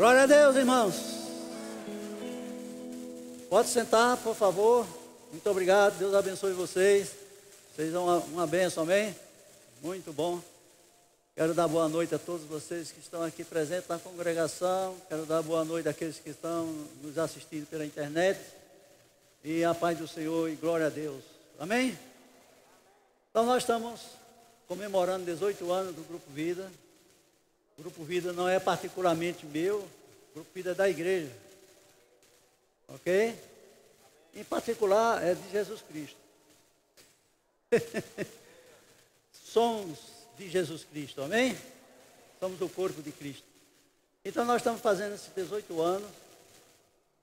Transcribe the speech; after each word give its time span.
Glória 0.00 0.22
a 0.22 0.26
Deus, 0.26 0.56
irmãos. 0.56 0.94
Pode 3.50 3.68
sentar, 3.68 4.16
por 4.16 4.34
favor. 4.34 4.86
Muito 5.30 5.50
obrigado. 5.50 5.98
Deus 5.98 6.14
abençoe 6.14 6.54
vocês. 6.54 7.10
Vocês 7.70 7.92
são 7.92 8.04
uma, 8.04 8.16
uma 8.16 8.46
benção, 8.46 8.84
amém? 8.84 9.14
Muito 9.82 10.10
bom. 10.10 10.40
Quero 11.36 11.52
dar 11.52 11.68
boa 11.68 11.86
noite 11.86 12.14
a 12.14 12.18
todos 12.18 12.46
vocês 12.46 12.90
que 12.90 12.98
estão 12.98 13.22
aqui 13.22 13.44
presentes 13.44 13.90
na 13.90 13.98
congregação. 13.98 14.96
Quero 15.06 15.26
dar 15.26 15.42
boa 15.42 15.66
noite 15.66 15.86
àqueles 15.86 16.18
que 16.18 16.30
estão 16.30 16.64
nos 17.02 17.18
assistindo 17.18 17.66
pela 17.66 17.84
internet. 17.84 18.40
E 19.44 19.62
a 19.64 19.74
paz 19.74 19.98
do 19.98 20.08
Senhor 20.08 20.48
e 20.48 20.54
glória 20.54 20.86
a 20.86 20.88
Deus. 20.88 21.22
Amém? 21.58 21.98
Então 23.30 23.44
nós 23.44 23.64
estamos 23.64 24.00
comemorando 24.66 25.26
18 25.26 25.70
anos 25.70 25.94
do 25.94 26.02
Grupo 26.04 26.24
Vida. 26.32 26.70
O 27.80 27.82
Grupo 27.82 28.04
Vida 28.04 28.30
não 28.34 28.46
é 28.46 28.60
particularmente 28.60 29.46
meu, 29.46 29.78
o 29.78 30.34
Grupo 30.34 30.50
Vida 30.54 30.72
é 30.72 30.74
da 30.74 30.86
igreja. 30.86 31.32
Ok? 32.86 33.34
Em 34.34 34.44
particular 34.44 35.24
é 35.24 35.34
de 35.34 35.50
Jesus 35.50 35.80
Cristo. 35.80 36.18
Somos 39.32 39.98
de 40.36 40.50
Jesus 40.50 40.84
Cristo, 40.84 41.22
amém? 41.22 41.56
Somos 42.38 42.58
do 42.58 42.68
corpo 42.68 43.00
de 43.00 43.12
Cristo. 43.12 43.44
Então 44.26 44.44
nós 44.44 44.58
estamos 44.58 44.82
fazendo 44.82 45.14
esses 45.14 45.34
18 45.34 45.80
anos 45.80 46.10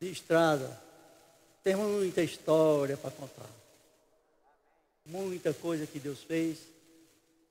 de 0.02 0.10
estrada. 0.10 0.76
Temos 1.64 1.86
muita 1.86 2.24
história 2.24 2.98
para 2.98 3.12
contar. 3.12 3.50
Muita 5.06 5.54
coisa 5.54 5.86
que 5.86 6.00
Deus 6.00 6.24
fez 6.24 6.58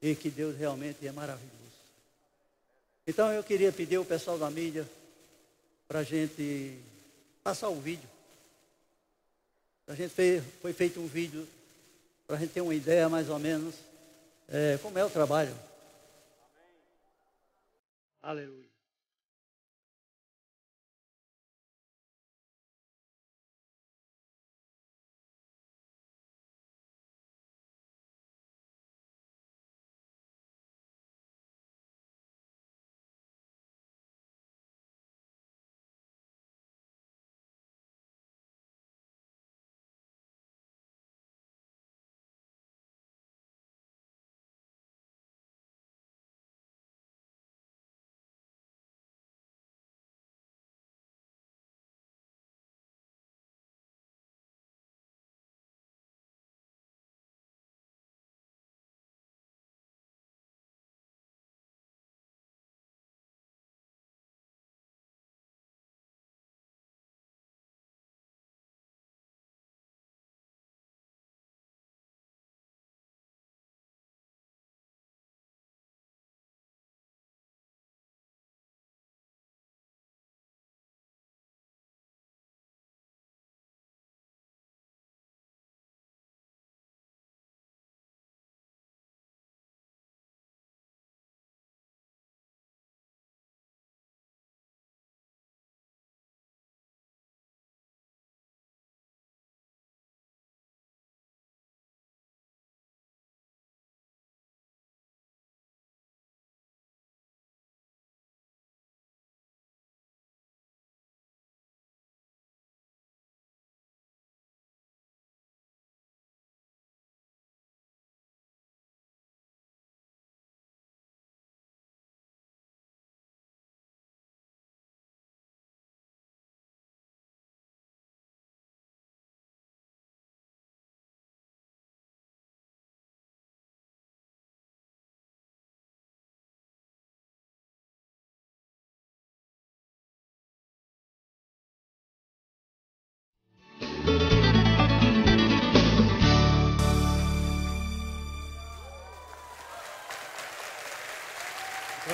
e 0.03 0.13
que 0.17 0.29
Deus 0.29 0.57
realmente 0.57 1.07
é 1.07 1.13
maravilhoso. 1.13 1.66
Então 3.07 3.33
eu 3.33 3.43
queria 3.45 3.71
pedir 3.71 3.97
ao 3.97 4.05
pessoal 4.05 4.37
da 4.37 4.51
mídia 4.51 4.87
para 5.87 6.01
a 6.01 6.03
gente 6.03 6.77
passar 7.43 7.69
o 7.69 7.81
vídeo. 7.81 8.09
A 9.87 9.95
gente 9.95 10.13
fez, 10.13 10.43
foi 10.61 10.73
feito 10.73 10.99
um 10.99 11.07
vídeo 11.07 11.47
para 12.27 12.37
a 12.37 12.39
gente 12.41 12.53
ter 12.53 12.61
uma 12.61 12.75
ideia 12.75 13.09
mais 13.09 13.31
ou 13.31 13.39
menos 13.39 13.75
é, 14.49 14.79
como 14.83 14.99
é 14.99 15.05
o 15.05 15.11
trabalho. 15.11 15.57
Amém. 16.41 16.73
Aleluia. 18.23 18.66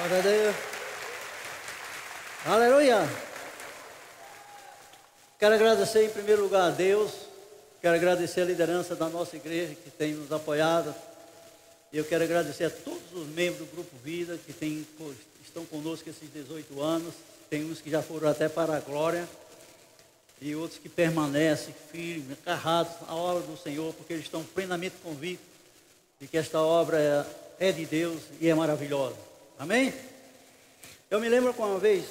Glória 0.03 0.19
a 0.19 0.23
Deus. 0.23 0.57
Aleluia. 2.45 3.09
Quero 5.39 5.55
agradecer 5.55 6.07
em 6.07 6.09
primeiro 6.09 6.43
lugar 6.43 6.63
a 6.63 6.71
Deus. 6.71 7.13
Quero 7.81 7.95
agradecer 7.95 8.41
a 8.41 8.45
liderança 8.45 8.97
da 8.97 9.09
nossa 9.09 9.37
igreja 9.37 9.77
que 9.77 9.91
tem 9.91 10.15
nos 10.15 10.33
apoiado. 10.33 10.93
E 11.93 11.99
eu 11.99 12.05
quero 12.05 12.25
agradecer 12.25 12.65
a 12.65 12.71
todos 12.71 13.12
os 13.12 13.29
membros 13.29 13.59
do 13.59 13.73
Grupo 13.77 13.97
Vida 14.03 14.37
que 14.45 14.53
tem, 14.53 14.85
estão 15.41 15.65
conosco 15.67 16.11
esses 16.11 16.29
18 16.33 16.83
anos. 16.83 17.15
Tem 17.49 17.65
uns 17.65 17.81
que 17.81 17.89
já 17.89 18.03
foram 18.03 18.29
até 18.29 18.49
para 18.49 18.77
a 18.77 18.81
glória. 18.81 19.29
E 20.41 20.57
outros 20.57 20.81
que 20.81 20.89
permanecem 20.89 21.73
firmes, 21.93 22.37
agarrados 22.45 22.93
à 23.07 23.15
obra 23.15 23.45
do 23.45 23.57
Senhor, 23.57 23.95
porque 23.95 24.15
eles 24.15 24.25
estão 24.25 24.43
plenamente 24.43 24.97
convictos 25.01 25.47
de 26.21 26.27
que 26.27 26.37
esta 26.37 26.61
obra 26.61 26.99
é, 27.61 27.69
é 27.69 27.71
de 27.71 27.87
Deus 27.87 28.21
e 28.41 28.49
é 28.49 28.55
maravilhosa. 28.55 29.31
Amém? 29.62 29.95
Eu 31.09 31.21
me 31.21 31.28
lembro 31.28 31.55
que 31.55 31.61
uma 31.61 31.78
vez, 31.78 32.05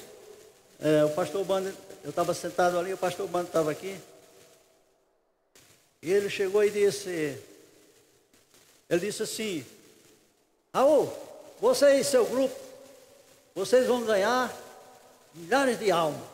é, 0.80 1.04
o 1.04 1.10
pastor 1.10 1.44
Bando, 1.44 1.68
eu 2.02 2.08
estava 2.08 2.32
sentado 2.32 2.78
ali, 2.78 2.94
o 2.94 2.96
pastor 2.96 3.28
Bando 3.28 3.48
estava 3.48 3.70
aqui. 3.70 3.94
E 6.00 6.10
ele 6.10 6.30
chegou 6.30 6.64
e 6.64 6.70
disse, 6.70 7.38
ele 8.88 9.00
disse 9.00 9.22
assim, 9.24 9.66
Raul, 10.72 11.12
você 11.60 11.96
e 11.96 12.02
seu 12.02 12.24
grupo, 12.24 12.58
vocês 13.54 13.86
vão 13.86 14.02
ganhar 14.02 14.50
milhares 15.34 15.78
de 15.78 15.90
almas. 15.90 16.26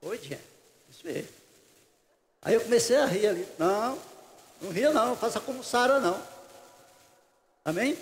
Oi, 0.00 0.18
gente, 0.18 0.42
isso 0.90 1.06
mesmo. 1.06 1.28
Aí 2.42 2.54
eu 2.54 2.60
comecei 2.62 2.96
a 2.96 3.06
rir 3.06 3.28
ali. 3.28 3.46
Não, 3.56 3.96
não 4.62 4.72
ria 4.72 4.92
não, 4.92 5.16
faça 5.16 5.38
como 5.38 5.62
Sara 5.62 6.00
não. 6.00 6.20
Amém? 7.64 7.96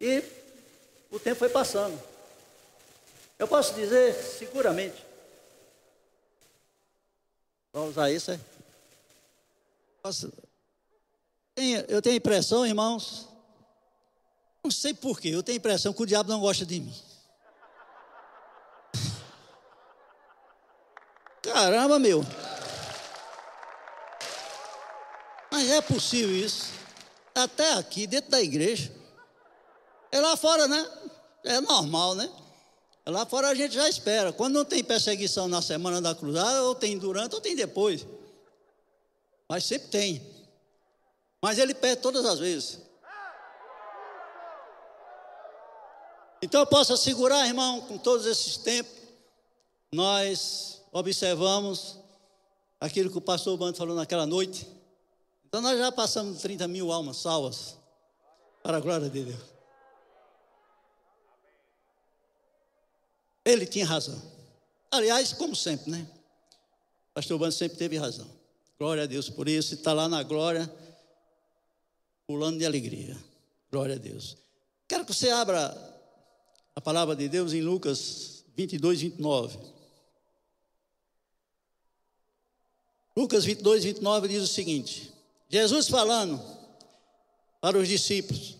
E 0.00 0.24
o 1.10 1.18
tempo 1.18 1.38
foi 1.38 1.48
passando. 1.48 1.98
Eu 3.38 3.46
posso 3.46 3.74
dizer 3.74 4.14
seguramente. 4.14 5.04
Vamos 7.72 7.90
usar 7.90 8.10
isso, 8.10 8.30
é? 8.30 8.40
Eu 11.88 12.00
tenho 12.00 12.14
a 12.14 12.16
impressão, 12.16 12.66
irmãos, 12.66 13.28
não 14.62 14.70
sei 14.70 14.94
porquê, 14.94 15.28
eu 15.28 15.42
tenho 15.42 15.56
a 15.56 15.58
impressão 15.58 15.92
que 15.92 16.02
o 16.02 16.06
diabo 16.06 16.30
não 16.30 16.40
gosta 16.40 16.64
de 16.64 16.80
mim. 16.80 16.94
Caramba, 21.42 21.98
meu. 21.98 22.24
Mas 25.50 25.70
é 25.70 25.80
possível 25.80 26.34
isso. 26.34 26.72
Até 27.34 27.74
aqui, 27.74 28.06
dentro 28.06 28.30
da 28.30 28.40
igreja. 28.40 28.92
É 30.16 30.20
lá 30.20 30.34
fora, 30.34 30.66
né? 30.66 30.90
É 31.44 31.60
normal, 31.60 32.14
né? 32.14 32.32
Lá 33.04 33.26
fora 33.26 33.48
a 33.48 33.54
gente 33.54 33.74
já 33.74 33.86
espera. 33.86 34.32
Quando 34.32 34.54
não 34.54 34.64
tem 34.64 34.82
perseguição 34.82 35.46
na 35.46 35.60
semana 35.60 36.00
da 36.00 36.14
cruzada, 36.14 36.62
ou 36.62 36.74
tem 36.74 36.96
durante 36.96 37.34
ou 37.34 37.40
tem 37.40 37.54
depois. 37.54 38.06
Mas 39.46 39.64
sempre 39.64 39.88
tem. 39.88 40.26
Mas 41.42 41.58
ele 41.58 41.74
perde 41.74 42.00
todas 42.00 42.24
as 42.24 42.38
vezes. 42.38 42.80
Então 46.40 46.60
eu 46.60 46.66
posso 46.66 46.94
assegurar, 46.94 47.46
irmão, 47.46 47.82
com 47.82 47.98
todos 47.98 48.24
esses 48.24 48.56
tempos, 48.56 48.94
nós 49.92 50.80
observamos 50.92 51.98
aquilo 52.80 53.10
que 53.10 53.18
o 53.18 53.20
pastor 53.20 53.58
Bando 53.58 53.76
falou 53.76 53.94
naquela 53.94 54.24
noite. 54.24 54.66
Então 55.46 55.60
nós 55.60 55.78
já 55.78 55.92
passamos 55.92 56.40
30 56.40 56.66
mil 56.68 56.90
almas 56.90 57.18
salvas, 57.18 57.76
para 58.62 58.78
a 58.78 58.80
glória 58.80 59.10
de 59.10 59.24
Deus. 59.24 59.55
Ele 63.46 63.64
tinha 63.64 63.86
razão. 63.86 64.20
Aliás, 64.90 65.32
como 65.32 65.54
sempre, 65.54 65.92
né? 65.92 66.04
Pastor 67.14 67.38
Bando 67.38 67.52
sempre 67.52 67.78
teve 67.78 67.96
razão. 67.96 68.28
Glória 68.76 69.04
a 69.04 69.06
Deus 69.06 69.30
por 69.30 69.48
isso, 69.48 69.74
está 69.74 69.92
lá 69.92 70.08
na 70.08 70.24
glória, 70.24 70.70
pulando 72.26 72.58
de 72.58 72.66
alegria. 72.66 73.16
Glória 73.70 73.94
a 73.94 73.98
Deus. 73.98 74.36
Quero 74.88 75.04
que 75.04 75.14
você 75.14 75.30
abra 75.30 75.74
a 76.74 76.80
palavra 76.80 77.14
de 77.14 77.28
Deus 77.28 77.52
em 77.52 77.62
Lucas 77.62 78.44
22, 78.56 79.00
29. 79.02 79.58
Lucas 83.16 83.44
22, 83.44 83.84
29 83.84 84.28
diz 84.28 84.42
o 84.42 84.46
seguinte: 84.46 85.12
Jesus 85.48 85.88
falando 85.88 86.42
para 87.60 87.78
os 87.78 87.86
discípulos, 87.86 88.56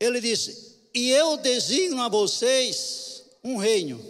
ele 0.00 0.20
disse: 0.20 0.80
E 0.94 1.10
eu 1.10 1.36
designo 1.36 2.02
a 2.02 2.08
vocês 2.08 2.99
um 3.42 3.56
reino, 3.56 4.02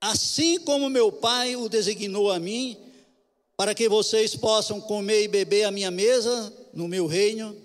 assim 0.00 0.58
como 0.60 0.88
meu 0.88 1.12
Pai 1.12 1.56
o 1.56 1.68
designou 1.68 2.30
a 2.30 2.38
mim, 2.38 2.78
para 3.56 3.74
que 3.74 3.88
vocês 3.88 4.34
possam 4.34 4.80
comer 4.80 5.24
e 5.24 5.28
beber 5.28 5.64
à 5.64 5.70
minha 5.70 5.90
mesa 5.90 6.52
no 6.72 6.88
meu 6.88 7.06
reino 7.06 7.56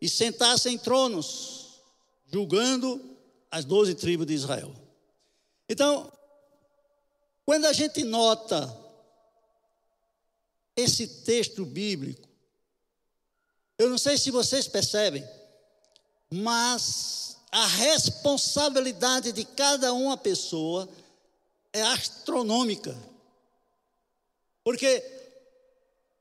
e 0.00 0.08
sentar-se 0.08 0.68
em 0.68 0.78
tronos, 0.78 1.80
julgando 2.32 3.00
as 3.50 3.64
doze 3.64 3.94
tribos 3.94 4.26
de 4.26 4.34
Israel. 4.34 4.72
Então, 5.68 6.10
quando 7.44 7.64
a 7.64 7.72
gente 7.72 8.04
nota 8.04 8.76
esse 10.76 11.06
texto 11.24 11.64
bíblico, 11.64 12.28
eu 13.76 13.90
não 13.90 13.98
sei 13.98 14.16
se 14.16 14.30
vocês 14.30 14.68
percebem, 14.68 15.26
mas 16.30 17.39
a 17.52 17.66
responsabilidade 17.66 19.32
de 19.32 19.44
cada 19.44 19.92
uma 19.92 20.16
pessoa 20.16 20.88
é 21.72 21.82
astronômica. 21.82 22.96
Porque 24.62 25.02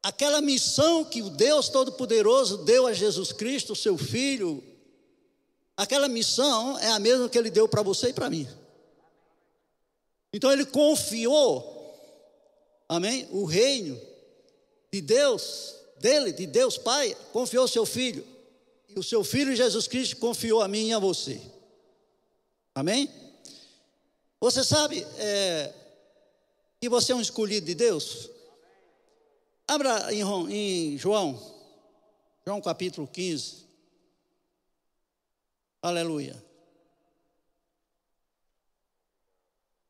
aquela 0.02 0.42
missão 0.42 1.06
que 1.06 1.22
o 1.22 1.30
Deus 1.30 1.70
Todo-Poderoso 1.70 2.58
deu 2.60 2.88
a 2.88 2.94
Jesus 2.94 3.31
Cristo, 3.31 3.76
seu 3.76 3.98
Filho, 3.98 4.64
aquela 5.78 6.08
missão 6.08 6.78
é 6.80 6.90
a 6.90 7.00
mesma 7.00 7.30
que 7.30 7.38
ele 7.38 7.52
deu 7.52 7.68
para 7.68 7.84
você 7.84 8.10
e 8.10 8.14
para 8.14 8.30
mim. 8.30 8.48
Então 10.34 10.52
ele 10.52 10.66
confiou, 10.66 11.96
amém? 12.88 13.28
O 13.32 13.46
reino 13.46 14.00
de 14.92 15.02
Deus, 15.02 15.75
dele, 16.00 16.32
de 16.32 16.48
Deus 16.48 16.78
Pai, 16.78 17.16
confiou 17.32 17.68
seu 17.68 17.86
Filho. 17.86 18.38
O 18.95 19.03
seu 19.03 19.24
Filho 19.24 19.56
Jesus 19.56 19.88
Cristo 19.88 20.18
confiou 20.18 20.62
a 20.62 20.68
mim 20.68 20.88
e 20.88 20.94
a 20.94 21.00
você. 21.00 21.41
Amém? 22.74 23.09
Você 24.39 24.63
sabe 24.63 25.06
é, 25.18 25.74
que 26.80 26.89
você 26.89 27.12
é 27.12 27.15
um 27.15 27.21
escolhido 27.21 27.65
de 27.65 27.75
Deus? 27.75 28.30
Abra 29.68 30.13
em, 30.13 30.24
em 30.51 30.97
João, 30.97 31.38
João 32.45 32.62
capítulo 32.62 33.07
15. 33.07 33.68
Aleluia. 35.81 36.44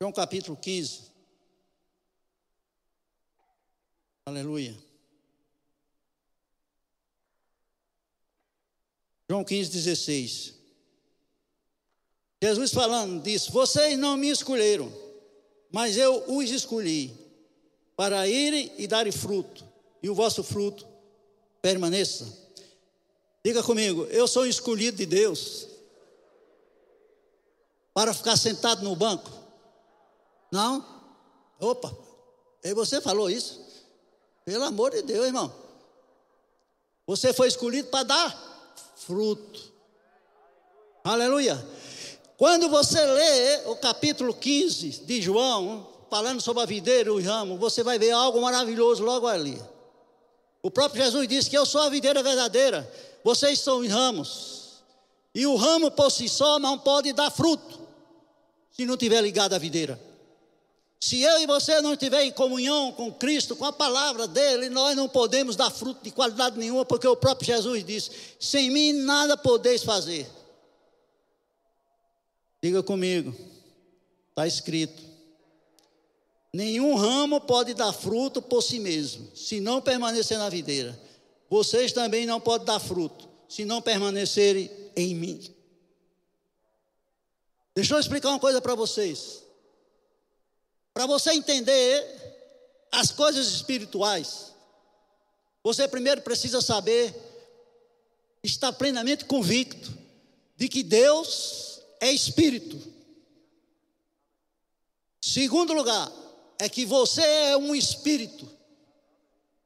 João 0.01 0.11
capítulo 0.11 0.57
15. 0.57 1.09
Aleluia. 4.25 4.88
João 9.29 9.43
15, 9.43 9.69
16. 9.69 10.53
Jesus 12.41 12.71
falando 12.71 13.21
disse: 13.21 13.51
Vocês 13.51 13.97
não 13.97 14.17
me 14.17 14.29
escolheram, 14.29 14.91
mas 15.71 15.97
eu 15.97 16.23
os 16.27 16.49
escolhi 16.49 17.15
para 17.95 18.27
irem 18.27 18.73
e 18.77 18.87
darem 18.87 19.11
fruto, 19.11 19.63
e 20.01 20.09
o 20.09 20.15
vosso 20.15 20.43
fruto 20.43 20.87
permaneça. 21.61 22.25
Diga 23.45 23.61
comigo, 23.61 24.05
eu 24.05 24.27
sou 24.27 24.47
escolhido 24.47 24.97
de 24.97 25.05
Deus 25.05 25.67
para 27.93 28.13
ficar 28.13 28.35
sentado 28.35 28.83
no 28.83 28.95
banco? 28.95 29.29
Não? 30.51 30.83
Opa, 31.59 31.95
e 32.63 32.73
você 32.73 32.99
falou 32.99 33.29
isso? 33.29 33.61
Pelo 34.43 34.63
amor 34.63 34.91
de 34.91 35.03
Deus, 35.03 35.27
irmão. 35.27 35.53
Você 37.05 37.31
foi 37.31 37.47
escolhido 37.47 37.89
para 37.89 38.03
dar 38.03 38.48
fruto. 39.05 39.73
Aleluia. 41.03 41.63
Quando 42.37 42.69
você 42.69 43.03
lê 43.05 43.61
o 43.65 43.75
capítulo 43.75 44.33
15 44.33 45.05
de 45.05 45.21
João, 45.21 45.87
falando 46.09 46.41
sobre 46.41 46.63
a 46.63 46.65
videira 46.65 47.09
e 47.09 47.11
o 47.11 47.21
ramo, 47.21 47.57
você 47.57 47.83
vai 47.83 47.99
ver 47.99 48.11
algo 48.11 48.41
maravilhoso 48.41 49.03
logo 49.03 49.27
ali. 49.27 49.61
O 50.61 50.69
próprio 50.71 51.03
Jesus 51.03 51.27
disse 51.27 51.49
que 51.49 51.57
eu 51.57 51.65
sou 51.65 51.81
a 51.81 51.89
videira 51.89 52.21
verdadeira, 52.21 52.91
vocês 53.23 53.59
são 53.59 53.79
os 53.79 53.89
ramos. 53.89 54.83
E 55.33 55.45
o 55.45 55.55
ramo 55.55 55.91
por 55.91 56.09
si 56.11 56.27
só 56.27 56.59
não 56.59 56.77
pode 56.77 57.13
dar 57.13 57.29
fruto 57.29 57.79
se 58.71 58.85
não 58.85 58.97
tiver 58.97 59.21
ligado 59.21 59.53
à 59.53 59.57
videira. 59.57 60.08
Se 60.99 61.21
eu 61.21 61.39
e 61.39 61.47
você 61.47 61.81
não 61.81 61.93
estiver 61.93 62.23
em 62.23 62.31
comunhão 62.31 62.91
com 62.91 63.11
Cristo, 63.13 63.55
com 63.55 63.63
a 63.63 63.71
palavra 63.71 64.27
dele, 64.27 64.69
nós 64.69 64.97
não 64.97 65.07
podemos 65.07 65.55
dar 65.55 65.71
fruto 65.71 66.03
de 66.03 66.11
qualidade 66.11 66.57
nenhuma, 66.59 66.83
porque 66.83 67.07
o 67.07 67.15
próprio 67.15 67.47
Jesus 67.47 67.85
disse: 67.85 68.11
sem 68.37 68.69
mim 68.69 68.91
nada 68.91 69.37
podeis 69.37 69.81
fazer. 69.81 70.29
Diga 72.61 72.83
comigo, 72.83 73.33
está 74.29 74.45
escrito: 74.45 75.01
nenhum 76.51 76.95
ramo 76.95 77.39
pode 77.39 77.73
dar 77.73 77.93
fruto 77.93 78.41
por 78.41 78.61
si 78.61 78.77
mesmo, 78.77 79.33
se 79.33 79.61
não 79.61 79.81
permanecer 79.81 80.37
na 80.37 80.49
videira. 80.49 80.99
Vocês 81.49 81.93
também 81.93 82.25
não 82.25 82.41
podem 82.41 82.67
dar 82.67 82.79
fruto, 82.79 83.29
se 83.47 83.63
não 83.63 83.81
permanecerem 83.81 84.69
em 84.97 85.15
mim. 85.15 85.55
Deixa 87.73 87.95
eu 87.95 87.99
explicar 87.99 88.29
uma 88.29 88.39
coisa 88.39 88.59
para 88.59 88.75
vocês. 88.75 89.48
Para 90.93 91.05
você 91.05 91.31
entender 91.31 92.87
as 92.91 93.11
coisas 93.11 93.47
espirituais, 93.47 94.53
você 95.63 95.87
primeiro 95.87 96.21
precisa 96.21 96.61
saber, 96.61 97.15
estar 98.43 98.73
plenamente 98.73 99.25
convicto 99.25 99.97
de 100.55 100.67
que 100.67 100.83
Deus 100.83 101.81
é 101.99 102.11
espírito. 102.11 102.81
Segundo 105.21 105.73
lugar, 105.73 106.11
é 106.57 106.67
que 106.67 106.85
você 106.85 107.21
é 107.21 107.57
um 107.57 107.75
espírito. 107.75 108.49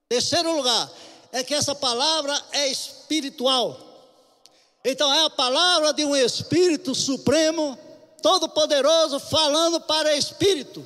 Terceiro 0.09 0.55
lugar, 0.55 0.91
é 1.31 1.43
que 1.43 1.53
essa 1.53 1.73
palavra 1.73 2.39
é 2.51 2.67
espiritual. 2.67 3.93
Então 4.85 5.11
é 5.13 5.25
a 5.25 5.29
palavra 5.29 5.93
de 5.93 6.03
um 6.03 6.15
Espírito 6.15 6.93
Supremo, 6.93 7.77
Todo-Poderoso, 8.21 9.19
falando 9.19 9.79
para 9.81 10.15
espírito. 10.15 10.85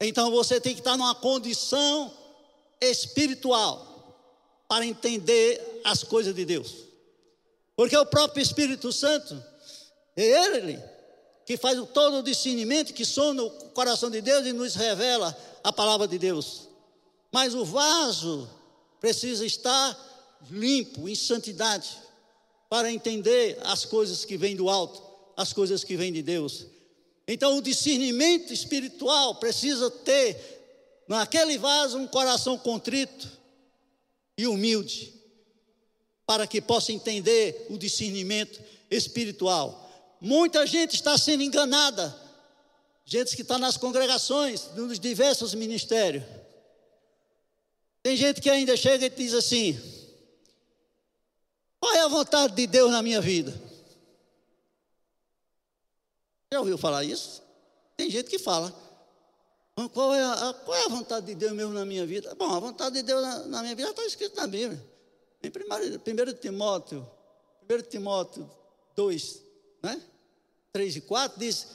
Então 0.00 0.30
você 0.30 0.60
tem 0.60 0.74
que 0.74 0.80
estar 0.80 0.96
numa 0.96 1.14
condição 1.14 2.12
espiritual 2.80 3.94
para 4.68 4.84
entender 4.84 5.80
as 5.84 6.02
coisas 6.02 6.34
de 6.34 6.44
Deus. 6.44 6.74
Porque 7.74 7.96
o 7.96 8.06
próprio 8.06 8.42
Espírito 8.42 8.92
Santo, 8.92 9.42
é 10.16 10.22
Ele 10.22 10.82
que 11.44 11.56
faz 11.56 11.78
todo 11.94 12.18
o 12.18 12.22
discernimento 12.22 12.92
que 12.92 13.04
sonda 13.04 13.44
o 13.44 13.50
coração 13.70 14.10
de 14.10 14.20
Deus 14.20 14.44
e 14.46 14.52
nos 14.52 14.74
revela 14.74 15.36
a 15.62 15.72
palavra 15.72 16.08
de 16.08 16.18
Deus. 16.18 16.68
Mas 17.30 17.54
o 17.54 17.64
vaso 17.64 18.50
precisa 19.00 19.46
estar 19.46 19.96
limpo, 20.50 21.08
em 21.08 21.14
santidade, 21.14 21.88
para 22.68 22.90
entender 22.90 23.58
as 23.62 23.84
coisas 23.84 24.24
que 24.24 24.36
vêm 24.36 24.56
do 24.56 24.68
alto, 24.68 25.00
as 25.36 25.52
coisas 25.52 25.84
que 25.84 25.96
vêm 25.96 26.12
de 26.12 26.22
Deus. 26.22 26.66
Então, 27.28 27.56
o 27.56 27.62
discernimento 27.62 28.52
espiritual 28.52 29.34
precisa 29.36 29.90
ter 29.90 30.56
naquele 31.08 31.58
vaso 31.58 31.98
um 31.98 32.06
coração 32.06 32.56
contrito 32.56 33.28
e 34.38 34.46
humilde, 34.46 35.12
para 36.24 36.46
que 36.46 36.60
possa 36.60 36.92
entender 36.92 37.66
o 37.70 37.78
discernimento 37.78 38.60
espiritual. 38.90 39.84
muita 40.20 40.66
gente 40.66 40.94
está 40.94 41.16
sendo 41.18 41.42
enganada. 41.42 42.14
Gente 43.04 43.36
que 43.36 43.42
está 43.42 43.56
nas 43.56 43.76
congregações, 43.76 44.74
nos 44.74 44.98
diversos 44.98 45.54
ministérios. 45.54 46.24
Tem 48.02 48.16
gente 48.16 48.40
que 48.40 48.50
ainda 48.50 48.76
chega 48.76 49.06
e 49.06 49.10
diz 49.10 49.32
assim: 49.32 49.80
qual 51.78 51.94
é 51.94 52.00
a 52.00 52.08
vontade 52.08 52.54
de 52.54 52.66
Deus 52.66 52.90
na 52.90 53.02
minha 53.02 53.20
vida? 53.20 53.65
Já 56.52 56.60
ouviu 56.60 56.78
falar 56.78 57.04
isso? 57.04 57.42
Tem 57.96 58.10
gente 58.10 58.30
que 58.30 58.38
fala. 58.38 58.72
Qual 59.92 60.14
é 60.14 60.22
a, 60.22 60.54
qual 60.64 60.76
é 60.76 60.84
a 60.84 60.88
vontade 60.88 61.26
de 61.26 61.34
Deus 61.34 61.52
mesmo 61.52 61.72
na 61.72 61.84
minha 61.84 62.06
vida? 62.06 62.34
Bom, 62.34 62.54
a 62.54 62.58
vontade 62.58 62.96
de 62.96 63.02
Deus 63.02 63.20
na, 63.20 63.38
na 63.46 63.62
minha 63.62 63.74
vida 63.74 63.90
está 63.90 64.04
escrito 64.04 64.36
na 64.36 64.46
Bíblia. 64.46 64.82
Em 65.42 65.48
1 65.48 66.34
Timóteo, 66.40 67.06
1 67.68 67.82
Timóteo 67.90 68.50
2, 68.94 69.42
né? 69.82 70.00
3 70.72 70.96
e 70.96 71.00
4, 71.02 71.38
diz: 71.38 71.66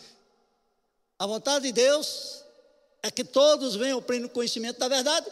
A 1.19 1.27
vontade 1.27 1.65
de 1.65 1.71
Deus 1.71 2.43
é 3.03 3.11
que 3.11 3.23
todos 3.23 3.75
venham 3.75 3.97
ao 3.97 4.01
pleno 4.01 4.29
conhecimento 4.29 4.79
da 4.79 4.87
verdade 4.87 5.27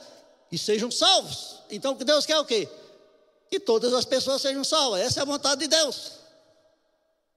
e 0.51 0.57
sejam 0.57 0.91
salvos. 0.91 1.59
Então, 1.69 1.95
Deus 1.95 2.25
quer 2.25 2.37
o 2.37 2.45
quê? 2.45 2.69
Que 3.49 3.59
todas 3.59 3.93
as 3.93 4.05
pessoas 4.05 4.41
sejam 4.41 4.63
salvas. 4.63 5.01
Essa 5.01 5.21
é 5.21 5.23
a 5.23 5.25
vontade 5.25 5.61
de 5.61 5.67
Deus. 5.67 6.13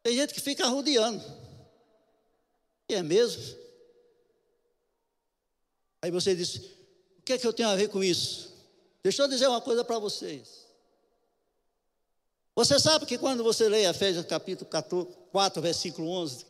Tem 0.03 0.15
gente 0.15 0.35
que 0.35 0.41
fica 0.41 0.67
rodeando. 0.67 1.23
E 2.93 2.95
é 2.95 3.03
mesmo. 3.03 3.43
Aí 6.03 6.11
você 6.11 6.37
diz: 6.37 6.57
o 6.57 7.23
que 7.25 7.33
é 7.33 7.39
que 7.39 7.47
eu 7.47 7.53
tenho 7.53 7.71
a 7.71 7.75
ver 7.75 7.89
com 7.89 8.05
isso? 8.05 8.53
Deixa 9.03 9.23
eu 9.23 9.29
dizer 9.29 9.47
uma 9.49 9.63
coisa 9.63 9.83
para 9.83 9.99
vocês. 9.99 10.67
Você 12.55 12.79
sabe 12.79 13.07
que 13.07 13.17
quando 13.17 13.43
você 13.43 13.67
lê 13.67 13.87
Efésios 13.87 14.27
capítulo 14.27 14.71
4, 15.33 15.63
versículo 15.63 16.07
11, 16.07 16.45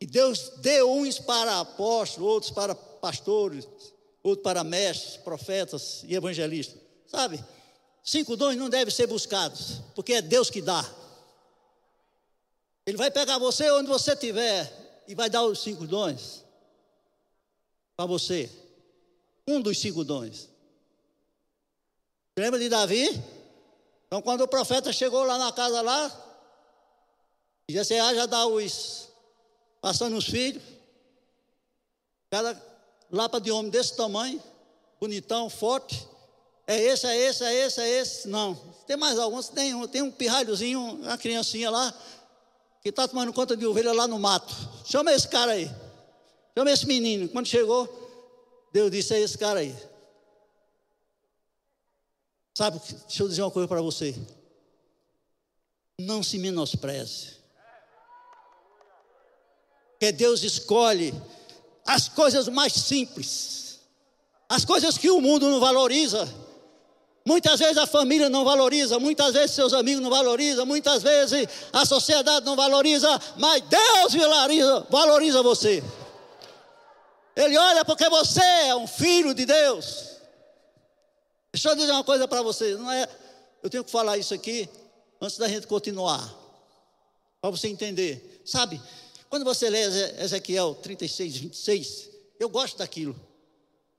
que 0.00 0.06
Deus 0.06 0.52
deu 0.60 0.90
uns 0.90 1.18
para 1.18 1.60
apóstolos, 1.60 2.30
outros 2.30 2.52
para 2.52 2.74
pastores, 2.74 3.68
outros 4.22 4.42
para 4.42 4.64
mestres, 4.64 5.18
profetas 5.18 6.04
e 6.04 6.14
evangelistas. 6.14 6.80
Sabe? 7.06 7.44
Cinco 8.02 8.34
dons 8.34 8.56
não 8.56 8.70
devem 8.70 8.92
ser 8.92 9.06
buscados, 9.06 9.82
porque 9.94 10.14
é 10.14 10.22
Deus 10.22 10.48
que 10.48 10.62
dá. 10.62 10.90
Ele 12.86 12.96
vai 12.96 13.10
pegar 13.10 13.38
você 13.38 13.70
onde 13.72 13.88
você 13.88 14.14
estiver 14.14 14.81
e 15.06 15.14
vai 15.14 15.28
dar 15.28 15.42
os 15.42 15.62
cinco 15.62 15.86
dons 15.86 16.44
para 17.96 18.06
você. 18.06 18.50
Um 19.46 19.60
dos 19.60 19.78
cinco 19.78 20.04
dons. 20.04 20.48
Lembra 22.38 22.58
de 22.58 22.68
Davi? 22.68 23.08
Então, 24.06 24.22
quando 24.22 24.42
o 24.42 24.48
profeta 24.48 24.92
chegou 24.92 25.24
lá 25.24 25.38
na 25.38 25.52
casa 25.52 25.80
lá, 25.80 26.10
Jessé 27.68 27.96
já 28.14 28.26
dá 28.26 28.46
os, 28.46 29.08
passando 29.80 30.16
os 30.16 30.26
filhos, 30.26 30.62
cada 32.30 32.60
lapa 33.10 33.40
de 33.40 33.50
homem 33.50 33.70
desse 33.70 33.96
tamanho, 33.96 34.42
bonitão, 35.00 35.48
forte, 35.48 36.06
é 36.66 36.80
esse, 36.80 37.06
é 37.06 37.16
esse, 37.16 37.44
é 37.44 37.54
esse, 37.54 37.80
é 37.80 37.88
esse, 37.88 38.28
não, 38.28 38.54
tem 38.86 38.96
mais 38.96 39.18
alguns, 39.18 39.48
tem 39.48 39.74
um, 39.74 39.86
tem 39.86 40.02
um 40.02 40.10
pirralhozinho, 40.10 40.80
uma 40.80 41.18
criancinha 41.18 41.70
lá, 41.70 41.94
que 42.82 42.88
está 42.88 43.06
tomando 43.06 43.32
conta 43.32 43.56
de 43.56 43.66
ovelha 43.66 43.92
lá 43.92 44.08
no 44.08 44.18
mato, 44.18 44.54
chama 44.84 45.12
esse 45.12 45.28
cara 45.28 45.52
aí, 45.52 45.70
chama 46.56 46.70
esse 46.70 46.86
menino, 46.86 47.28
quando 47.28 47.46
chegou, 47.46 47.88
Deus 48.72 48.90
disse, 48.90 49.14
é 49.14 49.20
esse 49.20 49.38
cara 49.38 49.60
aí, 49.60 49.74
Sabe, 52.54 52.78
deixa 53.06 53.22
eu 53.22 53.28
dizer 53.28 53.42
uma 53.42 53.50
coisa 53.50 53.66
para 53.66 53.80
você. 53.80 54.14
Não 55.98 56.22
se 56.22 56.38
menospreze. 56.38 57.36
Porque 59.92 60.12
Deus 60.12 60.42
escolhe 60.42 61.14
as 61.86 62.08
coisas 62.08 62.48
mais 62.48 62.72
simples, 62.72 63.80
as 64.48 64.64
coisas 64.64 64.98
que 64.98 65.10
o 65.10 65.20
mundo 65.20 65.48
não 65.48 65.60
valoriza. 65.60 66.28
Muitas 67.24 67.60
vezes 67.60 67.78
a 67.78 67.86
família 67.86 68.28
não 68.28 68.44
valoriza, 68.44 68.98
muitas 68.98 69.32
vezes 69.32 69.52
seus 69.52 69.72
amigos 69.72 70.02
não 70.02 70.10
valorizam, 70.10 70.66
muitas 70.66 71.02
vezes 71.02 71.48
a 71.72 71.84
sociedade 71.86 72.44
não 72.44 72.56
valoriza, 72.56 73.08
mas 73.36 73.62
Deus 73.62 74.14
valoriza, 74.14 74.86
valoriza 74.90 75.42
você. 75.42 75.82
Ele 77.36 77.56
olha 77.56 77.84
porque 77.84 78.08
você 78.08 78.42
é 78.42 78.74
um 78.74 78.88
filho 78.88 79.32
de 79.34 79.46
Deus. 79.46 80.16
Deixa 81.52 81.68
eu 81.70 81.76
dizer 81.76 81.92
uma 81.92 82.02
coisa 82.02 82.26
para 82.26 82.42
vocês, 82.42 82.78
não 82.78 82.90
é, 82.90 83.08
eu 83.62 83.70
tenho 83.70 83.84
que 83.84 83.90
falar 83.90 84.18
isso 84.18 84.34
aqui 84.34 84.68
antes 85.20 85.38
da 85.38 85.46
gente 85.46 85.68
continuar, 85.68 86.28
para 87.40 87.50
você 87.50 87.68
entender. 87.68 88.42
Sabe, 88.44 88.82
quando 89.30 89.44
você 89.44 89.70
lê 89.70 89.82
Ezequiel 90.20 90.74
36, 90.82 91.36
26, 91.36 92.10
eu 92.40 92.48
gosto 92.48 92.78
daquilo. 92.78 93.14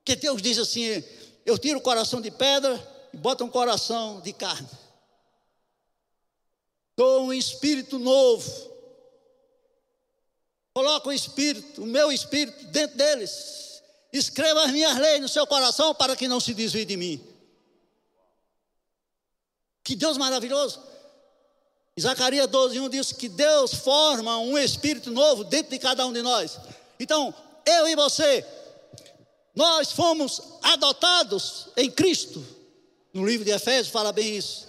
Que 0.03 0.18
Deus 0.18 0.42
diz 0.42 0.58
assim: 0.58 1.01
eu 1.46 1.58
tiro 1.58 1.80
o 1.80 1.82
coração 1.82 2.20
de 2.20 2.30
pedra 2.30 2.93
e 3.13 3.17
boto 3.17 3.43
um 3.43 3.50
coração 3.50 4.20
de 4.22 4.34
carne. 4.34 4.67
Dou 6.98 7.25
um 7.25 7.34
espírito 7.34 8.00
novo. 8.00 8.74
Coloco 10.74 11.10
o 11.10 11.13
espírito, 11.13 11.84
o 11.84 11.86
meu 11.86 12.12
espírito 12.12 12.65
dentro 12.65 12.98
deles. 12.98 13.82
Escreva 14.12 14.65
as 14.65 14.72
minhas 14.72 14.98
leis 14.98 15.22
no 15.22 15.29
seu 15.29 15.46
coração 15.46 15.93
para 15.93 16.15
que 16.15 16.27
não 16.27 16.39
se 16.39 16.53
desvie 16.53 16.86
de 16.86 16.98
mim. 16.98 17.24
Que 19.84 19.96
Deus 19.96 20.17
maravilhoso. 20.17 20.82
Zacarias 22.00 22.48
12, 22.48 22.79
1 22.79 22.89
diz 22.89 23.12
que 23.12 23.29
Deus 23.29 23.74
forma 23.75 24.39
um 24.39 24.58
espírito 24.58 25.12
novo 25.12 25.43
dentro 25.43 25.72
de 25.72 25.79
cada 25.79 26.05
um 26.08 26.13
de 26.13 26.24
nós. 26.24 26.58
Então, 27.00 27.34
eu 27.65 27.88
e 27.88 27.96
você, 27.96 28.46
nós 29.53 29.91
fomos 29.91 30.41
adotados 30.63 31.67
em 31.77 31.91
Cristo. 31.91 32.43
No 33.13 33.25
livro 33.25 33.46
de 33.46 33.51
Efésios 33.51 33.89
fala 33.89 34.12
bem 34.12 34.36
isso. 34.36 34.67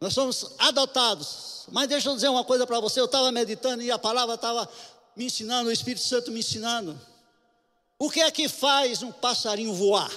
Nós 0.00 0.12
somos 0.12 0.54
adotados. 0.58 1.64
Mas 1.68 1.88
deixa 1.88 2.08
eu 2.08 2.14
dizer 2.14 2.28
uma 2.28 2.44
coisa 2.44 2.66
para 2.66 2.80
você. 2.80 3.00
Eu 3.00 3.06
estava 3.06 3.30
meditando 3.30 3.82
e 3.82 3.90
a 3.90 3.98
palavra 3.98 4.34
estava 4.34 4.68
me 5.14 5.26
ensinando, 5.26 5.68
o 5.68 5.72
Espírito 5.72 6.04
Santo 6.04 6.30
me 6.30 6.40
ensinando. 6.40 7.00
O 7.98 8.10
que 8.10 8.20
é 8.20 8.30
que 8.30 8.48
faz 8.48 9.02
um 9.02 9.10
passarinho 9.10 9.72
voar? 9.72 10.10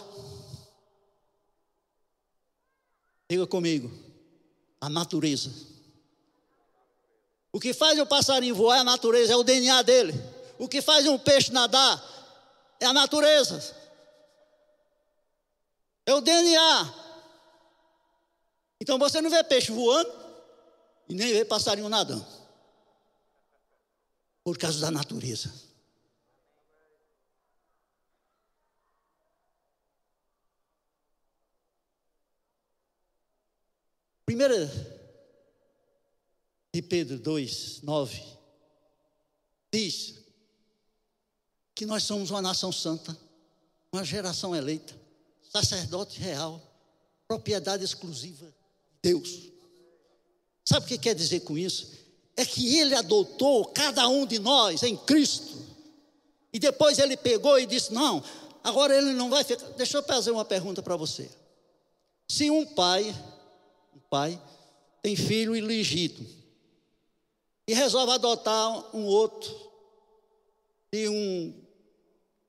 Diga 3.29 3.47
comigo 3.47 3.89
a 4.81 4.89
natureza. 4.89 5.51
O 7.51 7.59
que 7.59 7.73
faz 7.73 7.97
o 7.99 8.05
passarinho 8.05 8.55
voar 8.55 8.77
é 8.77 8.79
a 8.81 8.83
natureza, 8.83 9.33
é 9.33 9.35
o 9.35 9.43
DNA 9.43 9.81
dele. 9.83 10.13
O 10.57 10.67
que 10.67 10.81
faz 10.81 11.07
um 11.07 11.17
peixe 11.17 11.51
nadar 11.51 12.03
é 12.79 12.85
a 12.85 12.93
natureza. 12.93 13.75
É 16.05 16.13
o 16.13 16.21
DNA. 16.21 16.93
Então 18.79 18.97
você 18.97 19.21
não 19.21 19.29
vê 19.29 19.43
peixe 19.43 19.71
voando 19.71 20.11
e 21.07 21.13
nem 21.13 21.33
vê 21.33 21.43
passarinho 21.43 21.89
nadando. 21.89 22.25
Por 24.43 24.57
causa 24.57 24.79
da 24.79 24.89
natureza. 24.89 25.53
Primeira 34.25 34.67
de 36.71 36.81
Pedro 36.83 37.17
2, 37.17 37.81
9, 37.81 38.23
diz 39.73 40.23
que 41.73 41.85
nós 41.85 42.03
somos 42.03 42.29
uma 42.29 42.41
nação 42.41 42.71
santa, 42.71 43.17
uma 43.91 44.03
geração 44.03 44.55
eleita, 44.55 44.95
sacerdote 45.51 46.19
real, 46.19 46.61
propriedade 47.27 47.83
exclusiva 47.83 48.53
Deus. 49.01 49.49
Sabe 50.65 50.85
o 50.85 50.89
que 50.89 50.97
quer 50.97 51.15
dizer 51.15 51.41
com 51.41 51.57
isso? 51.57 51.91
É 52.35 52.45
que 52.45 52.77
Ele 52.77 52.95
adotou 52.95 53.65
cada 53.65 54.07
um 54.07 54.25
de 54.25 54.39
nós 54.39 54.83
em 54.83 54.95
Cristo. 54.95 55.57
E 56.53 56.59
depois 56.59 56.99
Ele 56.99 57.17
pegou 57.17 57.59
e 57.59 57.65
disse: 57.65 57.93
Não, 57.93 58.23
agora 58.63 58.95
Ele 58.95 59.13
não 59.13 59.29
vai 59.29 59.43
ficar. 59.43 59.65
Deixa 59.71 59.97
eu 59.97 60.03
fazer 60.03 60.31
uma 60.31 60.45
pergunta 60.45 60.81
para 60.81 60.95
você. 60.95 61.29
Se 62.27 62.49
um 62.51 62.65
pai 62.65 63.13
pai, 64.09 64.41
tem 65.01 65.15
filho 65.15 65.55
ilegítimo 65.55 66.27
e 67.67 67.73
resolve 67.73 68.11
adotar 68.11 68.95
um 68.95 69.05
outro 69.05 69.55
de 70.91 71.07
um 71.07 71.53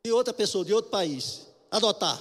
de 0.02 0.10
outra 0.10 0.32
pessoa, 0.32 0.64
de 0.64 0.72
outro 0.72 0.90
país, 0.90 1.46
adotar. 1.70 2.18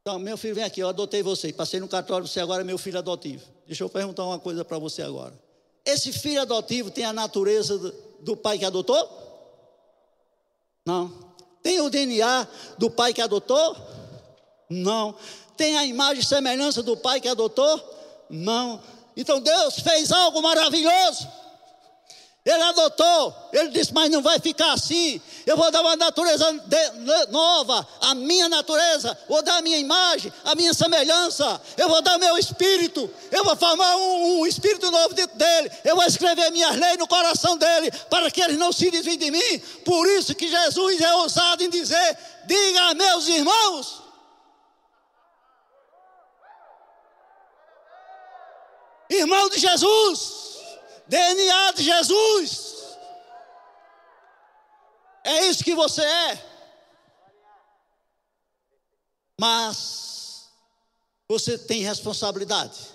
Então, 0.00 0.18
meu 0.18 0.36
filho, 0.38 0.54
vem 0.54 0.64
aqui, 0.64 0.80
eu 0.80 0.88
adotei 0.88 1.22
você, 1.22 1.52
passei 1.52 1.80
no 1.80 1.88
cartório, 1.88 2.26
você 2.26 2.40
agora 2.40 2.62
é 2.62 2.64
meu 2.64 2.78
filho 2.78 2.98
adotivo. 2.98 3.44
Deixa 3.66 3.84
eu 3.84 3.88
perguntar 3.88 4.24
uma 4.24 4.38
coisa 4.38 4.64
para 4.64 4.78
você 4.78 5.02
agora. 5.02 5.38
Esse 5.84 6.12
filho 6.12 6.40
adotivo 6.40 6.90
tem 6.90 7.04
a 7.04 7.12
natureza 7.12 7.78
do, 8.20 8.36
pai 8.36 8.58
que 8.58 8.64
adotou? 8.64 9.08
Não. 10.86 11.12
Tem 11.62 11.80
o 11.80 11.90
DNA 11.90 12.48
do 12.78 12.90
pai 12.90 13.12
que 13.12 13.20
adotou? 13.20 13.76
Não 14.70 15.16
tem 15.58 15.76
a 15.76 15.84
imagem 15.84 16.22
e 16.22 16.24
semelhança 16.24 16.82
do 16.84 16.96
pai 16.96 17.20
que 17.20 17.28
adotou? 17.28 17.82
Não. 18.30 18.80
Então 19.16 19.40
Deus 19.40 19.80
fez 19.80 20.12
algo 20.12 20.40
maravilhoso. 20.40 21.28
Ele 22.48 22.62
adotou, 22.62 23.50
ele 23.52 23.68
disse: 23.68 23.92
Mas 23.92 24.10
não 24.10 24.22
vai 24.22 24.38
ficar 24.38 24.72
assim. 24.72 25.20
Eu 25.44 25.54
vou 25.54 25.70
dar 25.70 25.82
uma 25.82 25.96
natureza 25.96 26.46
nova, 27.28 27.86
a 28.00 28.14
minha 28.14 28.48
natureza, 28.48 29.18
vou 29.28 29.42
dar 29.42 29.58
a 29.58 29.62
minha 29.62 29.76
imagem, 29.76 30.32
a 30.46 30.54
minha 30.54 30.72
semelhança. 30.72 31.60
Eu 31.76 31.90
vou 31.90 32.00
dar 32.00 32.16
meu 32.16 32.38
espírito, 32.38 33.10
eu 33.30 33.44
vou 33.44 33.54
formar 33.54 33.94
um, 33.96 34.40
um 34.40 34.46
espírito 34.46 34.90
novo 34.90 35.12
dentro 35.12 35.36
dele. 35.36 35.70
Eu 35.84 35.94
vou 35.94 36.06
escrever 36.06 36.50
minhas 36.50 36.74
leis 36.74 36.96
no 36.96 37.06
coração 37.06 37.58
dele, 37.58 37.90
para 38.08 38.30
que 38.30 38.40
ele 38.40 38.56
não 38.56 38.72
se 38.72 38.90
desvie 38.90 39.18
de 39.18 39.30
mim. 39.30 39.58
Por 39.84 40.08
isso 40.08 40.34
que 40.34 40.48
Jesus 40.48 41.02
é 41.02 41.14
ousado 41.16 41.62
em 41.62 41.68
dizer: 41.68 42.18
Diga 42.46 42.80
a 42.84 42.94
meus 42.94 43.28
irmãos. 43.28 44.02
Irmão 49.10 49.50
de 49.50 49.58
Jesus. 49.58 50.47
DNA 51.08 51.72
de 51.72 51.82
Jesus. 51.82 52.96
É 55.24 55.46
isso 55.46 55.64
que 55.64 55.74
você 55.74 56.02
é. 56.02 56.48
Mas 59.40 60.50
você 61.28 61.56
tem 61.56 61.82
responsabilidade. 61.82 62.88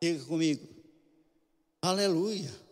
Diga 0.00 0.24
comigo. 0.24 0.66
Aleluia. 1.82 2.66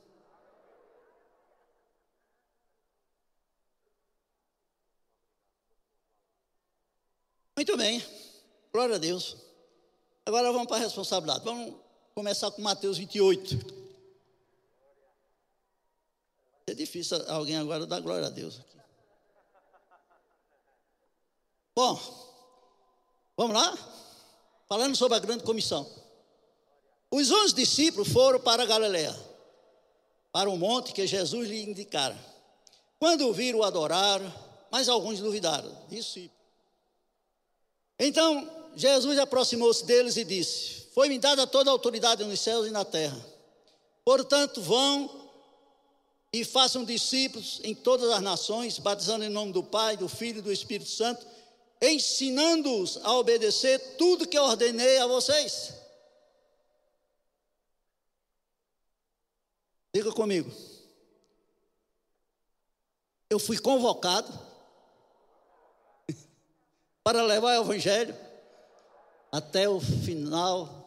Muito 7.57 7.77
bem. 7.77 8.05
Glória 8.73 8.97
a 8.97 8.99
Deus. 8.99 9.37
Agora 10.27 10.53
vamos 10.53 10.67
para 10.67 10.77
a 10.77 10.81
responsabilidade. 10.81 11.45
Vamos 11.45 11.84
começar 12.15 12.51
com 12.53 12.63
Mateus 12.63 12.97
28. 12.97 13.59
É 16.69 16.75
difícil 16.75 17.19
alguém 17.29 17.57
agora 17.57 17.87
dar 17.87 18.01
glória 18.01 18.29
a 18.29 18.31
Deus 18.31 18.61
aqui. 18.61 18.79
Bom, 21.75 22.01
vamos 23.37 23.57
lá? 23.57 23.77
Falando 24.69 24.97
sobre 24.97 25.17
a 25.17 25.21
grande 25.21 25.43
comissão. 25.43 25.91
Os 27.11 27.31
onze 27.33 27.55
discípulos 27.55 28.09
foram 28.09 28.41
para 28.41 28.65
Galiléia, 28.65 29.15
para 30.33 30.49
o 30.49 30.57
monte 30.57 30.93
que 30.93 31.07
Jesus 31.07 31.49
lhe 31.49 31.63
indicara. 31.63 32.17
Quando 32.99 33.29
o 33.29 33.33
viram, 33.33 33.63
adoraram, 33.63 34.33
mas 34.71 34.89
alguns 34.89 35.19
duvidaram. 35.19 35.71
Discípulos. 35.89 36.45
Então 37.99 38.71
Jesus 38.77 39.19
aproximou-se 39.19 39.85
deles 39.85 40.17
e 40.17 40.25
disse: 40.25 40.84
foi-me 40.95 41.19
dada 41.19 41.45
toda 41.45 41.71
a 41.71 41.73
autoridade 41.73 42.23
nos 42.23 42.39
céus 42.39 42.69
e 42.69 42.71
na 42.71 42.85
terra. 42.85 43.21
Portanto, 44.05 44.63
vão 44.63 45.29
e 46.33 46.45
façam 46.45 46.85
discípulos 46.85 47.61
em 47.65 47.75
todas 47.75 48.11
as 48.11 48.23
nações, 48.23 48.79
batizando 48.79 49.25
em 49.25 49.29
nome 49.29 49.53
do 49.53 49.63
Pai, 49.63 49.97
do 49.97 50.09
Filho 50.09 50.39
e 50.39 50.43
do 50.43 50.53
Espírito 50.53 50.89
Santo, 50.89 51.27
ensinando-os 51.83 52.99
a 52.99 53.13
obedecer 53.15 53.97
tudo 53.99 54.27
que 54.27 54.39
ordenei 54.39 54.99
a 54.99 55.09
vocês. 55.09 55.75
Diga 59.93 60.13
comigo. 60.13 60.51
Eu 63.29 63.41
fui 63.41 63.59
convocado 63.59 64.33
para 67.03 67.25
levar 67.25 67.59
o 67.59 67.63
Evangelho 67.65 68.17
até 69.33 69.69
o 69.69 69.81
final 69.81 70.84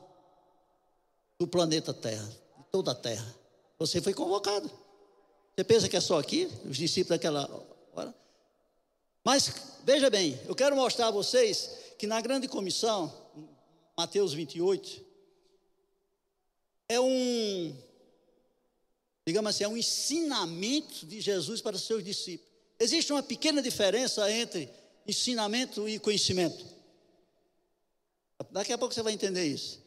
do 1.39 1.47
planeta 1.47 1.93
Terra, 1.93 2.27
de 2.57 2.63
toda 2.71 2.91
a 2.91 2.95
Terra. 2.95 3.35
Você 3.79 4.01
foi 4.01 4.13
convocado. 4.13 4.69
Você 5.55 5.63
pensa 5.63 5.89
que 5.89 5.97
é 5.97 6.01
só 6.01 6.19
aqui, 6.19 6.49
os 6.65 6.77
discípulos 6.77 7.17
daquela 7.17 7.49
hora? 7.93 8.13
Mas 9.23 9.51
veja 9.83 10.09
bem, 10.09 10.39
eu 10.47 10.55
quero 10.55 10.75
mostrar 10.75 11.07
a 11.07 11.11
vocês 11.11 11.71
que 11.97 12.07
na 12.07 12.21
grande 12.21 12.47
comissão, 12.47 13.13
Mateus 13.97 14.33
28, 14.33 15.05
é 16.89 16.99
um, 16.99 17.75
digamos 19.25 19.49
assim, 19.49 19.63
é 19.63 19.67
um 19.67 19.77
ensinamento 19.77 21.05
de 21.05 21.19
Jesus 21.19 21.61
para 21.61 21.77
seus 21.77 22.03
discípulos. 22.03 22.53
Existe 22.79 23.11
uma 23.11 23.23
pequena 23.23 23.61
diferença 23.61 24.31
entre 24.31 24.69
ensinamento 25.05 25.89
e 25.89 25.99
conhecimento. 25.99 26.65
Daqui 28.51 28.71
a 28.71 28.77
pouco 28.77 28.93
você 28.93 29.01
vai 29.01 29.13
entender 29.13 29.45
isso. 29.45 29.86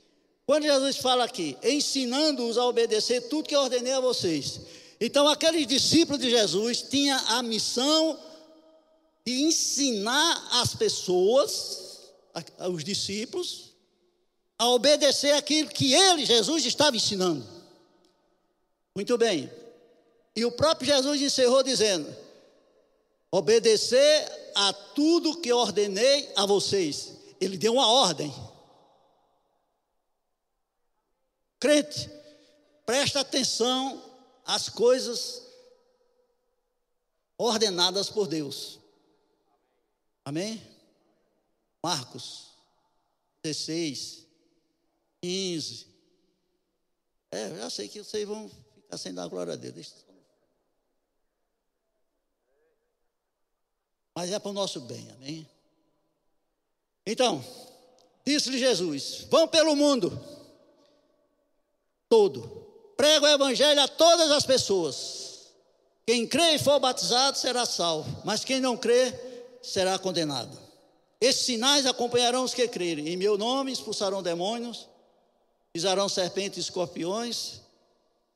Quando 0.50 0.64
Jesus 0.64 0.96
fala 0.96 1.22
aqui, 1.22 1.56
ensinando-os 1.62 2.58
a 2.58 2.66
obedecer 2.66 3.28
tudo 3.28 3.46
que 3.48 3.54
eu 3.54 3.60
ordenei 3.60 3.92
a 3.92 4.00
vocês. 4.00 4.62
Então, 5.00 5.28
aqueles 5.28 5.64
discípulos 5.64 6.20
de 6.20 6.28
Jesus 6.28 6.82
tinham 6.82 7.16
a 7.28 7.40
missão 7.40 8.18
de 9.24 9.42
ensinar 9.42 10.48
as 10.60 10.74
pessoas, 10.74 12.10
os 12.68 12.82
discípulos, 12.82 13.76
a 14.58 14.68
obedecer 14.70 15.34
aquilo 15.34 15.68
que 15.70 15.94
ele, 15.94 16.26
Jesus, 16.26 16.66
estava 16.66 16.96
ensinando. 16.96 17.46
Muito 18.92 19.16
bem. 19.16 19.48
E 20.34 20.44
o 20.44 20.50
próprio 20.50 20.92
Jesus 20.92 21.22
encerrou 21.22 21.62
dizendo: 21.62 22.12
obedecer 23.30 24.50
a 24.56 24.72
tudo 24.72 25.40
que 25.40 25.52
eu 25.52 25.58
ordenei 25.58 26.28
a 26.34 26.44
vocês. 26.44 27.12
Ele 27.40 27.56
deu 27.56 27.74
uma 27.74 27.86
ordem. 27.86 28.34
Crente, 31.60 32.10
presta 32.86 33.20
atenção 33.20 34.02
às 34.46 34.70
coisas 34.70 35.46
ordenadas 37.36 38.08
por 38.08 38.26
Deus. 38.26 38.80
Amém? 40.24 40.60
Marcos 41.82 42.54
16, 43.42 44.26
15. 45.20 45.86
É, 47.30 47.50
eu 47.50 47.58
já 47.58 47.70
sei 47.70 47.88
que 47.88 48.02
vocês 48.02 48.26
vão 48.26 48.50
ficar 48.76 48.96
sem 48.96 49.12
dar 49.12 49.28
glória 49.28 49.52
a 49.52 49.56
Deus. 49.56 49.74
Deixa 49.74 49.94
Mas 54.14 54.30
é 54.30 54.38
para 54.38 54.50
o 54.50 54.54
nosso 54.54 54.80
bem, 54.80 55.10
amém? 55.12 55.48
Então, 57.06 57.44
disse-lhe 58.24 58.58
Jesus: 58.58 59.26
vão 59.30 59.46
pelo 59.46 59.76
mundo 59.76 60.10
todo. 62.10 62.66
Prega 62.96 63.24
o 63.24 63.28
evangelho 63.28 63.80
a 63.80 63.88
todas 63.88 64.30
as 64.30 64.44
pessoas. 64.44 65.52
Quem 66.06 66.26
crê 66.26 66.56
e 66.56 66.58
for 66.58 66.78
batizado 66.80 67.38
será 67.38 67.64
salvo, 67.64 68.22
mas 68.24 68.44
quem 68.44 68.60
não 68.60 68.76
crê 68.76 69.14
será 69.62 69.98
condenado. 69.98 70.58
Esses 71.20 71.46
sinais 71.46 71.86
acompanharão 71.86 72.44
os 72.44 72.52
que 72.52 72.66
crerem. 72.66 73.08
Em 73.08 73.16
meu 73.16 73.38
nome 73.38 73.72
expulsarão 73.72 74.22
demônios, 74.22 74.88
pisarão 75.72 76.08
serpentes 76.08 76.58
e 76.58 76.60
escorpiões, 76.60 77.60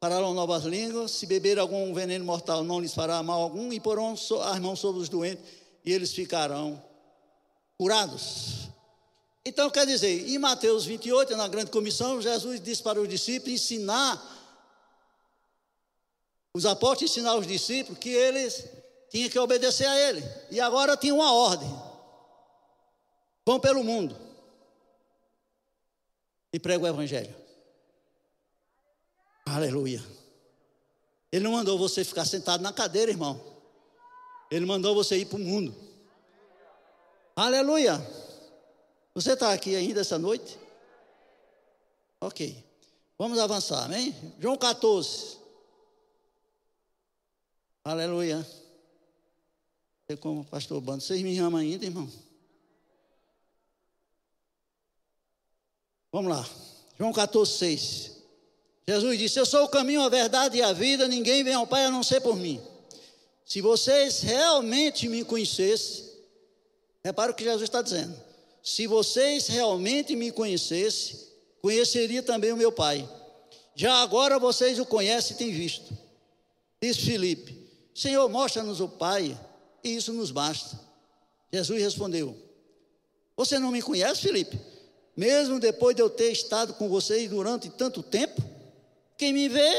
farão 0.00 0.32
novas 0.34 0.64
línguas. 0.64 1.10
Se 1.10 1.26
beber 1.26 1.58
algum 1.58 1.92
veneno 1.92 2.24
mortal, 2.24 2.62
não 2.62 2.80
lhes 2.80 2.94
fará 2.94 3.22
mal 3.22 3.42
algum, 3.42 3.72
e 3.72 3.80
porão 3.80 4.12
as 4.12 4.60
mãos 4.60 4.78
sobre 4.78 5.00
os 5.00 5.08
doentes, 5.08 5.44
e 5.84 5.92
eles 5.92 6.12
ficarão 6.12 6.82
curados. 7.76 8.68
Então, 9.46 9.68
quer 9.68 9.86
dizer, 9.86 10.28
em 10.28 10.38
Mateus 10.38 10.86
28, 10.86 11.36
na 11.36 11.46
grande 11.46 11.70
comissão, 11.70 12.20
Jesus 12.20 12.60
disse 12.60 12.82
para 12.82 13.00
os 13.00 13.08
discípulos 13.08 13.60
ensinar, 13.60 14.20
os 16.54 16.64
apóstolos 16.64 17.10
ensinar 17.10 17.34
os 17.36 17.46
discípulos 17.46 17.98
que 17.98 18.08
eles 18.08 18.64
tinham 19.10 19.28
que 19.28 19.38
obedecer 19.38 19.86
a 19.86 19.98
ele. 19.98 20.22
E 20.50 20.60
agora 20.60 20.96
tinha 20.96 21.14
uma 21.14 21.32
ordem: 21.32 21.68
vão 23.44 23.60
pelo 23.60 23.84
mundo 23.84 24.16
e 26.52 26.58
pregam 26.58 26.84
o 26.84 26.88
evangelho. 26.88 27.34
Aleluia. 29.44 30.02
Ele 31.30 31.44
não 31.44 31.52
mandou 31.52 31.76
você 31.76 32.04
ficar 32.04 32.24
sentado 32.24 32.62
na 32.62 32.72
cadeira, 32.72 33.10
irmão. 33.10 33.40
Ele 34.50 34.64
mandou 34.64 34.94
você 34.94 35.18
ir 35.18 35.26
para 35.26 35.36
o 35.36 35.40
mundo. 35.40 35.74
Aleluia. 37.36 38.00
Você 39.14 39.34
está 39.34 39.52
aqui 39.52 39.76
ainda 39.76 40.00
essa 40.00 40.18
noite? 40.18 40.58
Ok. 42.20 42.64
Vamos 43.16 43.38
avançar, 43.38 43.84
amém? 43.84 44.14
João 44.40 44.56
14. 44.56 45.38
Aleluia. 47.84 48.44
Eu 50.08 50.18
como 50.18 50.44
pastor 50.44 50.80
Bando, 50.80 51.02
vocês 51.02 51.22
me 51.22 51.38
amam 51.38 51.60
ainda, 51.60 51.84
irmão? 51.84 52.10
Vamos 56.10 56.30
lá. 56.30 56.48
João 56.98 57.12
14, 57.12 57.52
6. 57.52 58.14
Jesus 58.86 59.18
disse: 59.18 59.38
Eu 59.38 59.46
sou 59.46 59.64
o 59.64 59.68
caminho, 59.68 60.02
a 60.02 60.08
verdade 60.08 60.58
e 60.58 60.62
a 60.62 60.72
vida, 60.72 61.06
ninguém 61.06 61.44
vem 61.44 61.54
ao 61.54 61.66
Pai 61.66 61.84
a 61.86 61.90
não 61.90 62.02
ser 62.02 62.20
por 62.20 62.36
mim. 62.36 62.60
Se 63.44 63.60
vocês 63.60 64.20
realmente 64.20 65.08
me 65.08 65.24
conhecessem, 65.24 66.10
repara 67.02 67.30
o 67.30 67.34
que 67.34 67.44
Jesus 67.44 67.62
está 67.62 67.80
dizendo. 67.80 68.33
Se 68.64 68.86
vocês 68.86 69.46
realmente 69.46 70.16
me 70.16 70.32
conhecessem, 70.32 71.20
conheceria 71.60 72.22
também 72.22 72.50
o 72.50 72.56
meu 72.56 72.72
Pai. 72.72 73.06
Já 73.74 73.96
agora 73.96 74.38
vocês 74.38 74.78
o 74.78 74.86
conhecem 74.86 75.36
e 75.36 75.38
têm 75.38 75.52
visto. 75.52 75.92
Diz 76.80 76.96
Filipe: 76.96 77.68
Senhor, 77.94 78.26
mostra-nos 78.30 78.80
o 78.80 78.88
Pai, 78.88 79.38
e 79.82 79.94
isso 79.94 80.14
nos 80.14 80.30
basta. 80.30 80.80
Jesus 81.52 81.82
respondeu: 81.82 82.34
Você 83.36 83.58
não 83.58 83.70
me 83.70 83.82
conhece, 83.82 84.22
Filipe? 84.22 84.58
Mesmo 85.14 85.60
depois 85.60 85.94
de 85.94 86.00
eu 86.00 86.08
ter 86.08 86.32
estado 86.32 86.72
com 86.72 86.88
vocês 86.88 87.28
durante 87.28 87.68
tanto 87.68 88.02
tempo, 88.02 88.42
quem 89.18 89.34
me 89.34 89.46
vê, 89.46 89.72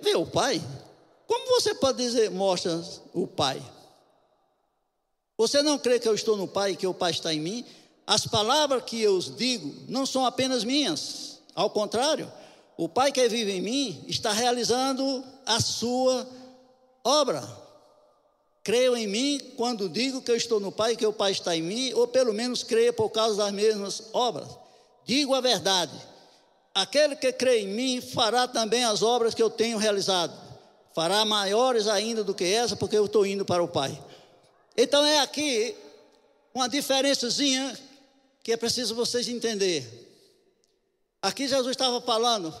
vê 0.00 0.16
o 0.16 0.26
Pai. 0.26 0.60
Como 1.28 1.46
você 1.46 1.76
pode 1.76 1.98
dizer, 1.98 2.28
mostra 2.28 2.82
o 3.14 3.24
Pai? 3.24 3.62
Você 5.38 5.62
não 5.62 5.78
crê 5.78 6.00
que 6.00 6.08
eu 6.08 6.14
estou 6.14 6.36
no 6.36 6.48
Pai 6.48 6.72
e 6.72 6.76
que 6.76 6.86
o 6.86 6.92
Pai 6.92 7.12
está 7.12 7.32
em 7.32 7.40
mim? 7.40 7.64
As 8.06 8.26
palavras 8.26 8.82
que 8.84 9.00
eu 9.00 9.18
digo 9.18 9.74
não 9.88 10.04
são 10.04 10.26
apenas 10.26 10.64
minhas, 10.64 11.38
ao 11.54 11.70
contrário, 11.70 12.30
o 12.76 12.88
Pai 12.88 13.12
que 13.12 13.28
vive 13.28 13.52
em 13.52 13.60
mim 13.60 14.04
está 14.08 14.32
realizando 14.32 15.24
a 15.46 15.60
sua 15.60 16.26
obra. 17.04 17.42
Creio 18.64 18.96
em 18.96 19.06
mim 19.06 19.40
quando 19.56 19.88
digo 19.88 20.22
que 20.22 20.30
eu 20.30 20.36
estou 20.36 20.58
no 20.58 20.72
Pai 20.72 20.96
que 20.96 21.06
o 21.06 21.12
Pai 21.12 21.32
está 21.32 21.54
em 21.56 21.62
mim, 21.62 21.92
ou 21.92 22.08
pelo 22.08 22.32
menos 22.32 22.62
creia 22.62 22.92
por 22.92 23.10
causa 23.10 23.36
das 23.36 23.52
mesmas 23.52 24.04
obras. 24.12 24.48
Digo 25.04 25.34
a 25.34 25.40
verdade: 25.40 25.92
aquele 26.74 27.14
que 27.16 27.32
crê 27.32 27.60
em 27.60 27.68
mim 27.68 28.00
fará 28.00 28.48
também 28.48 28.84
as 28.84 29.02
obras 29.02 29.34
que 29.34 29.42
eu 29.42 29.50
tenho 29.50 29.78
realizado, 29.78 30.32
fará 30.94 31.24
maiores 31.24 31.86
ainda 31.86 32.24
do 32.24 32.34
que 32.34 32.44
essa, 32.44 32.76
porque 32.76 32.96
eu 32.96 33.04
estou 33.04 33.26
indo 33.26 33.44
para 33.44 33.62
o 33.62 33.68
Pai. 33.68 34.00
Então 34.76 35.04
é 35.04 35.20
aqui 35.20 35.74
uma 36.54 36.68
diferençazinha 36.68 37.76
que 38.42 38.52
é 38.52 38.56
preciso 38.56 38.94
vocês 38.94 39.28
entenderem. 39.28 39.88
Aqui 41.20 41.46
Jesus 41.46 41.70
estava 41.70 42.00
falando, 42.00 42.52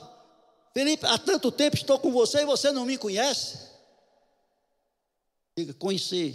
Felipe, 0.72 1.04
há 1.06 1.18
tanto 1.18 1.50
tempo 1.50 1.76
estou 1.76 1.98
com 1.98 2.12
você 2.12 2.42
e 2.42 2.46
você 2.46 2.70
não 2.70 2.86
me 2.86 2.96
conhece. 2.96 3.58
Diga, 5.56 5.74
conhecer. 5.74 6.34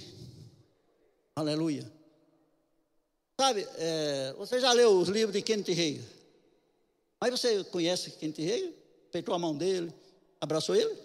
Aleluia. 1.35 1.89
Sabe, 3.39 3.67
é, 3.77 4.33
você 4.37 4.59
já 4.59 4.73
leu 4.73 4.99
os 4.99 5.09
livros 5.09 5.33
de 5.33 5.41
Kenneth 5.41 5.73
Reagan? 5.73 6.03
Mas 7.21 7.31
você 7.31 7.63
conhece 7.65 8.11
Kenneth 8.11 8.39
Reagan? 8.39 8.71
Apertou 9.09 9.33
a 9.33 9.39
mão 9.39 9.55
dele, 9.55 9.93
abraçou 10.41 10.75
ele? 10.75 10.95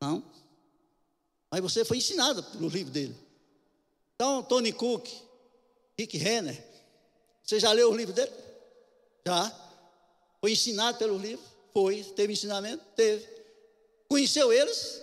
Não. 0.00 0.22
Mas 1.50 1.60
você 1.60 1.84
foi 1.84 1.96
ensinado 1.96 2.42
pelo 2.42 2.68
livro 2.68 2.92
dele. 2.92 3.16
Então, 4.14 4.42
Tony 4.42 4.72
Cook, 4.72 5.08
Rick 5.98 6.18
Renner, 6.18 6.69
você 7.50 7.58
já 7.58 7.72
leu 7.72 7.90
o 7.90 7.96
livro 7.96 8.14
dele? 8.14 8.30
Já. 9.26 9.52
Foi 10.40 10.52
ensinado 10.52 10.98
pelo 10.98 11.18
livro? 11.18 11.44
Foi. 11.72 12.04
Teve 12.04 12.32
ensinamento? 12.32 12.80
Teve. 12.94 13.26
Conheceu 14.08 14.52
eles? 14.52 15.02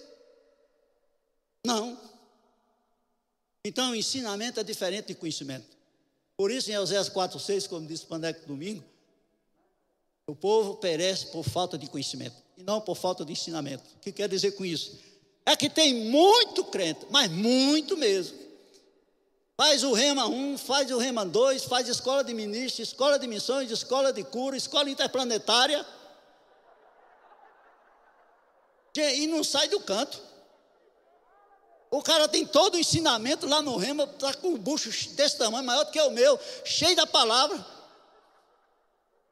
Não. 1.66 2.00
Então, 3.66 3.94
ensinamento 3.94 4.62
é 4.62 4.64
diferente 4.64 5.08
de 5.08 5.16
conhecimento. 5.16 5.68
Por 6.38 6.50
isso, 6.50 6.72
em 6.72 6.78
Oséias 6.78 7.10
4,6, 7.10 7.68
como 7.68 7.86
disse 7.86 8.06
o 8.06 8.08
Pandeco 8.08 8.48
domingo, 8.48 8.82
o 10.26 10.34
povo 10.34 10.78
perece 10.78 11.26
por 11.26 11.44
falta 11.44 11.78
de 11.78 11.88
conhecimento 11.88 12.38
e 12.56 12.64
não 12.64 12.80
por 12.80 12.96
falta 12.96 13.26
de 13.26 13.34
ensinamento. 13.34 13.84
O 13.98 14.00
que 14.00 14.14
quer 14.14 14.30
dizer 14.30 14.52
com 14.52 14.64
isso? 14.64 14.98
É 15.46 15.54
que 15.58 15.70
tem 15.70 15.94
muito 15.94 16.64
crente, 16.64 17.08
mas 17.10 17.30
muito 17.30 17.98
mesmo, 17.98 18.38
Faz 19.60 19.84
o 19.84 19.92
Rema 19.92 20.28
1, 20.28 20.56
faz 20.60 20.92
o 20.92 21.00
Rema 21.00 21.26
2, 21.26 21.64
faz 21.64 21.88
escola 21.88 22.24
de 22.24 22.32
ministros, 22.32 22.90
escola 22.90 23.18
de 23.18 23.26
missões, 23.26 23.72
escola 23.72 24.14
de 24.14 24.24
cura, 24.24 24.56
escola 24.56 24.88
interplanetária. 24.88 25.84
E 28.96 29.26
não 29.26 29.44
sai 29.44 29.68
do 29.68 29.80
canto. 29.80 30.22
O 31.90 32.04
cara 32.04 32.28
tem 32.28 32.46
todo 32.46 32.76
o 32.76 32.78
ensinamento 32.78 33.48
lá 33.48 33.60
no 33.60 33.78
Rema, 33.78 34.04
está 34.04 34.32
com 34.36 34.50
um 34.50 34.58
bucho 34.58 34.90
desse 35.16 35.40
tamanho, 35.40 35.66
maior 35.66 35.86
do 35.86 35.92
que 35.92 36.02
o 36.02 36.12
meu, 36.12 36.40
cheio 36.64 36.96
da 36.96 37.08
palavra. 37.08 37.66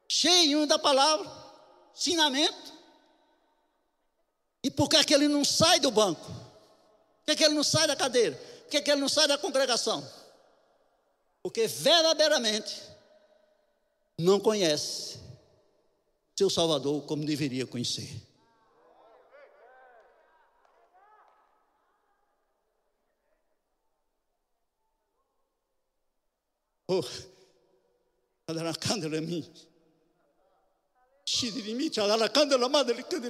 Cheio 0.08 0.66
da 0.66 0.78
palavra. 0.78 1.30
Ensinamento. 1.94 2.74
E 4.60 4.72
por 4.72 4.88
que, 4.88 4.96
é 4.96 5.04
que 5.04 5.14
ele 5.14 5.28
não 5.28 5.44
sai 5.44 5.78
do 5.78 5.92
banco? 5.92 6.24
Por 6.24 7.26
que, 7.26 7.32
é 7.32 7.36
que 7.36 7.44
ele 7.44 7.54
não 7.54 7.62
sai 7.62 7.86
da 7.86 7.94
cadeira? 7.94 8.34
Por 8.34 8.70
que, 8.70 8.82
que 8.82 8.90
ele 8.90 9.00
não 9.00 9.08
sai 9.08 9.28
da 9.28 9.38
congregação? 9.38 10.15
Porque 11.46 11.68
verdadeiramente 11.68 12.82
não 14.18 14.40
conhece 14.40 15.20
seu 16.36 16.50
Salvador 16.50 17.06
como 17.06 17.24
deveria 17.24 17.64
conhecer. 17.64 18.20
Oh, 26.88 27.00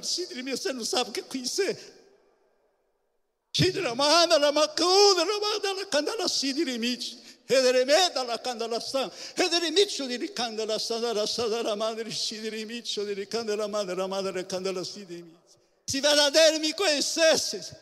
Shidrimi, 0.01 0.57
você 0.57 0.73
não 0.73 0.83
sabe 0.83 1.11
o 1.11 1.13
que 1.13 1.19
é 1.19 1.23
conhecer. 1.23 1.77
Shidrimi. 6.29 7.36
De 7.47 7.55
madre 13.69 13.95
de 13.95 14.07
madre 14.07 14.45
Se 15.87 16.01
verdadeiro 16.01 16.59
me 16.59 16.73
conhecesse, 16.73 17.73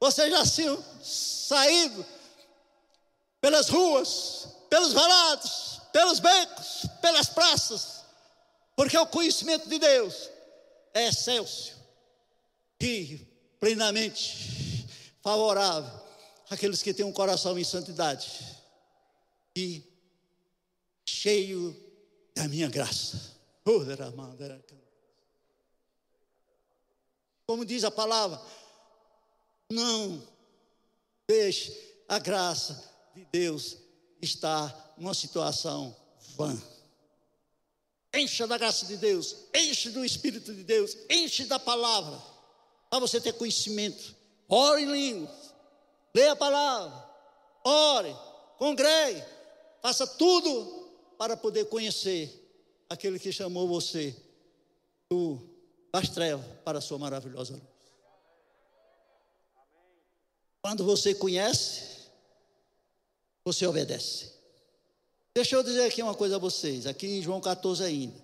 você 0.00 0.28
já 0.28 0.44
tinha 0.44 0.76
saído 1.00 2.04
pelas 3.40 3.68
ruas, 3.68 4.48
pelos 4.68 4.92
valados, 4.92 5.80
pelos 5.92 6.18
becos, 6.18 6.86
pelas 7.00 7.28
praças, 7.28 8.02
porque 8.74 8.98
o 8.98 9.06
conhecimento 9.06 9.68
de 9.68 9.78
Deus 9.78 10.28
é 10.92 11.06
excelso 11.06 11.74
e 12.80 13.24
plenamente 13.60 14.88
favorável 15.22 16.04
àqueles 16.50 16.82
que 16.82 16.92
têm 16.92 17.06
um 17.06 17.12
coração 17.12 17.56
em 17.56 17.64
santidade 17.64 18.55
e 19.56 19.82
cheio 21.04 21.74
da 22.34 22.46
minha 22.46 22.68
graça. 22.68 23.34
Como 27.46 27.64
diz 27.64 27.82
a 27.82 27.90
palavra, 27.90 28.40
não 29.70 30.22
deixe 31.26 31.72
a 32.06 32.18
graça 32.18 32.84
de 33.14 33.24
Deus 33.24 33.78
estar 34.20 34.94
numa 34.98 35.14
situação 35.14 35.96
vã. 36.36 36.60
Encha 38.14 38.46
da 38.46 38.58
graça 38.58 38.84
de 38.86 38.96
Deus, 38.96 39.36
enche 39.54 39.90
do 39.90 40.04
Espírito 40.04 40.54
de 40.54 40.64
Deus, 40.64 40.96
enche 41.08 41.46
da 41.46 41.58
palavra, 41.58 42.20
para 42.90 43.00
você 43.00 43.20
ter 43.20 43.32
conhecimento. 43.32 44.14
Ore 44.48 44.82
em 44.82 44.92
línguas, 44.92 45.54
leia 46.14 46.32
a 46.32 46.36
palavra, 46.36 47.10
ore, 47.64 48.16
congregue, 48.58 49.22
Faça 49.86 50.04
tudo 50.04 50.90
para 51.16 51.36
poder 51.36 51.66
conhecer 51.66 52.44
aquele 52.90 53.20
que 53.20 53.30
chamou 53.30 53.68
você 53.68 54.16
do, 55.08 55.38
das 55.92 56.08
trevas 56.08 56.44
para 56.64 56.78
a 56.78 56.80
sua 56.80 56.98
maravilhosa 56.98 57.52
luz. 57.52 57.62
Quando 60.60 60.84
você 60.84 61.14
conhece, 61.14 62.08
você 63.44 63.64
obedece. 63.64 64.32
Deixa 65.32 65.54
eu 65.54 65.62
dizer 65.62 65.84
aqui 65.84 66.02
uma 66.02 66.16
coisa 66.16 66.34
a 66.34 66.40
vocês, 66.40 66.84
aqui 66.84 67.06
em 67.18 67.22
João 67.22 67.40
14 67.40 67.84
ainda. 67.84 68.20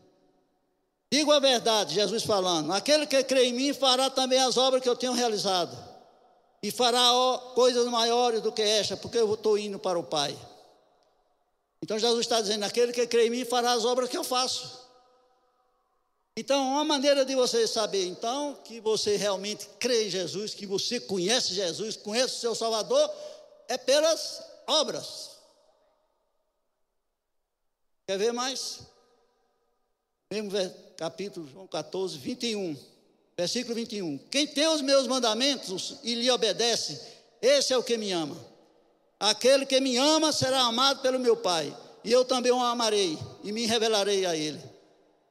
Digo 1.12 1.30
a 1.30 1.38
verdade, 1.38 1.94
Jesus 1.94 2.24
falando: 2.24 2.72
aquele 2.72 3.06
que 3.06 3.22
crê 3.22 3.44
em 3.44 3.52
mim 3.52 3.72
fará 3.72 4.10
também 4.10 4.40
as 4.40 4.56
obras 4.56 4.82
que 4.82 4.88
eu 4.88 4.96
tenho 4.96 5.12
realizado, 5.12 5.78
e 6.60 6.72
fará 6.72 7.08
coisas 7.54 7.86
maiores 7.86 8.42
do 8.42 8.50
que 8.50 8.62
esta, 8.62 8.96
porque 8.96 9.18
eu 9.18 9.32
estou 9.32 9.56
indo 9.56 9.78
para 9.78 9.96
o 9.96 10.02
Pai. 10.02 10.36
Então 11.82 11.98
Jesus 11.98 12.20
está 12.20 12.40
dizendo: 12.40 12.64
aquele 12.64 12.92
que 12.92 13.06
crê 13.06 13.26
em 13.26 13.30
mim 13.30 13.44
fará 13.44 13.72
as 13.72 13.84
obras 13.84 14.08
que 14.08 14.16
eu 14.16 14.24
faço. 14.24 14.80
Então, 16.34 16.66
uma 16.72 16.84
maneira 16.84 17.26
de 17.26 17.34
você 17.34 17.66
saber, 17.66 18.06
então, 18.06 18.54
que 18.64 18.80
você 18.80 19.16
realmente 19.16 19.68
crê 19.78 20.06
em 20.06 20.10
Jesus, 20.10 20.54
que 20.54 20.64
você 20.64 20.98
conhece 20.98 21.52
Jesus, 21.52 21.94
conhece 21.94 22.36
o 22.36 22.40
seu 22.40 22.54
Salvador, 22.54 23.10
é 23.68 23.76
pelas 23.76 24.42
obras. 24.66 25.32
Quer 28.06 28.16
ver 28.16 28.32
mais? 28.32 28.80
Mesmo 30.30 30.50
capítulo 30.96 31.46
João 31.46 31.66
14, 31.66 32.16
21. 32.16 32.78
Versículo 33.36 33.74
21. 33.74 34.16
Quem 34.30 34.46
tem 34.46 34.66
os 34.68 34.80
meus 34.80 35.06
mandamentos 35.06 35.96
e 36.02 36.14
lhe 36.14 36.30
obedece, 36.30 36.98
esse 37.42 37.74
é 37.74 37.76
o 37.76 37.82
que 37.82 37.98
me 37.98 38.10
ama. 38.10 38.51
Aquele 39.22 39.64
que 39.64 39.80
me 39.80 39.96
ama 39.96 40.32
será 40.32 40.62
amado 40.62 41.00
pelo 41.00 41.16
meu 41.20 41.36
Pai, 41.36 41.72
e 42.02 42.10
eu 42.10 42.24
também 42.24 42.50
o 42.50 42.58
amarei 42.58 43.16
e 43.44 43.52
me 43.52 43.66
revelarei 43.66 44.26
a 44.26 44.34
ele. 44.34 44.60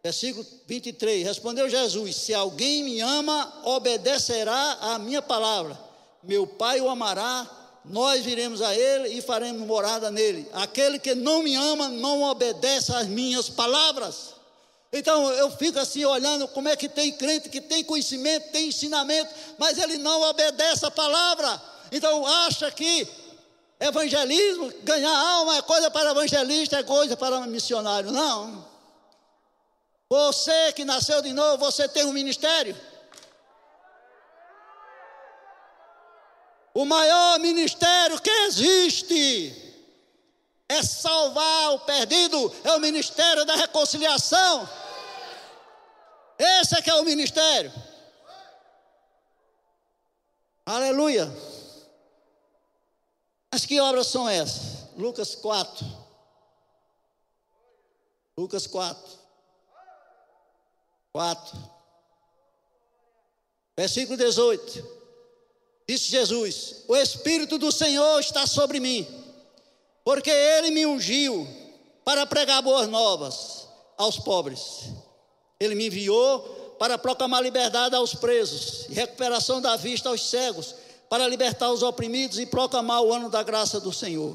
Versículo 0.02 0.48
23. 0.66 1.28
Respondeu 1.28 1.70
Jesus: 1.70 2.16
Se 2.16 2.34
alguém 2.34 2.86
me 2.86 3.02
ama, 3.02 3.52
obedecerá 3.66 4.78
à 4.80 4.98
minha 4.98 5.22
palavra. 5.22 5.78
Meu 6.24 6.48
Pai 6.48 6.80
o 6.80 6.88
amará, 6.88 7.46
nós 7.84 8.24
viremos 8.24 8.62
a 8.62 8.74
ele 8.74 9.10
e 9.10 9.22
faremos 9.22 9.68
morada 9.68 10.10
nele. 10.10 10.48
Aquele 10.54 10.98
que 10.98 11.14
não 11.14 11.44
me 11.44 11.54
ama 11.56 11.90
não 11.90 12.24
obedece 12.24 12.94
às 12.94 13.08
minhas 13.08 13.50
palavras. 13.50 14.36
Então 14.94 15.30
eu 15.32 15.52
fico 15.52 15.78
assim 15.78 16.06
olhando 16.06 16.48
como 16.48 16.70
é 16.70 16.78
que 16.78 16.88
tem 16.88 17.12
crente 17.12 17.50
que 17.50 17.60
tem 17.60 17.84
conhecimento, 17.84 18.54
tem 18.54 18.70
ensinamento, 18.70 19.30
mas 19.58 19.78
ele 19.78 19.98
não 19.98 20.22
obedece 20.30 20.86
a 20.86 20.92
palavra. 20.92 21.62
Então 21.92 22.26
acha 22.26 22.72
que 22.72 23.06
evangelismo, 23.82 24.72
ganhar 24.84 25.12
alma 25.12 25.58
é 25.58 25.62
coisa 25.64 25.90
para 25.90 26.12
evangelista, 26.12 26.78
é 26.78 26.84
coisa 26.84 27.18
para 27.18 27.42
missionário. 27.42 28.12
Não. 28.12 28.70
Você 30.08 30.72
que 30.74 30.86
nasceu 30.86 31.22
de 31.22 31.34
novo, 31.34 31.58
você 31.58 31.88
tem 31.88 32.06
um 32.06 32.14
ministério. 32.14 32.80
O 36.74 36.86
maior 36.86 37.40
ministério 37.40 38.22
que 38.22 38.30
existe 38.30 39.56
é 40.70 40.84
salvar 40.84 41.74
o 41.74 41.80
perdido, 41.80 42.54
é 42.64 42.72
o 42.74 42.80
ministério 42.80 43.44
da 43.46 43.56
reconciliação. 43.56 44.70
Esse 46.38 46.78
é 46.78 46.82
que 46.82 46.90
é 46.90 46.96
o 46.96 47.04
ministério. 47.04 47.74
Aleluia. 50.66 51.51
Mas 53.52 53.66
que 53.66 53.80
obras 53.82 54.08
são 54.08 54.30
essas? 54.30 54.88
Lucas 54.98 55.36
4. 55.36 55.86
Lucas 58.38 58.66
4. 58.66 59.20
4. 61.12 61.60
Versículo 63.78 64.18
18. 64.18 65.02
Disse 65.88 66.10
Jesus: 66.10 66.86
O 66.88 66.96
Espírito 66.96 67.58
do 67.58 67.72
Senhor 67.72 68.20
está 68.20 68.48
sobre 68.48 68.80
mim, 68.80 69.06
porque 70.04 70.30
Ele 70.30 70.72
me 70.72 70.86
ungiu 70.86 71.46
para 72.06 72.26
pregar 72.26 72.62
boas 72.62 72.88
novas 72.88 73.68
aos 73.98 74.18
pobres. 74.18 74.86
Ele 75.60 75.76
me 75.76 75.88
enviou 75.88 76.76
para 76.80 76.98
proclamar 76.98 77.44
liberdade 77.44 77.96
aos 77.96 78.16
presos 78.16 78.88
e 78.90 78.94
recuperação 78.94 79.62
da 79.62 79.76
vista 79.76 80.10
aos 80.10 80.30
cegos, 80.30 80.74
para 81.12 81.28
libertar 81.28 81.70
os 81.70 81.84
oprimidos 81.84 82.40
e 82.40 82.46
proclamar 82.46 83.02
o 83.02 83.14
ano 83.14 83.30
da 83.30 83.44
graça 83.44 83.82
do 83.82 83.92
Senhor. 83.92 84.34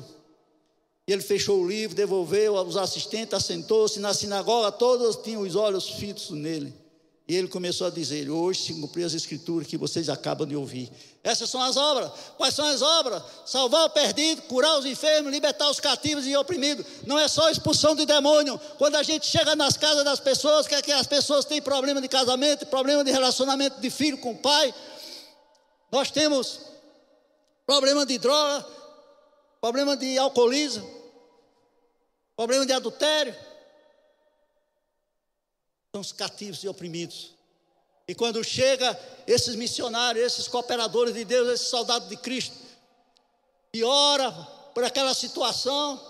E 1.08 1.12
ele 1.14 1.22
fechou 1.22 1.62
o 1.62 1.66
livro, 1.66 1.96
devolveu 1.96 2.54
aos 2.54 2.76
assistentes, 2.76 3.32
assentou-se 3.32 3.98
na 3.98 4.12
sinagoga, 4.12 4.70
todos 4.70 5.16
tinham 5.16 5.40
os 5.40 5.56
olhos 5.56 5.88
fitos 5.88 6.28
nele. 6.28 6.74
E 7.26 7.34
ele 7.34 7.48
começou 7.48 7.86
a 7.86 7.90
dizer: 7.90 8.28
Hoje 8.28 8.60
se 8.60 8.74
cumpriu 8.74 9.06
as 9.06 9.14
escrituras 9.14 9.66
que 9.66 9.78
vocês 9.78 10.10
acabam 10.10 10.46
de 10.46 10.54
ouvir. 10.54 10.92
Essas 11.24 11.48
são 11.48 11.62
as 11.62 11.78
obras. 11.78 12.10
Quais 12.36 12.54
são 12.54 12.66
as 12.66 12.82
obras? 12.82 13.22
Salvar 13.46 13.86
o 13.86 13.90
perdido, 13.90 14.42
curar 14.42 14.78
os 14.78 14.84
enfermos, 14.84 15.32
libertar 15.32 15.70
os 15.70 15.80
cativos 15.80 16.26
e 16.26 16.36
oprimidos. 16.36 16.84
Não 17.06 17.18
é 17.18 17.26
só 17.26 17.48
expulsão 17.48 17.96
de 17.96 18.04
demônio. 18.04 18.60
Quando 18.76 18.96
a 18.96 19.02
gente 19.02 19.26
chega 19.26 19.56
nas 19.56 19.78
casas 19.78 20.04
das 20.04 20.20
pessoas, 20.20 20.68
que, 20.68 20.74
é 20.74 20.82
que 20.82 20.92
as 20.92 21.06
pessoas 21.06 21.46
têm 21.46 21.62
problema 21.62 22.02
de 22.02 22.08
casamento, 22.08 22.66
problema 22.66 23.02
de 23.02 23.10
relacionamento 23.10 23.80
de 23.80 23.88
filho 23.88 24.18
com 24.18 24.32
o 24.32 24.36
pai. 24.36 24.74
Nós 25.90 26.10
temos 26.10 26.60
problema 27.64 28.04
de 28.04 28.18
droga, 28.18 28.66
problema 29.60 29.96
de 29.96 30.18
alcoolismo, 30.18 30.88
problema 32.36 32.66
de 32.66 32.72
adultério 32.72 33.34
são 35.96 36.00
os 36.02 36.12
cativos 36.12 36.62
e 36.62 36.68
oprimidos. 36.68 37.34
E 38.06 38.14
quando 38.14 38.44
chega 38.44 38.98
esses 39.26 39.56
missionários, 39.56 40.24
esses 40.24 40.46
cooperadores 40.46 41.14
de 41.14 41.24
Deus, 41.24 41.48
esses 41.48 41.68
soldados 41.68 42.08
de 42.08 42.16
Cristo, 42.18 42.54
e 43.72 43.82
ora 43.82 44.30
por 44.74 44.84
aquela 44.84 45.14
situação, 45.14 46.00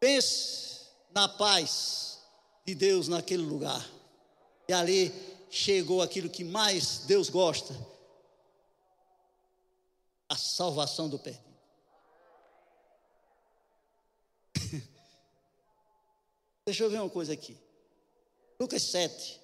pense 0.00 0.86
na 1.14 1.28
paz 1.28 2.18
de 2.66 2.74
Deus 2.74 3.08
naquele 3.08 3.42
lugar. 3.42 3.86
E 4.66 4.72
ali 4.72 5.12
chegou 5.50 6.00
aquilo 6.00 6.30
que 6.30 6.42
mais 6.42 7.02
Deus 7.06 7.28
gosta: 7.28 7.74
a 10.32 10.36
salvação 10.36 11.10
do 11.10 11.18
perdido. 11.18 11.44
Deixa 16.64 16.84
eu 16.84 16.90
ver 16.90 17.00
uma 17.00 17.10
coisa 17.10 17.34
aqui. 17.34 17.58
Lucas 18.58 18.82
7. 18.82 19.42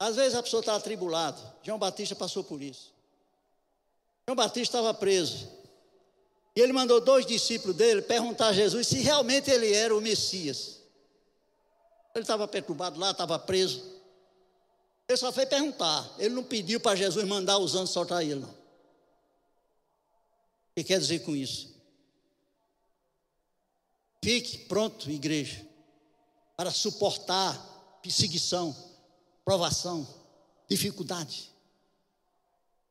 Às 0.00 0.16
vezes 0.16 0.34
a 0.36 0.42
pessoa 0.42 0.60
está 0.60 0.74
atribulada. 0.74 1.40
João 1.62 1.78
Batista 1.78 2.16
passou 2.16 2.42
por 2.42 2.60
isso. 2.60 2.92
João 4.26 4.34
Batista 4.34 4.78
estava 4.78 4.92
preso. 4.92 5.48
E 6.56 6.60
ele 6.60 6.72
mandou 6.72 7.00
dois 7.00 7.24
discípulos 7.24 7.76
dele 7.76 8.02
perguntar 8.02 8.48
a 8.48 8.52
Jesus 8.52 8.88
se 8.88 8.98
realmente 8.98 9.48
ele 9.48 9.72
era 9.72 9.96
o 9.96 10.00
Messias. 10.00 10.80
Ele 12.16 12.24
estava 12.24 12.48
perturbado 12.48 12.98
lá, 12.98 13.12
estava 13.12 13.38
preso. 13.38 13.80
Ele 15.08 15.16
só 15.16 15.30
foi 15.30 15.46
perguntar. 15.46 16.12
Ele 16.18 16.34
não 16.34 16.42
pediu 16.42 16.80
para 16.80 16.96
Jesus 16.96 17.24
mandar 17.28 17.58
os 17.58 17.76
anjos 17.76 17.90
soltar 17.90 18.24
ele, 18.24 18.40
não. 18.40 18.55
Que 20.76 20.84
quer 20.84 21.00
dizer 21.00 21.20
com 21.20 21.34
isso? 21.34 21.74
Fique 24.22 24.58
pronto, 24.58 25.10
igreja 25.10 25.66
para 26.56 26.70
suportar 26.70 27.98
perseguição, 28.02 28.74
provação, 29.44 30.08
dificuldade. 30.68 31.52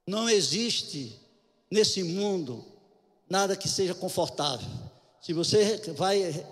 Não 0.07 0.29
existe 0.29 1.19
nesse 1.69 2.03
mundo 2.03 2.63
nada 3.27 3.55
que 3.55 3.67
seja 3.67 3.95
confortável. 3.95 4.67
Se 5.19 5.33
você 5.33 5.77
vai 5.93 6.45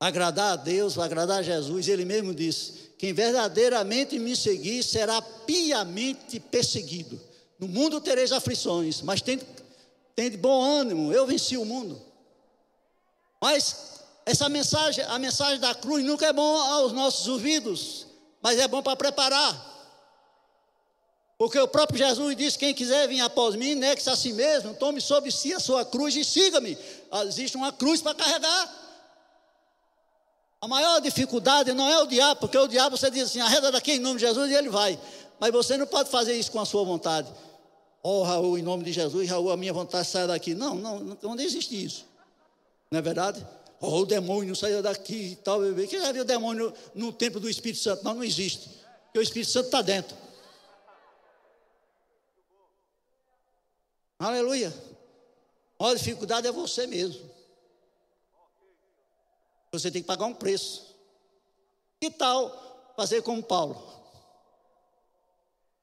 agradar 0.00 0.54
a 0.54 0.56
Deus, 0.56 0.94
vai 0.94 1.06
agradar 1.06 1.38
a 1.38 1.42
Jesus, 1.42 1.86
ele 1.86 2.04
mesmo 2.04 2.34
disse: 2.34 2.90
quem 2.98 3.12
verdadeiramente 3.12 4.18
me 4.18 4.34
seguir 4.34 4.82
será 4.82 5.22
piamente 5.22 6.40
perseguido. 6.40 7.20
No 7.58 7.68
mundo 7.68 8.00
tereis 8.00 8.32
aflições, 8.32 9.00
mas 9.02 9.22
tem, 9.22 9.40
tem 10.14 10.30
de 10.30 10.36
bom 10.36 10.62
ânimo, 10.62 11.12
eu 11.12 11.26
venci 11.26 11.56
o 11.56 11.64
mundo. 11.64 12.00
Mas 13.40 14.00
essa 14.26 14.48
mensagem, 14.48 15.04
a 15.04 15.18
mensagem 15.18 15.60
da 15.60 15.74
cruz 15.74 16.04
nunca 16.04 16.26
é 16.26 16.32
bom 16.32 16.56
aos 16.60 16.92
nossos 16.92 17.28
ouvidos, 17.28 18.06
mas 18.42 18.58
é 18.58 18.66
bom 18.66 18.82
para 18.82 18.96
preparar. 18.96 19.74
Porque 21.38 21.58
o 21.58 21.68
próprio 21.68 21.98
Jesus 21.98 22.36
disse: 22.36 22.58
quem 22.58 22.74
quiser 22.74 23.06
vir 23.08 23.20
após 23.20 23.54
mim, 23.54 23.74
negue-se 23.74 24.08
a 24.08 24.16
si 24.16 24.32
mesmo, 24.32 24.74
tome 24.74 25.00
sobre 25.00 25.30
si 25.30 25.52
a 25.52 25.60
sua 25.60 25.84
cruz 25.84 26.16
e 26.16 26.24
siga-me. 26.24 26.76
Ah, 27.10 27.24
existe 27.24 27.56
uma 27.56 27.72
cruz 27.72 28.00
para 28.00 28.14
carregar. 28.14 28.86
A 30.60 30.66
maior 30.66 31.00
dificuldade 31.00 31.72
não 31.72 31.88
é 31.88 32.02
o 32.02 32.06
diabo, 32.06 32.40
porque 32.40 32.56
o 32.56 32.66
diabo 32.66 32.96
você 32.96 33.10
diz 33.10 33.24
assim: 33.24 33.40
arreda 33.40 33.70
daqui 33.70 33.92
em 33.92 33.98
nome 33.98 34.18
de 34.18 34.26
Jesus 34.26 34.50
e 34.50 34.54
ele 34.54 34.70
vai. 34.70 34.98
Mas 35.38 35.52
você 35.52 35.76
não 35.76 35.86
pode 35.86 36.10
fazer 36.10 36.34
isso 36.34 36.50
com 36.50 36.58
a 36.58 36.64
sua 36.64 36.82
vontade. 36.84 37.28
Oh, 38.08 38.22
Raul, 38.22 38.56
em 38.56 38.62
nome 38.62 38.84
de 38.84 38.92
Jesus, 38.92 39.28
Raul, 39.28 39.50
a 39.50 39.56
minha 39.56 39.72
vontade 39.72 40.06
sai 40.06 40.28
daqui. 40.28 40.54
Não, 40.54 40.76
não, 40.76 41.00
não 41.00 41.40
existe 41.40 41.84
isso. 41.84 42.06
Não 42.88 43.00
é 43.00 43.02
verdade? 43.02 43.44
oh, 43.80 44.02
o 44.02 44.06
demônio 44.06 44.54
saiu 44.54 44.80
daqui 44.80 45.32
e 45.32 45.34
tal. 45.34 45.58
Quem 45.90 46.00
já 46.00 46.12
viu 46.12 46.22
o 46.22 46.24
demônio 46.24 46.72
no 46.94 47.12
templo 47.12 47.40
do 47.40 47.50
Espírito 47.50 47.82
Santo? 47.82 48.04
Não, 48.04 48.14
não 48.14 48.22
existe. 48.22 48.70
Porque 49.06 49.18
o 49.18 49.22
Espírito 49.22 49.50
Santo 49.50 49.64
está 49.64 49.82
dentro. 49.82 50.16
Aleluia. 54.20 54.72
A 55.76 55.92
dificuldade 55.92 56.46
é 56.46 56.52
você 56.52 56.86
mesmo. 56.86 57.28
Você 59.72 59.90
tem 59.90 60.00
que 60.00 60.06
pagar 60.06 60.26
um 60.26 60.34
preço. 60.34 60.94
Que 62.00 62.08
tal 62.08 62.94
fazer 62.94 63.20
como 63.22 63.42
Paulo? 63.42 63.95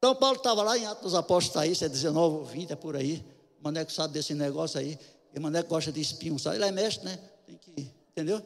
Então, 0.04 0.14
Paulo 0.14 0.36
estava 0.36 0.62
lá 0.64 0.78
em 0.78 0.86
Atos 0.86 1.04
dos 1.04 1.16
Apóstolos, 1.16 1.46
está 1.46 1.62
aí, 1.62 1.72
isso 1.72 1.86
é 1.86 1.88
19 1.88 2.36
ou 2.36 2.44
20, 2.44 2.74
é 2.74 2.76
por 2.76 2.94
aí. 2.94 3.24
O 3.58 3.64
Maneco 3.64 3.90
sabe 3.90 4.14
desse 4.14 4.34
negócio 4.34 4.78
aí. 4.78 5.00
E 5.34 5.40
o 5.40 5.42
Maneco 5.42 5.70
gosta 5.70 5.94
de 5.94 6.02
espinho, 6.02 6.38
sabe? 6.38 6.58
Ele 6.58 6.66
é 6.66 6.72
mestre, 6.74 7.06
né? 7.06 7.18
Tem 7.48 7.56
que, 7.56 7.90
entendeu? 8.12 8.42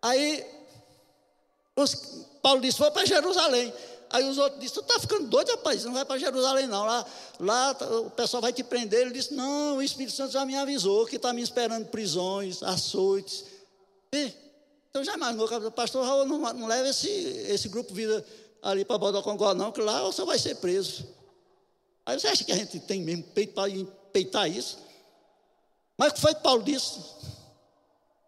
Aí, 0.00 0.46
os, 1.74 1.96
Paulo 2.40 2.60
disse: 2.60 2.78
Vou 2.78 2.88
para 2.92 3.04
Jerusalém. 3.04 3.74
Aí 4.10 4.30
os 4.30 4.38
outros 4.38 4.60
disseram: 4.60 4.84
Tu 4.84 4.90
está 4.92 5.00
ficando 5.00 5.26
doido, 5.26 5.48
rapaz? 5.50 5.84
Não 5.84 5.92
vai 5.92 6.04
para 6.04 6.20
Jerusalém, 6.20 6.68
não. 6.68 6.84
Lá, 6.84 7.04
lá 7.40 7.74
tá, 7.74 7.90
o 7.90 8.10
pessoal 8.10 8.40
vai 8.40 8.52
te 8.52 8.62
prender. 8.62 9.00
Ele 9.00 9.10
disse: 9.10 9.34
Não, 9.34 9.78
o 9.78 9.82
Espírito 9.82 10.14
Santo 10.14 10.34
já 10.34 10.46
me 10.46 10.54
avisou 10.54 11.04
que 11.04 11.16
está 11.16 11.32
me 11.32 11.42
esperando 11.42 11.86
prisões, 11.86 12.62
açoites. 12.62 13.44
E, 14.14 14.32
então 14.88 15.02
já 15.02 15.14
imaginou, 15.14 15.72
pastor 15.72 16.06
Raul, 16.06 16.24
não, 16.26 16.38
não 16.38 16.68
leva 16.68 16.90
esse, 16.90 17.08
esse 17.08 17.68
grupo 17.68 17.92
vida 17.92 18.24
ali 18.64 18.82
para 18.82 18.96
Bodocongó, 18.96 19.52
não, 19.52 19.70
que 19.70 19.80
lá 19.82 20.02
você 20.02 20.24
vai 20.24 20.38
ser 20.38 20.56
preso. 20.56 21.06
Aí 22.06 22.18
você 22.18 22.26
acha 22.26 22.42
que 22.42 22.50
a 22.50 22.56
gente 22.56 22.80
tem 22.80 23.02
mesmo 23.02 23.22
peito 23.24 23.52
para 23.52 23.70
peitar 24.10 24.50
isso? 24.50 24.78
Mas 25.98 26.10
o 26.10 26.14
que 26.14 26.20
foi 26.20 26.34
que 26.34 26.42
Paulo 26.42 26.62
disse? 26.62 26.98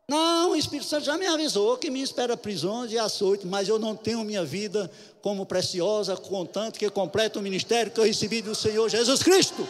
Não, 0.07 0.53
o 0.53 0.57
Espírito 0.57 0.87
Santo 0.87 1.05
já 1.05 1.16
me 1.16 1.27
avisou 1.27 1.77
que 1.79 1.90
me 1.90 2.01
espera 2.01 2.37
prisões 2.37 2.92
e 2.92 2.99
açoite, 2.99 3.46
mas 3.46 3.66
eu 3.68 3.79
não 3.79 3.96
tenho 3.96 4.22
minha 4.22 4.44
vida 4.44 4.90
como 5.20 5.44
preciosa, 5.46 6.16
contanto 6.16 6.79
que 6.79 6.88
completa 6.90 7.38
o 7.38 7.42
ministério 7.42 7.90
que 7.90 7.99
eu 7.99 8.05
recebi 8.05 8.40
do 8.40 8.55
Senhor 8.55 8.88
Jesus 8.88 9.22
Cristo. 9.22 9.66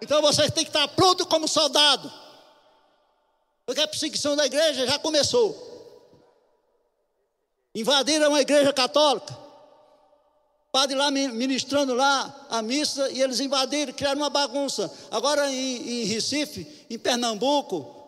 Então 0.00 0.22
você 0.22 0.48
tem 0.50 0.62
que 0.62 0.70
estar 0.70 0.86
pronto 0.88 1.26
como 1.26 1.48
soldado. 1.48 2.12
Porque 3.66 3.80
a 3.80 3.88
perseguição 3.88 4.36
da 4.36 4.46
igreja 4.46 4.86
já 4.86 4.98
começou. 4.98 5.67
Invadiram 7.74 8.34
a 8.34 8.40
igreja 8.40 8.72
católica. 8.72 9.36
Padre 10.70 10.96
lá 10.96 11.10
ministrando 11.10 11.94
lá 11.94 12.46
a 12.50 12.60
missa 12.60 13.10
e 13.10 13.22
eles 13.22 13.40
invadiram, 13.40 13.92
criaram 13.92 14.20
uma 14.20 14.30
bagunça. 14.30 14.92
Agora 15.10 15.50
em, 15.50 16.02
em 16.02 16.04
Recife, 16.04 16.86
em 16.90 16.98
Pernambuco, 16.98 17.98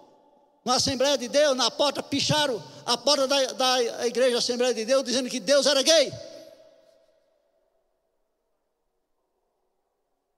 na 0.65 0.75
Assembleia 0.75 1.17
de 1.17 1.27
Deus, 1.27 1.57
na 1.57 1.71
porta, 1.71 2.03
picharam 2.03 2.63
a 2.85 2.97
porta 2.99 3.27
da, 3.27 3.53
da 3.53 4.07
igreja 4.07 4.39
Assembleia 4.39 4.75
de 4.75 4.85
Deus, 4.85 5.05
dizendo 5.05 5.31
que 5.31 5.41
Deus 5.41 5.67
era 5.67 5.83
gay. 5.83 6.13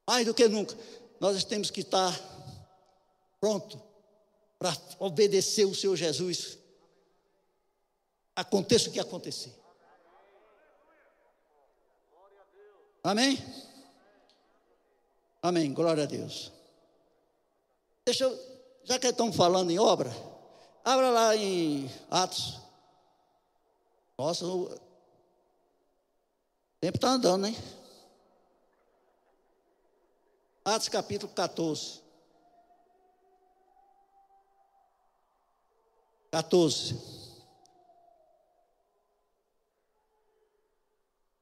Mais 0.09 0.25
do 0.25 0.35
que 0.35 0.47
nunca, 0.49 0.77
nós 1.19 1.43
temos 1.45 1.71
que 1.71 1.81
estar 1.81 2.19
pronto 3.41 3.83
para 4.59 4.77
obedecer 5.01 5.65
o 5.65 5.75
Senhor 5.75 5.97
Jesus. 5.97 6.59
Aconteça 8.35 8.89
o 8.89 8.93
que 8.93 9.01
acontecer. 9.01 9.55
Amém? 13.05 13.37
Amém, 15.43 15.73
glória 15.75 16.05
a 16.05 16.07
Deus. 16.07 16.53
Deixa 18.05 18.25
eu 18.25 18.53
já 18.85 18.99
que 18.99 19.07
estamos 19.07 19.37
falando 19.37 19.71
em 19.71 19.79
obra, 19.79 20.11
abra 20.85 21.11
lá 21.11 21.37
em 21.37 21.91
Atos. 22.11 22.61
Nossa, 24.19 24.47
o 24.47 24.69
tempo 26.81 26.97
está 26.97 27.09
andando, 27.09 27.47
hein? 27.47 27.57
Atos 30.65 30.89
capítulo 30.89 31.33
14. 31.33 32.01
14. 36.31 37.22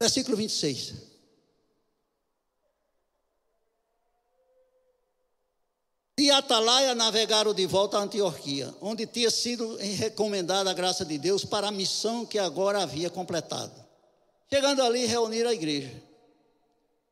Versículo 0.00 0.36
26. 0.36 0.94
De 6.18 6.30
Atalaia 6.30 6.94
navegaram 6.94 7.52
de 7.52 7.66
volta 7.66 7.98
a 7.98 8.02
Antioquia, 8.02 8.74
onde 8.80 9.06
tinha 9.06 9.30
sido 9.30 9.76
recomendada 9.76 10.70
a 10.70 10.74
graça 10.74 11.04
de 11.04 11.18
Deus 11.18 11.44
para 11.44 11.68
a 11.68 11.72
missão 11.72 12.26
que 12.26 12.38
agora 12.38 12.82
havia 12.82 13.10
completado. 13.10 13.72
Chegando 14.52 14.82
ali, 14.82 15.06
reuniram 15.06 15.50
a 15.50 15.54
igreja 15.54 16.02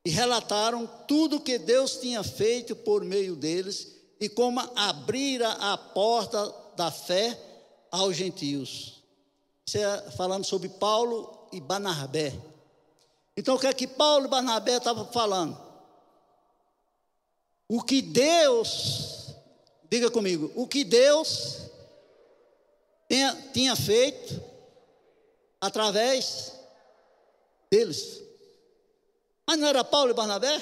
e 0.03 0.09
relataram 0.09 0.87
tudo 1.07 1.39
que 1.39 1.57
Deus 1.57 1.97
tinha 1.97 2.23
feito 2.23 2.75
por 2.75 3.03
meio 3.03 3.35
deles 3.35 3.95
e 4.19 4.27
como 4.27 4.59
abrira 4.75 5.49
a 5.53 5.77
porta 5.77 6.53
da 6.75 6.91
fé 6.91 7.39
aos 7.91 8.15
gentios. 8.15 9.03
Isso 9.67 9.77
é 9.77 10.11
falando 10.11 10.45
sobre 10.45 10.69
Paulo 10.69 11.47
e 11.51 11.59
Barnabé. 11.59 12.48
Então, 13.39 13.55
o 13.55 13.59
que 13.59 13.67
é 13.67 13.73
que 13.73 13.87
Paulo 13.87 14.25
e 14.25 14.27
Barnabé 14.27 14.75
estavam 14.75 15.09
falando? 15.13 15.57
O 17.69 17.81
que 17.81 18.01
Deus, 18.01 19.33
diga 19.89 20.11
comigo, 20.11 20.51
o 20.57 20.67
que 20.67 20.83
Deus 20.83 21.61
tinha, 23.07 23.33
tinha 23.53 23.77
feito 23.77 24.43
através 25.61 26.53
deles. 27.71 28.21
Mas 29.47 29.57
não 29.57 29.69
era 29.69 29.85
Paulo 29.85 30.11
e 30.11 30.13
Barnabé? 30.13 30.61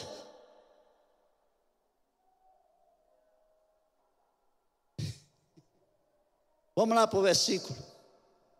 Vamos 6.76 6.96
lá 6.96 7.08
para 7.08 7.18
o 7.18 7.24
versículo, 7.24 7.76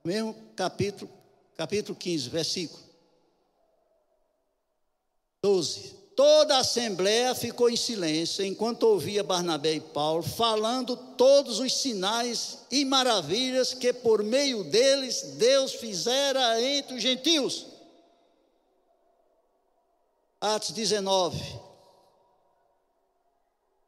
mesmo 0.04 0.34
capítulo, 0.56 1.08
capítulo 1.56 1.96
15, 1.96 2.30
versículo 2.30 2.87
12. 5.48 5.96
Toda 6.14 6.58
a 6.58 6.60
assembleia 6.60 7.34
ficou 7.34 7.70
em 7.70 7.78
silêncio 7.78 8.44
enquanto 8.44 8.84
ouvia 8.84 9.24
Barnabé 9.24 9.76
e 9.76 9.80
Paulo 9.80 10.24
falando 10.24 10.98
todos 10.98 11.60
os 11.60 11.74
sinais 11.74 12.66
e 12.70 12.84
maravilhas 12.84 13.74
que 13.74 13.94
por 13.94 14.24
meio 14.24 14.64
deles 14.66 15.36
Deus 15.38 15.74
fizera 15.76 16.62
entre 16.62 16.98
os 16.98 17.02
gentios. 17.02 17.68
Atos 20.42 20.72
19. 20.72 21.40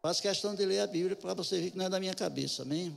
Faço 0.01 0.21
questão 0.21 0.55
de 0.55 0.65
ler 0.65 0.79
a 0.79 0.87
Bíblia 0.87 1.15
para 1.15 1.33
você 1.33 1.59
ver 1.59 1.71
que 1.71 1.77
não 1.77 1.85
é 1.85 1.89
da 1.89 1.99
minha 1.99 2.13
cabeça, 2.13 2.61
amém? 2.61 2.95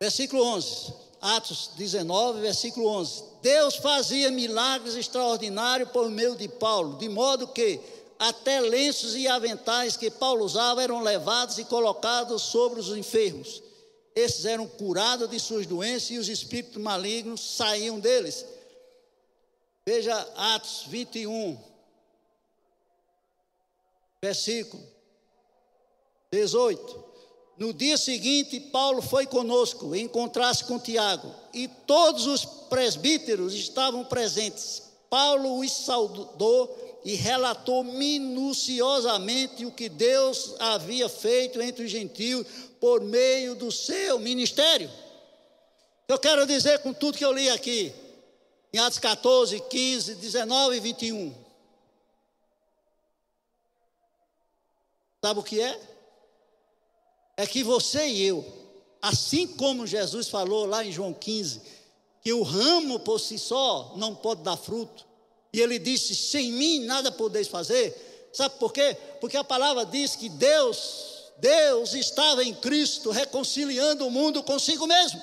Versículo 0.00 0.42
11. 0.42 1.07
Atos 1.20 1.70
19, 1.76 2.40
versículo 2.40 2.86
11. 2.86 3.24
Deus 3.42 3.76
fazia 3.76 4.30
milagres 4.30 4.94
extraordinários 4.94 5.90
por 5.90 6.08
meio 6.08 6.36
de 6.36 6.48
Paulo, 6.48 6.96
de 6.98 7.08
modo 7.08 7.48
que 7.48 7.80
até 8.18 8.60
lenços 8.60 9.14
e 9.14 9.28
aventais 9.28 9.96
que 9.96 10.10
Paulo 10.10 10.44
usava 10.44 10.82
eram 10.82 11.02
levados 11.02 11.58
e 11.58 11.64
colocados 11.64 12.42
sobre 12.42 12.80
os 12.80 12.88
enfermos. 12.88 13.62
Esses 14.14 14.44
eram 14.44 14.66
curados 14.66 15.30
de 15.30 15.38
suas 15.38 15.66
doenças 15.66 16.10
e 16.10 16.18
os 16.18 16.28
espíritos 16.28 16.82
malignos 16.82 17.40
saíam 17.56 18.00
deles. 18.00 18.44
Veja 19.86 20.16
Atos 20.36 20.84
21, 20.88 21.58
versículo 24.20 24.82
18. 26.32 27.07
No 27.58 27.72
dia 27.74 27.96
seguinte, 27.96 28.60
Paulo 28.60 29.02
foi 29.02 29.26
conosco, 29.26 29.92
encontrar-se 29.96 30.62
com 30.62 30.78
Tiago, 30.78 31.34
e 31.52 31.66
todos 31.66 32.24
os 32.24 32.44
presbíteros 32.44 33.52
estavam 33.52 34.04
presentes. 34.04 34.84
Paulo 35.10 35.58
os 35.58 35.72
saudou 35.72 37.00
e 37.04 37.14
relatou 37.14 37.82
minuciosamente 37.82 39.66
o 39.66 39.72
que 39.72 39.88
Deus 39.88 40.54
havia 40.60 41.08
feito 41.08 41.60
entre 41.60 41.84
os 41.84 41.90
gentios 41.90 42.46
por 42.80 43.00
meio 43.00 43.56
do 43.56 43.72
seu 43.72 44.20
ministério. 44.20 44.88
Eu 46.06 46.18
quero 46.18 46.46
dizer 46.46 46.78
com 46.78 46.92
tudo 46.92 47.18
que 47.18 47.24
eu 47.24 47.32
li 47.32 47.50
aqui, 47.50 47.92
em 48.72 48.78
Atos 48.78 49.00
14, 49.00 49.58
15, 49.68 50.14
19 50.14 50.76
e 50.76 50.80
21. 50.80 51.34
Sabe 55.24 55.40
o 55.40 55.42
que 55.42 55.60
é? 55.60 55.97
É 57.38 57.46
que 57.46 57.62
você 57.62 58.04
e 58.08 58.26
eu, 58.26 58.44
assim 59.00 59.46
como 59.46 59.86
Jesus 59.86 60.26
falou 60.26 60.66
lá 60.66 60.84
em 60.84 60.90
João 60.90 61.14
15, 61.14 61.62
que 62.20 62.32
o 62.32 62.42
ramo 62.42 62.98
por 62.98 63.20
si 63.20 63.38
só 63.38 63.94
não 63.96 64.12
pode 64.12 64.42
dar 64.42 64.56
fruto, 64.56 65.06
e 65.52 65.60
ele 65.60 65.78
disse: 65.78 66.16
sem 66.16 66.50
mim 66.50 66.80
nada 66.80 67.12
podeis 67.12 67.46
fazer. 67.46 68.28
Sabe 68.32 68.58
por 68.58 68.72
quê? 68.72 68.96
Porque 69.20 69.36
a 69.36 69.44
palavra 69.44 69.86
diz 69.86 70.16
que 70.16 70.28
Deus, 70.28 71.30
Deus 71.38 71.94
estava 71.94 72.42
em 72.42 72.52
Cristo 72.52 73.12
reconciliando 73.12 74.04
o 74.04 74.10
mundo 74.10 74.42
consigo 74.42 74.84
mesmo. 74.84 75.22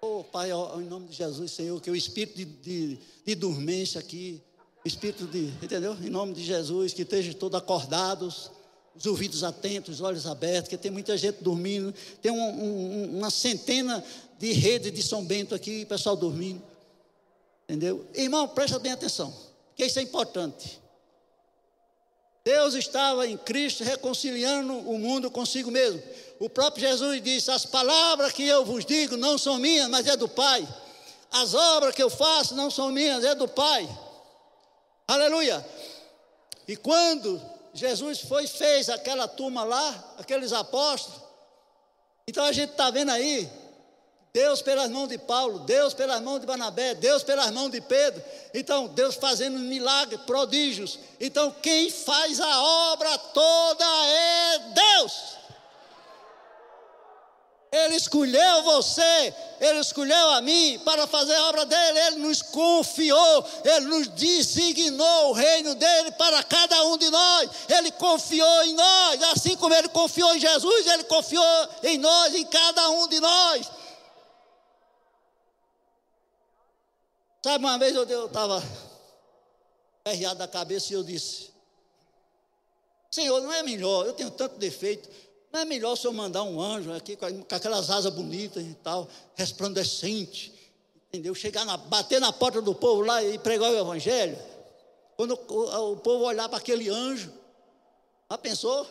Oh, 0.00 0.22
Pai, 0.22 0.50
em 0.52 0.84
nome 0.84 1.08
de 1.08 1.16
Jesus, 1.16 1.50
Senhor, 1.50 1.80
que 1.80 1.90
o 1.90 1.96
espírito 1.96 2.36
de, 2.36 2.44
de, 2.44 2.98
de 3.26 3.34
dormência 3.34 3.98
aqui 3.98 4.40
espírito 4.84 5.26
de, 5.26 5.46
entendeu? 5.62 5.96
Em 6.02 6.10
nome 6.10 6.34
de 6.34 6.44
Jesus, 6.44 6.92
que 6.92 7.02
estejam 7.02 7.32
todos 7.32 7.58
acordados, 7.58 8.50
os 8.94 9.06
ouvidos 9.06 9.42
atentos, 9.42 9.94
os 9.94 10.00
olhos 10.02 10.26
abertos, 10.26 10.68
que 10.68 10.76
tem 10.76 10.90
muita 10.90 11.16
gente 11.16 11.42
dormindo, 11.42 11.94
tem 12.20 12.30
um, 12.30 12.36
um, 12.36 13.18
uma 13.18 13.30
centena 13.30 14.04
de 14.38 14.52
redes 14.52 14.92
de 14.92 15.02
São 15.02 15.24
Bento 15.24 15.54
aqui, 15.54 15.86
pessoal 15.86 16.14
dormindo, 16.14 16.62
entendeu? 17.66 18.06
Irmão, 18.14 18.46
presta 18.46 18.78
bem 18.78 18.92
atenção, 18.92 19.34
porque 19.68 19.86
isso 19.86 19.98
é 19.98 20.02
importante. 20.02 20.78
Deus 22.44 22.74
estava 22.74 23.26
em 23.26 23.38
Cristo 23.38 23.82
reconciliando 23.82 24.74
o 24.74 24.98
mundo 24.98 25.30
consigo 25.30 25.70
mesmo. 25.70 26.02
O 26.38 26.50
próprio 26.50 26.86
Jesus 26.86 27.22
disse: 27.22 27.50
As 27.50 27.64
palavras 27.64 28.32
que 28.32 28.46
eu 28.46 28.66
vos 28.66 28.84
digo 28.84 29.16
não 29.16 29.38
são 29.38 29.56
minhas, 29.58 29.88
mas 29.88 30.06
é 30.06 30.14
do 30.14 30.28
Pai. 30.28 30.68
As 31.32 31.54
obras 31.54 31.94
que 31.94 32.02
eu 32.02 32.10
faço 32.10 32.54
não 32.54 32.70
são 32.70 32.92
minhas, 32.92 33.24
é 33.24 33.34
do 33.34 33.48
Pai. 33.48 33.88
Aleluia. 35.06 35.64
E 36.66 36.76
quando 36.76 37.40
Jesus 37.72 38.20
foi 38.20 38.46
fez 38.46 38.88
aquela 38.88 39.28
turma 39.28 39.64
lá, 39.64 40.14
aqueles 40.18 40.52
apóstolos, 40.52 41.20
então 42.26 42.44
a 42.44 42.52
gente 42.52 42.70
está 42.70 42.90
vendo 42.90 43.10
aí, 43.10 43.50
Deus 44.32 44.62
pelas 44.62 44.90
mãos 44.90 45.08
de 45.08 45.18
Paulo, 45.18 45.60
Deus 45.60 45.94
pelas 45.94 46.20
mãos 46.20 46.40
de 46.40 46.46
Barnabé, 46.46 46.94
Deus 46.94 47.22
pelas 47.22 47.52
mãos 47.52 47.70
de 47.70 47.80
Pedro. 47.80 48.20
Então, 48.52 48.88
Deus 48.88 49.14
fazendo 49.14 49.58
milagres, 49.60 50.20
prodígios. 50.22 50.98
Então, 51.20 51.54
quem 51.62 51.88
faz 51.88 52.40
a 52.40 52.62
obra 52.92 53.16
toda 53.16 53.84
é 53.84 54.58
Deus. 54.74 55.36
Ele 57.74 57.96
escolheu 57.96 58.62
você, 58.62 59.34
Ele 59.60 59.80
escolheu 59.80 60.30
a 60.30 60.40
mim 60.40 60.78
para 60.84 61.08
fazer 61.08 61.34
a 61.34 61.48
obra 61.48 61.66
dele, 61.66 61.98
Ele 61.98 62.16
nos 62.20 62.40
confiou, 62.40 63.44
Ele 63.64 63.86
nos 63.86 64.06
designou 64.06 65.30
o 65.30 65.32
reino 65.32 65.74
dele 65.74 66.12
para 66.12 66.40
cada 66.44 66.84
um 66.84 66.96
de 66.96 67.10
nós, 67.10 67.50
Ele 67.68 67.90
confiou 67.90 68.62
em 68.62 68.74
nós, 68.74 69.22
assim 69.24 69.56
como 69.56 69.74
Ele 69.74 69.88
confiou 69.88 70.36
em 70.36 70.38
Jesus, 70.38 70.86
Ele 70.86 71.02
confiou 71.02 71.68
em 71.82 71.98
nós, 71.98 72.32
em 72.36 72.46
cada 72.46 72.90
um 72.90 73.08
de 73.08 73.18
nós. 73.18 73.68
Sabe, 77.42 77.64
uma 77.64 77.76
vez 77.76 77.92
eu 77.92 78.26
estava 78.26 78.62
errado 80.06 80.38
da 80.38 80.46
cabeça 80.46 80.92
e 80.92 80.94
eu 80.94 81.02
disse: 81.02 81.50
Senhor, 83.10 83.40
não 83.40 83.52
é 83.52 83.64
melhor, 83.64 84.06
eu 84.06 84.12
tenho 84.12 84.30
tanto 84.30 84.58
defeito 84.58 85.08
não 85.54 85.60
é 85.60 85.64
melhor 85.64 85.92
o 85.92 85.96
senhor 85.96 86.12
mandar 86.12 86.42
um 86.42 86.60
anjo 86.60 86.92
aqui 86.92 87.14
com, 87.14 87.26
aquelas 87.54 87.88
asas 87.88 88.12
bonitas 88.12 88.60
e 88.60 88.74
tal, 88.74 89.08
resplandecente, 89.36 90.52
entendeu? 91.06 91.32
Chegar 91.32 91.64
na, 91.64 91.76
bater 91.76 92.20
na 92.20 92.32
porta 92.32 92.60
do 92.60 92.74
povo 92.74 93.02
lá 93.02 93.22
e 93.22 93.38
pregar 93.38 93.70
o 93.70 93.78
evangelho. 93.78 94.36
Quando 95.16 95.38
o, 95.48 95.92
o 95.92 95.96
povo 95.98 96.24
olhar 96.24 96.48
para 96.48 96.58
aquele 96.58 96.88
anjo, 96.88 97.32
já 98.28 98.36
pensou? 98.36 98.84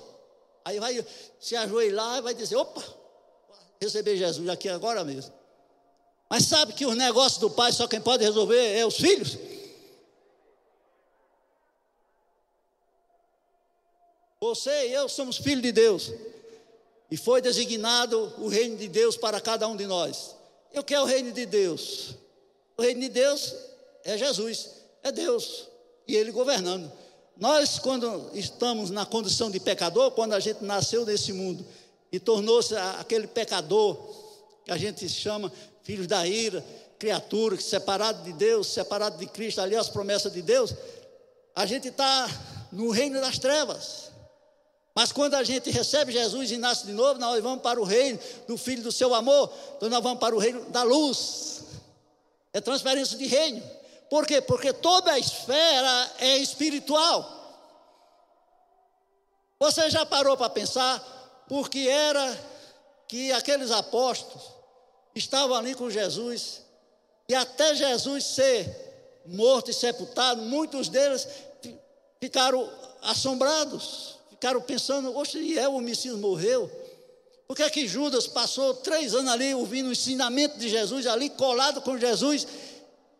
Aí 0.64 0.80
vai 0.80 1.05
se 1.38 1.53
ajoelhar 1.53 2.20
e 2.20 2.22
vai 2.22 2.34
dizer: 2.34 2.55
opa, 2.55 2.82
receber 3.82 4.16
Jesus 4.16 4.47
aqui 4.47 4.70
agora 4.70 5.03
mesmo. 5.03 5.34
Mas 6.30 6.45
sabe 6.45 6.72
que 6.72 6.86
os 6.86 6.95
negócios 6.95 7.41
do 7.41 7.49
pai 7.49 7.74
só 7.74 7.89
quem 7.89 7.99
pode 7.99 8.24
resolver 8.24 8.74
é 8.74 8.86
os 8.86 8.95
filhos? 8.95 9.38
Você 14.39 14.88
e 14.88 14.93
eu 14.93 15.09
somos 15.09 15.36
filhos 15.36 15.61
de 15.61 15.74
Deus. 15.74 16.09
E 17.09 17.17
foi 17.17 17.41
designado 17.41 18.33
o 18.37 18.47
reino 18.47 18.77
de 18.77 18.87
Deus 18.87 19.17
para 19.17 19.39
cada 19.39 19.67
um 19.67 19.75
de 19.75 19.85
nós. 19.85 20.35
E 20.73 20.79
o 20.79 20.83
que 20.83 20.93
é 20.93 21.01
o 21.01 21.05
reino 21.05 21.31
de 21.31 21.45
Deus? 21.45 22.15
O 22.77 22.81
reino 22.81 23.01
de 23.01 23.09
Deus 23.09 23.53
é 24.03 24.17
Jesus, 24.17 24.69
é 25.03 25.11
Deus 25.11 25.67
e 26.07 26.15
Ele 26.15 26.31
governando. 26.31 26.91
Nós, 27.37 27.79
quando 27.79 28.29
estamos 28.33 28.89
na 28.89 29.05
condição 29.05 29.49
de 29.49 29.59
pecador, 29.59 30.11
quando 30.11 30.33
a 30.33 30.39
gente 30.39 30.63
nasceu 30.63 31.05
nesse 31.05 31.33
mundo 31.33 31.65
e 32.11 32.19
tornou-se 32.19 32.75
aquele 32.75 33.27
pecador 33.27 33.97
que 34.63 34.71
a 34.71 34.77
gente 34.77 35.07
chama 35.09 35.51
filhos 35.81 36.07
da 36.07 36.25
ira, 36.27 36.63
criatura, 36.99 37.59
separado 37.59 38.23
de 38.23 38.33
Deus, 38.33 38.67
separado 38.67 39.17
de 39.17 39.25
Cristo, 39.25 39.59
ali 39.61 39.75
as 39.75 39.89
promessas 39.89 40.31
de 40.31 40.41
Deus, 40.41 40.73
a 41.55 41.65
gente 41.65 41.89
está 41.89 42.29
no 42.71 42.89
reino 42.91 43.19
das 43.19 43.37
trevas. 43.37 44.12
Mas 44.95 45.11
quando 45.11 45.33
a 45.33 45.43
gente 45.43 45.71
recebe 45.71 46.11
Jesus 46.11 46.51
e 46.51 46.57
nasce 46.57 46.85
de 46.85 46.93
novo, 46.93 47.19
nós 47.19 47.41
vamos 47.41 47.63
para 47.63 47.81
o 47.81 47.83
reino 47.83 48.19
do 48.47 48.57
Filho 48.57 48.83
do 48.83 48.91
seu 48.91 49.13
amor, 49.13 49.51
então 49.75 49.89
nós 49.89 50.03
vamos 50.03 50.19
para 50.19 50.35
o 50.35 50.39
reino 50.39 50.69
da 50.69 50.83
luz. 50.83 51.63
É 52.53 52.61
transferência 52.61 53.17
de 53.17 53.25
reino. 53.25 53.63
Por 54.09 54.27
quê? 54.27 54.39
Porque 54.39 54.71
toda 54.71 55.11
a 55.11 55.17
esfera 55.17 56.11
é 56.19 56.37
espiritual. 56.37 57.41
Você 59.59 59.89
já 59.89 60.05
parou 60.05 60.37
para 60.37 60.49
pensar 60.49 60.99
por 61.47 61.69
que 61.69 61.89
era 61.89 62.39
que 63.07 63.31
aqueles 63.31 63.71
apóstolos 63.71 64.43
estavam 65.15 65.55
ali 65.55 65.73
com 65.73 65.89
Jesus 65.89 66.61
e 67.27 67.33
até 67.33 67.73
Jesus 67.73 68.23
ser 68.25 69.23
morto 69.25 69.71
e 69.71 69.73
sepultado, 69.73 70.41
muitos 70.41 70.89
deles 70.89 71.27
ficaram 72.19 72.69
assombrados 73.01 74.12
ficaram 74.43 74.59
pensando, 74.59 75.15
oxe, 75.15 75.37
e 75.39 75.57
é 75.57 75.69
o 75.69 75.79
Messias 75.79 76.17
morreu? 76.17 76.69
Por 77.47 77.55
que 77.55 77.63
é 77.63 77.69
que 77.69 77.87
Judas 77.87 78.27
passou 78.27 78.73
três 78.73 79.15
anos 79.15 79.31
ali 79.31 79.53
ouvindo 79.53 79.87
o 79.87 79.91
ensinamento 79.93 80.59
de 80.59 80.67
Jesus, 80.67 81.07
ali 81.07 81.29
colado 81.29 81.81
com 81.81 81.97
Jesus, 81.97 82.45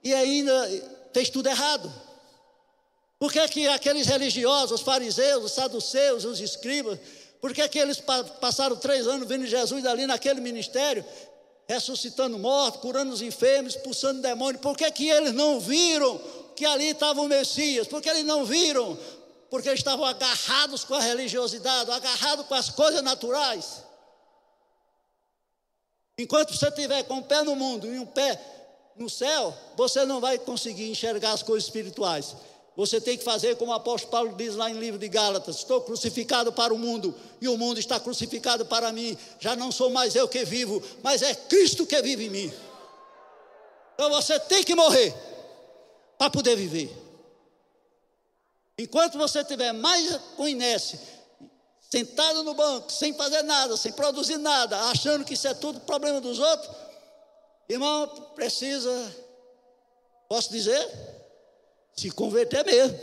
e 0.04 0.14
ainda 0.14 0.70
fez 1.14 1.30
tudo 1.30 1.48
errado? 1.48 1.90
Por 3.18 3.32
que, 3.32 3.40
é 3.40 3.48
que 3.48 3.66
aqueles 3.70 4.06
religiosos, 4.06 4.82
os 4.82 4.82
fariseus, 4.82 5.46
os 5.46 5.54
saduceus, 5.54 6.26
os 6.26 6.42
escribas, 6.42 7.00
por 7.40 7.54
que, 7.54 7.62
é 7.62 7.70
que 7.70 7.80
eles 7.80 8.04
passaram 8.42 8.76
três 8.76 9.08
anos 9.08 9.26
vendo 9.26 9.46
Jesus 9.46 9.86
ali 9.86 10.06
naquele 10.06 10.42
ministério, 10.42 11.06
ressuscitando 11.70 12.38
mortos, 12.38 12.82
curando 12.82 13.14
os 13.14 13.22
enfermos, 13.22 13.76
expulsando 13.76 14.22
demônios? 14.22 14.62
Por 14.62 14.76
que, 14.76 14.84
é 14.84 14.92
que 14.92 15.08
eles 15.08 15.32
não 15.32 15.58
viram 15.58 16.20
que 16.54 16.66
ali 16.66 16.90
estava 16.90 17.22
o 17.22 17.30
Messias? 17.30 17.88
Por 17.88 18.02
que 18.02 18.10
eles 18.10 18.26
não 18.26 18.44
viram 18.44 19.00
porque 19.54 19.70
estavam 19.72 20.04
agarrados 20.04 20.84
com 20.84 20.96
a 20.96 21.00
religiosidade, 21.00 21.92
agarrados 21.92 22.48
com 22.48 22.56
as 22.56 22.72
coisas 22.72 23.04
naturais. 23.04 23.84
Enquanto 26.18 26.58
você 26.58 26.70
estiver 26.70 27.04
com 27.04 27.18
um 27.18 27.22
pé 27.22 27.44
no 27.44 27.56
mundo 27.56 27.86
e 27.86 28.00
um 28.00 28.06
pé 28.08 28.42
no 28.96 29.08
céu, 29.08 29.56
você 29.78 30.08
não 30.08 30.20
vai 30.20 30.40
conseguir 30.40 30.90
enxergar 30.90 31.34
as 31.34 31.44
coisas 31.44 31.66
espirituais. 31.66 32.36
Você 32.76 33.00
tem 33.00 33.16
que 33.16 33.24
fazer 33.24 33.56
como 33.56 33.72
o 33.72 33.76
apóstolo 33.76 34.10
Paulo 34.12 34.36
diz 34.36 34.56
lá 34.56 34.72
em 34.72 34.80
livro 34.80 34.98
de 34.98 35.08
Gálatas: 35.08 35.58
Estou 35.58 35.82
crucificado 35.82 36.52
para 36.52 36.74
o 36.74 36.80
mundo 36.80 37.14
e 37.40 37.48
o 37.48 37.56
mundo 37.56 37.80
está 37.80 38.00
crucificado 38.00 38.66
para 38.66 38.92
mim. 38.92 39.16
Já 39.40 39.56
não 39.56 39.72
sou 39.72 39.92
mais 39.92 40.16
eu 40.16 40.28
que 40.28 40.44
vivo, 40.44 40.82
mas 41.04 41.22
é 41.22 41.36
Cristo 41.36 41.86
que 41.86 42.02
vive 42.02 42.26
em 42.26 42.30
mim. 42.32 42.54
Então 43.94 44.10
você 44.10 44.40
tem 44.40 44.64
que 44.64 44.74
morrer 44.74 45.14
para 46.18 46.32
poder 46.32 46.56
viver. 46.56 47.03
Enquanto 48.78 49.18
você 49.18 49.42
estiver 49.42 49.72
mais 49.72 50.18
com 50.36 50.48
inércia, 50.48 51.00
sentado 51.80 52.44
no 52.44 52.56
banco, 52.56 52.92
sem 52.92 53.14
fazer 53.14 53.44
nada, 53.44 53.78
sem 53.78 53.92
produzir 53.92 54.38
nada, 54.38 54.90
achando 54.90 55.24
que 55.24 55.36
isso 55.36 55.48
é 55.48 55.54
tudo 55.54 55.80
problema 55.82 56.20
dos 56.20 56.40
outros, 56.40 56.76
irmão, 57.70 58.08
precisa, 58.34 59.16
posso 60.28 60.52
dizer, 60.52 60.90
se 61.96 62.10
converter 62.10 62.66
mesmo. 62.66 63.00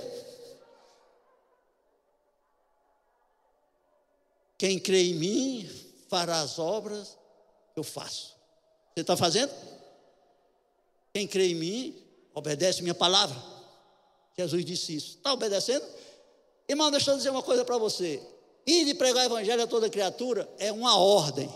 Quem 4.59 4.79
crê 4.79 5.05
em 5.05 5.15
mim 5.15 5.71
fará 6.09 6.41
as 6.41 6.59
obras 6.59 7.17
que 7.73 7.79
eu 7.79 7.85
faço. 7.85 8.37
Você 8.93 9.03
está 9.03 9.17
fazendo? 9.17 9.53
Quem 11.15 11.27
crê 11.27 11.53
em 11.53 11.55
mim, 11.55 12.07
obedece 12.35 12.83
minha 12.83 12.95
palavra. 12.95 13.60
Jesus 14.41 14.65
disse 14.65 14.97
isso. 14.97 15.17
Está 15.19 15.33
obedecendo? 15.33 15.85
Irmão, 16.69 16.91
deixa 16.91 17.11
eu 17.11 17.17
dizer 17.17 17.31
uma 17.31 17.43
coisa 17.43 17.65
para 17.65 17.77
você. 17.77 18.23
Ir 18.67 18.85
de 18.87 18.95
pregar 18.95 19.25
o 19.25 19.27
evangelho 19.27 19.63
a 19.63 19.67
toda 19.67 19.91
criatura 19.91 20.49
é 20.59 20.73
uma 20.73 20.97
ordem. 20.97 21.51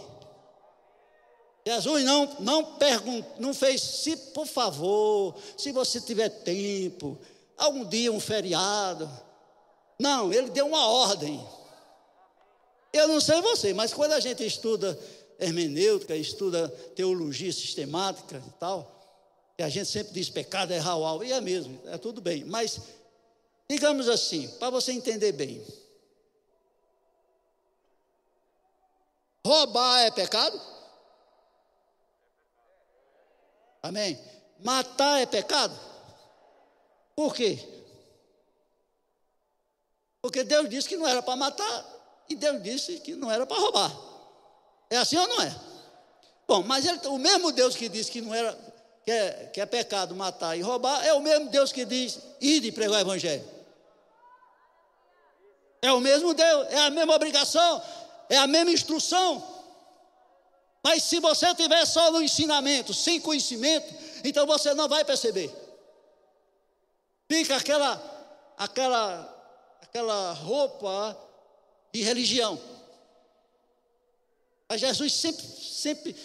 Jesus 1.66 2.04
não, 2.04 2.36
não, 2.40 2.76
pergun 2.76 3.24
não 3.38 3.54
fez, 3.54 3.80
se 3.80 4.16
por 4.34 4.46
favor, 4.46 5.34
se 5.56 5.72
você 5.72 5.98
tiver 5.98 6.28
tempo, 6.28 7.18
algum 7.56 7.86
dia 7.86 8.12
um 8.12 8.20
feriado. 8.20 9.10
Não, 9.98 10.30
ele 10.30 10.50
deu 10.50 10.66
uma 10.66 10.86
ordem. 10.86 11.42
Eu 12.92 13.08
não 13.08 13.20
sei 13.20 13.40
você, 13.40 13.72
mas 13.72 13.94
quando 13.94 14.12
a 14.12 14.20
gente 14.20 14.44
estuda 14.44 14.98
hermenêutica, 15.38 16.14
estuda 16.14 16.68
teologia 16.94 17.52
sistemática 17.52 18.42
e 18.46 18.50
tal, 18.58 18.93
e 19.56 19.62
a 19.62 19.68
gente 19.68 19.86
sempre 19.86 20.12
diz 20.12 20.28
pecado 20.28 20.72
é 20.72 20.80
alvo, 20.80 21.22
e 21.24 21.32
é 21.32 21.40
mesmo, 21.40 21.80
é 21.86 21.96
tudo 21.96 22.20
bem. 22.20 22.44
Mas, 22.44 22.80
digamos 23.68 24.08
assim, 24.08 24.48
para 24.58 24.70
você 24.70 24.92
entender 24.92 25.32
bem: 25.32 25.64
roubar 29.46 30.00
é 30.00 30.10
pecado? 30.10 30.60
Amém? 33.82 34.18
Matar 34.58 35.20
é 35.20 35.26
pecado? 35.26 35.78
Por 37.14 37.34
quê? 37.34 37.58
Porque 40.20 40.42
Deus 40.42 40.68
disse 40.68 40.88
que 40.88 40.96
não 40.96 41.06
era 41.06 41.22
para 41.22 41.36
matar, 41.36 42.24
e 42.28 42.34
Deus 42.34 42.60
disse 42.62 42.98
que 43.00 43.14
não 43.14 43.30
era 43.30 43.46
para 43.46 43.60
roubar. 43.60 43.94
É 44.90 44.96
assim 44.96 45.16
ou 45.16 45.28
não 45.28 45.42
é? 45.42 45.54
Bom, 46.48 46.62
mas 46.62 46.84
ele, 46.84 46.98
o 47.06 47.18
mesmo 47.18 47.52
Deus 47.52 47.76
que 47.76 47.88
disse 47.88 48.10
que 48.10 48.20
não 48.20 48.34
era 48.34 48.73
que 49.04 49.10
é, 49.10 49.50
que 49.52 49.60
é 49.60 49.66
pecado 49.66 50.14
matar 50.14 50.56
e 50.56 50.62
roubar, 50.62 51.04
é 51.04 51.12
o 51.12 51.20
mesmo 51.20 51.50
Deus 51.50 51.72
que 51.72 51.84
diz: 51.84 52.18
ide 52.40 52.72
pregar 52.72 52.98
o 52.98 53.00
Evangelho. 53.00 53.44
É 55.82 55.92
o 55.92 56.00
mesmo 56.00 56.32
Deus, 56.32 56.68
é 56.70 56.78
a 56.78 56.90
mesma 56.90 57.14
obrigação, 57.14 57.82
é 58.30 58.38
a 58.38 58.46
mesma 58.46 58.72
instrução. 58.72 59.54
Mas 60.82 61.02
se 61.02 61.20
você 61.20 61.54
tiver 61.54 61.84
só 61.86 62.10
no 62.10 62.22
ensinamento, 62.22 62.94
sem 62.94 63.20
conhecimento, 63.20 63.94
então 64.24 64.46
você 64.46 64.72
não 64.72 64.88
vai 64.88 65.04
perceber. 65.04 65.50
Fica 67.30 67.56
aquela, 67.56 68.54
aquela, 68.56 69.76
aquela 69.82 70.32
roupa 70.32 71.18
de 71.92 72.02
religião. 72.02 72.60
Mas 74.68 74.80
Jesus 74.80 75.12
sempre, 75.12 75.44
sempre 75.44 76.16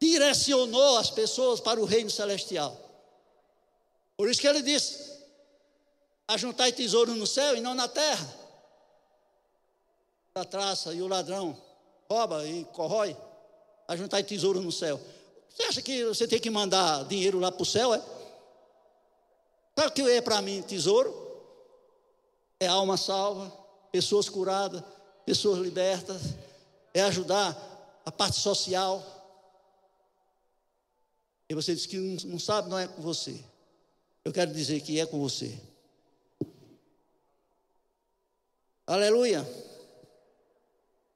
direcionou 0.00 0.98
as 0.98 1.10
pessoas 1.10 1.60
para 1.60 1.80
o 1.80 1.84
reino 1.84 2.10
celestial. 2.10 2.76
Por 4.16 4.30
isso 4.30 4.40
que 4.40 4.46
ele 4.46 4.62
disse: 4.62 5.22
ajuntai 6.28 6.72
tesouro 6.72 7.14
no 7.14 7.26
céu 7.26 7.56
e 7.56 7.60
não 7.60 7.74
na 7.74 7.88
terra. 7.88 8.46
A 10.34 10.44
traça 10.44 10.92
e 10.92 11.00
o 11.00 11.08
ladrão 11.08 11.56
rouba 12.10 12.46
e 12.46 12.64
corrói, 12.66 13.16
ajuntai 13.88 14.22
tesouro 14.22 14.60
no 14.60 14.70
céu. 14.70 15.00
Você 15.48 15.62
acha 15.62 15.82
que 15.82 16.04
você 16.04 16.28
tem 16.28 16.38
que 16.38 16.50
mandar 16.50 17.04
dinheiro 17.04 17.40
lá 17.40 17.50
para 17.50 17.62
o 17.62 17.66
céu? 17.66 17.94
É? 17.94 18.02
Sabe 19.74 19.88
o 19.88 19.90
que 19.92 20.02
é 20.02 20.20
para 20.20 20.42
mim 20.42 20.62
tesouro? 20.62 21.24
É 22.60 22.66
alma 22.66 22.96
salva, 22.96 23.50
pessoas 23.90 24.28
curadas, 24.28 24.82
pessoas 25.24 25.58
libertas, 25.58 26.22
é 26.92 27.02
ajudar 27.02 27.56
a 28.04 28.12
parte 28.12 28.38
social. 28.38 29.02
E 31.48 31.54
você 31.54 31.74
diz 31.74 31.86
que 31.86 31.96
não 31.96 32.38
sabe, 32.38 32.68
não 32.68 32.78
é 32.78 32.88
com 32.88 33.00
você. 33.00 33.38
Eu 34.24 34.32
quero 34.32 34.52
dizer 34.52 34.80
que 34.80 34.98
é 34.98 35.06
com 35.06 35.20
você. 35.20 35.58
Aleluia. 38.86 39.46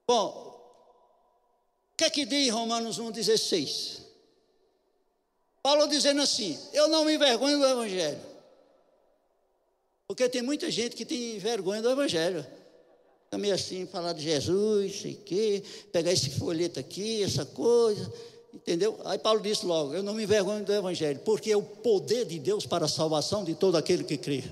Bom, 0.06 0.50
o 1.92 1.96
que 1.96 2.04
é 2.04 2.10
que 2.10 2.24
diz 2.24 2.50
Romanos 2.52 2.98
1,16? 2.98 4.00
Paulo 5.62 5.86
dizendo 5.88 6.22
assim: 6.22 6.58
Eu 6.72 6.88
não 6.88 7.04
me 7.04 7.14
envergonho 7.14 7.58
do 7.58 7.66
Evangelho. 7.66 8.20
Porque 10.06 10.28
tem 10.28 10.42
muita 10.42 10.70
gente 10.70 10.96
que 10.96 11.04
tem 11.04 11.38
vergonha 11.38 11.82
do 11.82 11.90
Evangelho. 11.90 12.44
Também 13.30 13.52
assim, 13.52 13.86
falar 13.86 14.12
de 14.12 14.22
Jesus, 14.22 15.02
sei 15.02 15.14
que, 15.14 15.62
pegar 15.92 16.12
esse 16.12 16.30
folheto 16.30 16.80
aqui, 16.80 17.22
essa 17.22 17.46
coisa, 17.46 18.12
entendeu? 18.54 18.98
Aí 19.04 19.18
Paulo 19.18 19.40
disse 19.40 19.64
logo: 19.64 19.94
Eu 19.94 20.02
não 20.02 20.14
me 20.14 20.24
envergonho 20.24 20.64
do 20.64 20.72
Evangelho, 20.72 21.20
porque 21.24 21.50
é 21.50 21.56
o 21.56 21.62
poder 21.62 22.24
de 22.24 22.38
Deus 22.38 22.66
para 22.66 22.84
a 22.84 22.88
salvação 22.88 23.44
de 23.44 23.54
todo 23.54 23.76
aquele 23.76 24.04
que 24.04 24.16
crê. 24.16 24.44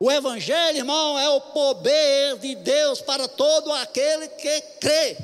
O 0.00 0.10
Evangelho, 0.10 0.78
irmão, 0.78 1.18
é 1.18 1.28
o 1.28 1.40
poder 1.40 2.38
de 2.38 2.54
Deus 2.54 3.00
para 3.00 3.26
todo 3.26 3.72
aquele 3.72 4.28
que 4.28 4.60
crê. 4.80 5.16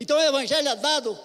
Então 0.00 0.18
o 0.18 0.22
Evangelho 0.22 0.68
é 0.68 0.74
dado 0.74 1.18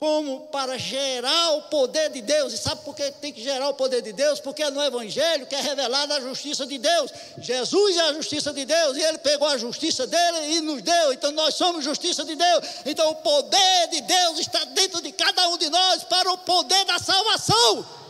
como 0.00 0.46
para 0.46 0.78
gerar 0.78 1.50
o 1.56 1.62
poder 1.64 2.08
de 2.08 2.22
Deus. 2.22 2.54
E 2.54 2.56
sabe 2.56 2.80
por 2.82 2.96
que 2.96 3.12
tem 3.12 3.30
que 3.30 3.42
gerar 3.42 3.68
o 3.68 3.74
poder 3.74 4.00
de 4.00 4.14
Deus? 4.14 4.40
Porque 4.40 4.62
é 4.62 4.70
no 4.70 4.82
Evangelho 4.82 5.46
que 5.46 5.54
é 5.54 5.60
revelada 5.60 6.16
a 6.16 6.20
justiça 6.22 6.66
de 6.66 6.78
Deus. 6.78 7.12
Jesus 7.36 7.98
é 7.98 8.00
a 8.00 8.12
justiça 8.14 8.50
de 8.50 8.64
Deus 8.64 8.96
e 8.96 9.02
ele 9.02 9.18
pegou 9.18 9.46
a 9.46 9.58
justiça 9.58 10.06
dele 10.06 10.56
e 10.56 10.60
nos 10.62 10.80
deu. 10.80 11.12
Então 11.12 11.30
nós 11.32 11.54
somos 11.54 11.84
justiça 11.84 12.24
de 12.24 12.34
Deus. 12.34 12.64
Então 12.86 13.10
o 13.10 13.16
poder 13.16 13.88
de 13.90 14.00
Deus 14.00 14.38
está 14.38 14.64
dentro 14.64 15.02
de 15.02 15.12
cada 15.12 15.46
um 15.50 15.58
de 15.58 15.68
nós 15.68 16.02
para 16.04 16.32
o 16.32 16.38
poder 16.38 16.82
da 16.86 16.98
salvação. 16.98 18.00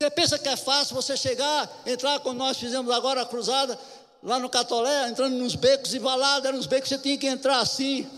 Você 0.00 0.10
pensa 0.10 0.38
que 0.38 0.48
é 0.48 0.56
fácil 0.56 0.94
você 0.94 1.16
chegar, 1.16 1.68
entrar 1.84 2.20
como 2.20 2.38
nós 2.38 2.56
fizemos 2.56 2.88
agora 2.92 3.22
a 3.22 3.26
cruzada, 3.26 3.76
lá 4.22 4.38
no 4.38 4.48
Catolé, 4.48 5.08
entrando 5.08 5.36
nos 5.36 5.54
becos 5.54 5.94
e 5.94 5.98
valados, 5.98 6.46
eram 6.46 6.56
nos 6.56 6.66
becos 6.66 6.88
que 6.88 6.94
você 6.94 7.02
tinha 7.02 7.18
que 7.18 7.26
entrar 7.26 7.60
assim. 7.60 8.08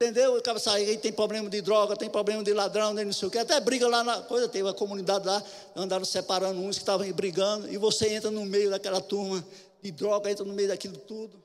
Entendeu? 0.00 0.36
O 0.36 0.42
cara 0.42 0.60
sai, 0.60 0.84
aí 0.84 0.96
tem 0.96 1.12
problema 1.12 1.50
de 1.50 1.60
droga, 1.60 1.96
tem 1.96 2.08
problema 2.08 2.42
de 2.44 2.52
ladrão, 2.52 2.94
não 2.94 3.12
sei 3.12 3.26
o 3.26 3.30
que, 3.30 3.38
até 3.38 3.58
briga 3.58 3.88
lá 3.88 4.04
na 4.04 4.22
coisa, 4.22 4.48
teve 4.48 4.62
uma 4.62 4.74
comunidade 4.74 5.26
lá, 5.26 5.42
andaram 5.74 6.04
separando 6.04 6.60
uns 6.60 6.76
que 6.76 6.82
estavam 6.82 7.10
brigando, 7.12 7.68
e 7.68 7.76
você 7.76 8.14
entra 8.14 8.30
no 8.30 8.44
meio 8.46 8.70
daquela 8.70 9.00
turma 9.00 9.44
de 9.82 9.90
droga, 9.90 10.30
entra 10.30 10.44
no 10.44 10.54
meio 10.54 10.68
daquilo 10.68 10.96
tudo. 10.98 11.42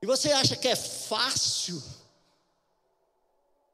E 0.00 0.06
você 0.06 0.30
acha 0.30 0.54
que 0.54 0.68
é 0.68 0.76
fácil 0.76 1.82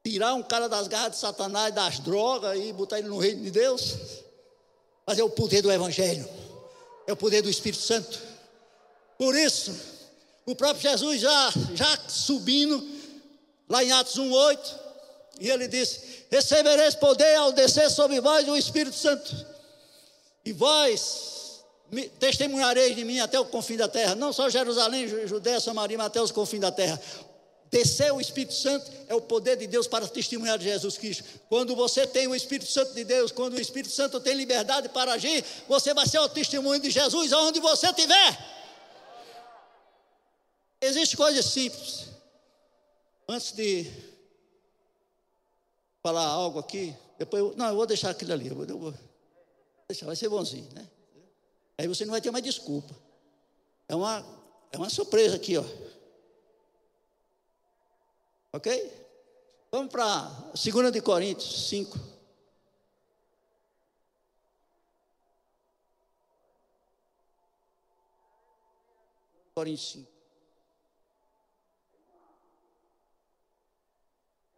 tirar 0.03 0.33
um 0.33 0.41
cara 0.41 0.67
das 0.67 0.87
garras 0.87 1.11
de 1.11 1.17
Satanás, 1.17 1.73
das 1.73 1.99
drogas 1.99 2.59
e 2.59 2.73
botar 2.73 2.97
ele 2.97 3.07
no 3.07 3.19
reino 3.19 3.43
de 3.43 3.51
Deus. 3.51 3.95
Mas 5.05 5.19
é 5.19 5.23
o 5.23 5.29
poder 5.29 5.61
do 5.61 5.71
Evangelho, 5.71 6.27
é 7.07 7.13
o 7.13 7.17
poder 7.17 7.41
do 7.41 7.49
Espírito 7.49 7.81
Santo. 7.81 8.19
Por 9.17 9.35
isso, 9.35 9.73
o 10.45 10.55
próprio 10.55 10.81
Jesus 10.89 11.21
já, 11.21 11.53
já 11.75 11.99
subindo, 12.07 12.85
lá 13.69 13.83
em 13.83 13.91
Atos 13.91 14.15
1,8, 14.15 14.59
e 15.39 15.49
ele 15.49 15.67
disse: 15.67 16.25
Recebereis 16.29 16.95
poder 16.95 17.35
ao 17.35 17.51
descer 17.51 17.89
sobre 17.89 18.19
vós 18.19 18.47
o 18.47 18.55
Espírito 18.55 18.95
Santo, 18.95 19.45
e 20.45 20.51
vós 20.51 21.63
testemunhareis 22.19 22.95
de 22.95 23.03
mim 23.03 23.19
até 23.19 23.39
o 23.39 23.45
confim 23.45 23.77
da 23.77 23.87
terra, 23.87 24.15
não 24.15 24.33
só 24.33 24.49
Jerusalém, 24.49 25.07
Judéia, 25.27 25.59
Samaria, 25.59 25.97
mas 25.97 26.07
até 26.07 26.21
os 26.21 26.31
confins 26.31 26.61
da 26.61 26.71
terra. 26.71 26.99
Descer 27.73 28.13
o 28.13 28.21
Espírito 28.21 28.53
Santo 28.53 28.91
é 29.07 29.15
o 29.15 29.21
poder 29.21 29.57
de 29.57 29.65
Deus 29.65 29.87
para 29.87 30.07
testemunhar 30.07 30.59
de 30.59 30.65
Jesus 30.65 30.95
Cristo. 30.95 31.23
Quando 31.49 31.75
você 31.75 32.05
tem 32.05 32.27
o 32.27 32.35
Espírito 32.35 32.69
Santo 32.69 32.93
de 32.93 33.03
Deus, 33.03 33.31
quando 33.31 33.55
o 33.55 33.59
Espírito 33.59 33.91
Santo 33.91 34.19
tem 34.19 34.35
liberdade 34.35 34.89
para 34.89 35.13
agir, 35.13 35.43
você 35.67 35.91
vai 35.91 36.05
ser 36.05 36.19
o 36.19 36.29
testemunho 36.29 36.79
de 36.79 36.91
Jesus 36.91 37.33
aonde 37.33 37.59
você 37.59 37.87
estiver. 37.87 38.37
Existem 40.79 41.17
coisas 41.17 41.45
simples. 41.45 42.09
Antes 43.27 43.53
de 43.53 43.91
falar 46.03 46.27
algo 46.27 46.59
aqui, 46.59 46.95
depois 47.17 47.41
eu, 47.41 47.55
não, 47.57 47.69
eu 47.69 47.75
vou 47.75 47.87
deixar 47.87 48.11
aquilo 48.11 48.33
ali, 48.33 48.49
eu 48.49 48.55
vou, 48.55 48.65
eu 48.65 48.77
vou 48.77 48.93
deixar, 49.87 50.05
vai 50.05 50.15
ser 50.15 50.29
bonzinho, 50.29 50.69
né? 50.75 50.87
Aí 51.75 51.87
você 51.87 52.05
não 52.05 52.11
vai 52.11 52.21
ter 52.21 52.29
mais 52.29 52.43
desculpa. 52.43 52.95
É 53.89 53.95
uma, 53.95 54.23
é 54.71 54.77
uma 54.77 54.91
surpresa 54.91 55.37
aqui, 55.37 55.57
ó. 55.57 55.63
Ok? 58.53 58.67
Vamos 59.71 59.91
para 59.91 60.29
2 60.53 60.91
de 60.91 61.01
Coríntios 61.01 61.67
5. 61.69 61.97
Coríntios 69.55 69.91
5. 69.93 70.11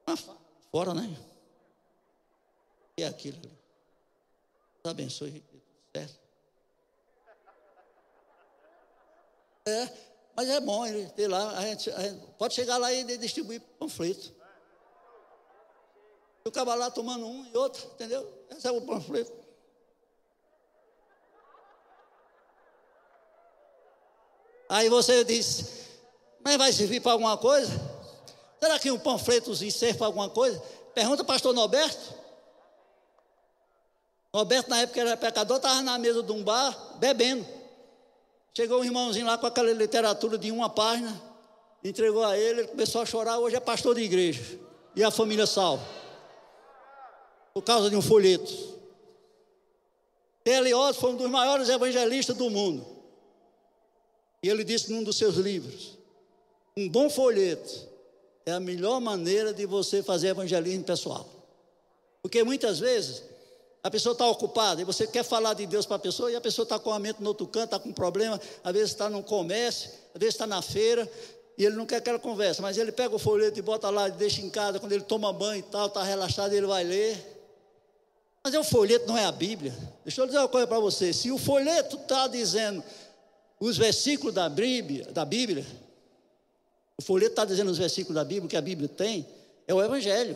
Ah, 0.07 0.17
fora, 0.69 0.93
né? 0.93 1.17
E 2.97 3.03
é 3.03 3.07
aquilo. 3.07 3.39
Deus 3.39 3.53
abençoe, 4.83 5.41
certo? 5.93 6.19
É. 9.65 10.14
Mas 10.35 10.49
é 10.49 10.59
bom 10.59 10.85
ele 10.85 11.09
ter 11.11 11.27
lá, 11.27 11.57
a 11.57 11.61
gente, 11.61 11.89
a 11.91 12.01
gente 12.01 12.19
pode 12.37 12.53
chegar 12.53 12.77
lá 12.77 12.91
e 12.91 13.17
distribuir 13.17 13.61
panfleto. 13.79 14.33
O 16.43 16.51
cara 16.51 16.75
lá 16.75 16.91
tomando 16.91 17.25
um 17.25 17.45
e 17.45 17.57
outro, 17.57 17.85
entendeu? 17.93 18.31
Esse 18.49 18.67
é 18.67 18.71
o 18.71 18.81
panfleto. 18.81 19.33
Aí 24.67 24.89
você 24.89 25.23
diz, 25.23 25.87
mas 26.43 26.57
vai 26.57 26.73
servir 26.73 26.99
para 26.99 27.13
alguma 27.13 27.37
coisa? 27.37 27.71
Será 28.59 28.77
que 28.77 28.91
um 28.91 28.99
panfletozinho 28.99 29.71
serve 29.71 29.97
para 29.97 30.07
alguma 30.07 30.29
coisa? 30.29 30.61
Pergunta 30.93 31.23
o 31.23 31.25
pastor 31.25 31.53
Norberto. 31.53 32.13
Norberto, 34.33 34.69
na 34.69 34.81
época 34.81 34.99
era 34.99 35.15
pecador, 35.15 35.57
estava 35.57 35.81
na 35.81 35.97
mesa 35.97 36.21
de 36.21 36.31
um 36.31 36.43
bar 36.43 36.97
bebendo. 36.97 37.45
Chegou 38.55 38.79
um 38.79 38.85
irmãozinho 38.85 39.25
lá 39.25 39.37
com 39.37 39.47
aquela 39.47 39.71
literatura 39.73 40.37
de 40.37 40.49
uma 40.49 40.69
página, 40.69 41.21
entregou 41.83 42.23
a 42.23 42.37
ele, 42.37 42.61
ele 42.61 42.67
começou 42.69 43.01
a 43.01 43.05
chorar. 43.05 43.37
Hoje 43.37 43.57
é 43.57 43.59
pastor 43.59 43.95
de 43.95 44.01
igreja. 44.01 44.57
E 44.95 45.03
a 45.03 45.11
família 45.11 45.45
salva. 45.45 45.85
Por 47.53 47.61
causa 47.63 47.89
de 47.89 47.97
um 47.97 48.01
folheto. 48.01 48.53
Otto 50.47 50.99
foi 50.99 51.11
um 51.11 51.15
dos 51.17 51.29
maiores 51.29 51.67
evangelistas 51.67 52.37
do 52.37 52.49
mundo. 52.49 52.85
E 54.41 54.47
ele 54.47 54.63
disse 54.63 54.89
num 54.89 55.03
dos 55.03 55.17
seus 55.17 55.35
livros: 55.35 55.97
um 56.77 56.87
bom 56.87 57.09
folheto 57.09 57.89
é 58.45 58.53
a 58.53 58.59
melhor 58.59 59.01
maneira 59.01 59.53
de 59.53 59.65
você 59.65 60.01
fazer 60.01 60.27
evangelismo 60.29 60.83
pessoal. 60.85 61.27
Porque 62.21 62.41
muitas 62.43 62.79
vezes 62.79 63.21
a 63.85 63.91
pessoa 63.91 64.13
está 64.13 64.25
ocupada 64.27 64.81
e 64.81 64.83
você 64.83 65.05
quer 65.05 65.23
falar 65.23 65.53
de 65.53 65.67
Deus 65.67 65.85
para 65.85 65.97
a 65.97 65.99
pessoa 65.99 66.31
e 66.31 66.35
a 66.35 66.41
pessoa 66.41 66.63
está 66.63 66.79
com 66.79 66.91
a 66.91 66.97
mente 66.97 67.21
no 67.21 67.27
outro 67.27 67.45
canto, 67.45 67.65
está 67.65 67.77
com 67.77 67.89
um 67.89 67.93
problema, 67.93 68.41
às 68.63 68.73
vezes 68.73 68.89
está 68.89 69.11
no 69.11 69.21
comércio, 69.21 69.91
às 70.11 70.19
vezes 70.19 70.33
está 70.33 70.47
na 70.47 70.59
feira 70.59 71.07
e 71.55 71.63
ele 71.63 71.75
não 71.75 71.85
quer 71.85 71.97
aquela 71.97 72.17
conversa, 72.17 72.63
mas 72.63 72.79
ele 72.79 72.91
pega 72.91 73.15
o 73.15 73.19
folheto 73.19 73.59
e 73.59 73.61
bota 73.61 73.91
lá, 73.91 74.09
deixa 74.09 74.41
em 74.41 74.49
casa, 74.49 74.79
quando 74.79 74.91
ele 74.91 75.03
toma 75.03 75.31
banho 75.31 75.59
e 75.59 75.61
tal, 75.61 75.85
está 75.85 76.01
relaxado, 76.01 76.51
ele 76.53 76.65
vai 76.65 76.83
ler. 76.83 77.43
Mas 78.43 78.55
é 78.55 78.59
o 78.59 78.63
folheto, 78.63 79.07
não 79.07 79.15
é 79.15 79.25
a 79.25 79.31
Bíblia. 79.31 79.71
Deixa 80.03 80.19
eu 80.19 80.25
dizer 80.25 80.39
uma 80.39 80.49
coisa 80.49 80.65
para 80.65 80.79
você: 80.79 81.13
se 81.13 81.31
o 81.31 81.37
folheto 81.37 81.95
está 81.97 82.25
dizendo 82.25 82.83
os 83.59 83.77
versículos 83.77 84.33
da 84.33 84.49
Bíblia, 84.49 85.05
da 85.11 85.23
Bíblia, 85.23 85.63
o 86.97 87.03
folheto 87.03 87.33
está 87.33 87.45
dizendo 87.45 87.69
os 87.69 87.77
versículos 87.77 88.15
da 88.15 88.23
Bíblia 88.23 88.49
que 88.49 88.57
a 88.57 88.61
Bíblia 88.61 88.89
tem, 88.89 89.27
é 89.67 89.75
o 89.75 89.83
Evangelho. 89.83 90.35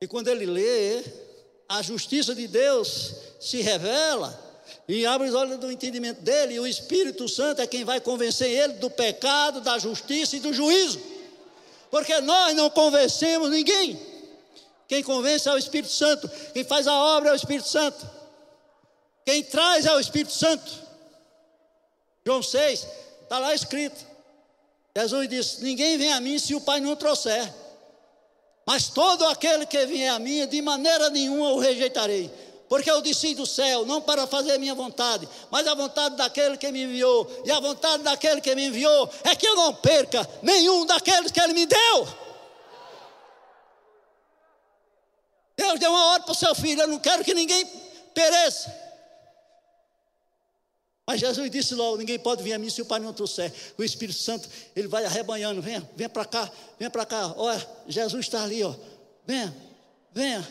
E 0.00 0.06
quando 0.06 0.28
ele 0.28 0.46
lê, 0.46 1.04
a 1.68 1.82
justiça 1.82 2.34
de 2.34 2.46
Deus 2.46 3.14
se 3.40 3.60
revela, 3.60 4.46
E 4.86 5.04
abre 5.04 5.28
os 5.28 5.34
olhos 5.34 5.58
do 5.58 5.70
entendimento 5.70 6.20
dele, 6.22 6.54
e 6.54 6.60
o 6.60 6.66
Espírito 6.66 7.28
Santo 7.28 7.60
é 7.60 7.66
quem 7.66 7.84
vai 7.84 8.00
convencer 8.00 8.50
ele 8.50 8.74
do 8.74 8.88
pecado, 8.88 9.60
da 9.60 9.78
justiça 9.78 10.36
e 10.36 10.40
do 10.40 10.52
juízo. 10.52 11.00
Porque 11.90 12.20
nós 12.20 12.54
não 12.54 12.70
convencemos 12.70 13.50
ninguém. 13.50 13.98
Quem 14.86 15.02
convence 15.02 15.48
é 15.48 15.52
o 15.52 15.58
Espírito 15.58 15.92
Santo. 15.92 16.30
Quem 16.52 16.64
faz 16.64 16.86
a 16.86 16.94
obra 16.94 17.30
é 17.30 17.32
o 17.32 17.36
Espírito 17.36 17.68
Santo. 17.68 18.08
Quem 19.24 19.42
traz 19.42 19.84
é 19.84 19.94
o 19.94 20.00
Espírito 20.00 20.32
Santo. 20.32 20.70
João 22.24 22.42
6, 22.42 22.86
está 23.22 23.38
lá 23.38 23.54
escrito. 23.54 24.06
Jesus 24.96 25.28
disse: 25.28 25.62
Ninguém 25.62 25.98
vem 25.98 26.12
a 26.12 26.20
mim 26.20 26.38
se 26.38 26.54
o 26.54 26.60
Pai 26.60 26.80
não 26.80 26.96
trouxer. 26.96 27.52
Mas 28.68 28.86
todo 28.86 29.24
aquele 29.24 29.64
que 29.64 29.86
vier 29.86 30.12
a 30.12 30.18
mim, 30.18 30.46
de 30.46 30.60
maneira 30.60 31.08
nenhuma 31.08 31.52
o 31.52 31.58
rejeitarei. 31.58 32.30
Porque 32.68 32.90
eu 32.90 33.00
desci 33.00 33.34
do 33.34 33.46
céu, 33.46 33.86
não 33.86 33.98
para 33.98 34.26
fazer 34.26 34.58
minha 34.58 34.74
vontade, 34.74 35.26
mas 35.50 35.66
a 35.66 35.74
vontade 35.74 36.16
daquele 36.16 36.58
que 36.58 36.70
me 36.70 36.82
enviou. 36.82 37.26
E 37.46 37.50
a 37.50 37.60
vontade 37.60 38.02
daquele 38.02 38.42
que 38.42 38.54
me 38.54 38.66
enviou 38.66 39.10
é 39.24 39.34
que 39.34 39.48
eu 39.48 39.56
não 39.56 39.74
perca 39.74 40.28
nenhum 40.42 40.84
daqueles 40.84 41.32
que 41.32 41.40
ele 41.40 41.54
me 41.54 41.64
deu. 41.64 42.08
Deus 45.56 45.80
deu 45.80 45.90
uma 45.90 46.04
ordem 46.08 46.24
para 46.26 46.32
o 46.32 46.34
seu 46.34 46.54
filho, 46.54 46.82
eu 46.82 46.88
não 46.88 46.98
quero 46.98 47.24
que 47.24 47.32
ninguém 47.32 47.64
pereça. 48.12 48.70
Mas 51.08 51.20
Jesus 51.20 51.50
disse 51.50 51.74
logo: 51.74 51.96
ninguém 51.96 52.18
pode 52.18 52.42
vir 52.42 52.52
a 52.52 52.58
mim 52.58 52.68
se 52.68 52.82
o 52.82 52.84
Pai 52.84 53.00
não 53.00 53.14
trouxer. 53.14 53.50
O 53.78 53.82
Espírito 53.82 54.18
Santo, 54.18 54.46
ele 54.76 54.86
vai 54.86 55.06
arrebanhando: 55.06 55.62
venha, 55.62 55.82
venha 55.96 56.10
para 56.10 56.26
cá, 56.26 56.52
venha 56.78 56.90
para 56.90 57.06
cá. 57.06 57.32
Olha, 57.34 57.66
Jesus 57.86 58.26
está 58.26 58.42
ali, 58.42 58.62
ó. 58.62 58.74
Venha, 59.26 59.56
venha, 60.12 60.46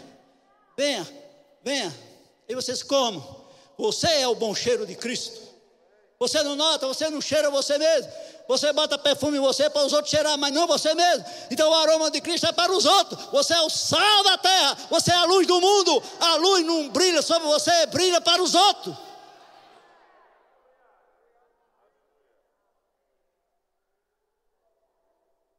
venha, 0.75 1.07
venha. 1.63 1.95
E 2.49 2.55
vocês 2.55 2.81
como? 2.81 3.45
Você 3.77 4.07
é 4.07 4.27
o 4.27 4.33
bom 4.33 4.55
cheiro 4.55 4.83
de 4.87 4.95
Cristo. 4.95 5.39
Você 6.17 6.41
não 6.41 6.55
nota, 6.55 6.87
você 6.87 7.07
não 7.07 7.21
cheira 7.21 7.51
você 7.51 7.77
mesmo. 7.77 8.11
Você 8.47 8.73
bota 8.73 8.97
perfume 8.97 9.37
em 9.37 9.41
você 9.41 9.69
para 9.69 9.85
os 9.85 9.93
outros 9.93 10.09
cheirar, 10.09 10.39
mas 10.39 10.51
não 10.51 10.65
você 10.65 10.95
mesmo. 10.95 11.23
Então 11.51 11.69
o 11.69 11.73
aroma 11.75 12.09
de 12.09 12.19
Cristo 12.19 12.47
é 12.47 12.51
para 12.51 12.71
os 12.71 12.83
outros. 12.83 13.25
Você 13.25 13.53
é 13.53 13.61
o 13.61 13.69
sal 13.69 14.23
da 14.23 14.39
terra, 14.39 14.75
você 14.89 15.11
é 15.11 15.15
a 15.17 15.25
luz 15.25 15.45
do 15.45 15.61
mundo. 15.61 16.01
A 16.19 16.35
luz 16.37 16.65
não 16.65 16.89
brilha 16.89 17.21
sobre 17.21 17.47
você, 17.47 17.85
brilha 17.85 18.19
para 18.19 18.41
os 18.41 18.55
outros. 18.55 19.06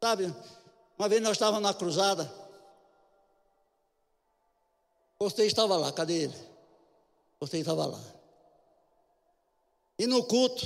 Sabe, 0.08 0.34
uma 0.98 1.06
vez 1.06 1.20
nós 1.20 1.32
estávamos 1.32 1.62
na 1.62 1.74
cruzada. 1.74 2.32
Gostei 5.20 5.46
estava 5.46 5.76
lá, 5.76 5.92
cadê 5.92 6.22
ele? 6.22 6.34
Gostei 7.38 7.60
estava 7.60 7.84
lá. 7.84 8.00
E 9.98 10.06
no 10.06 10.24
culto, 10.24 10.64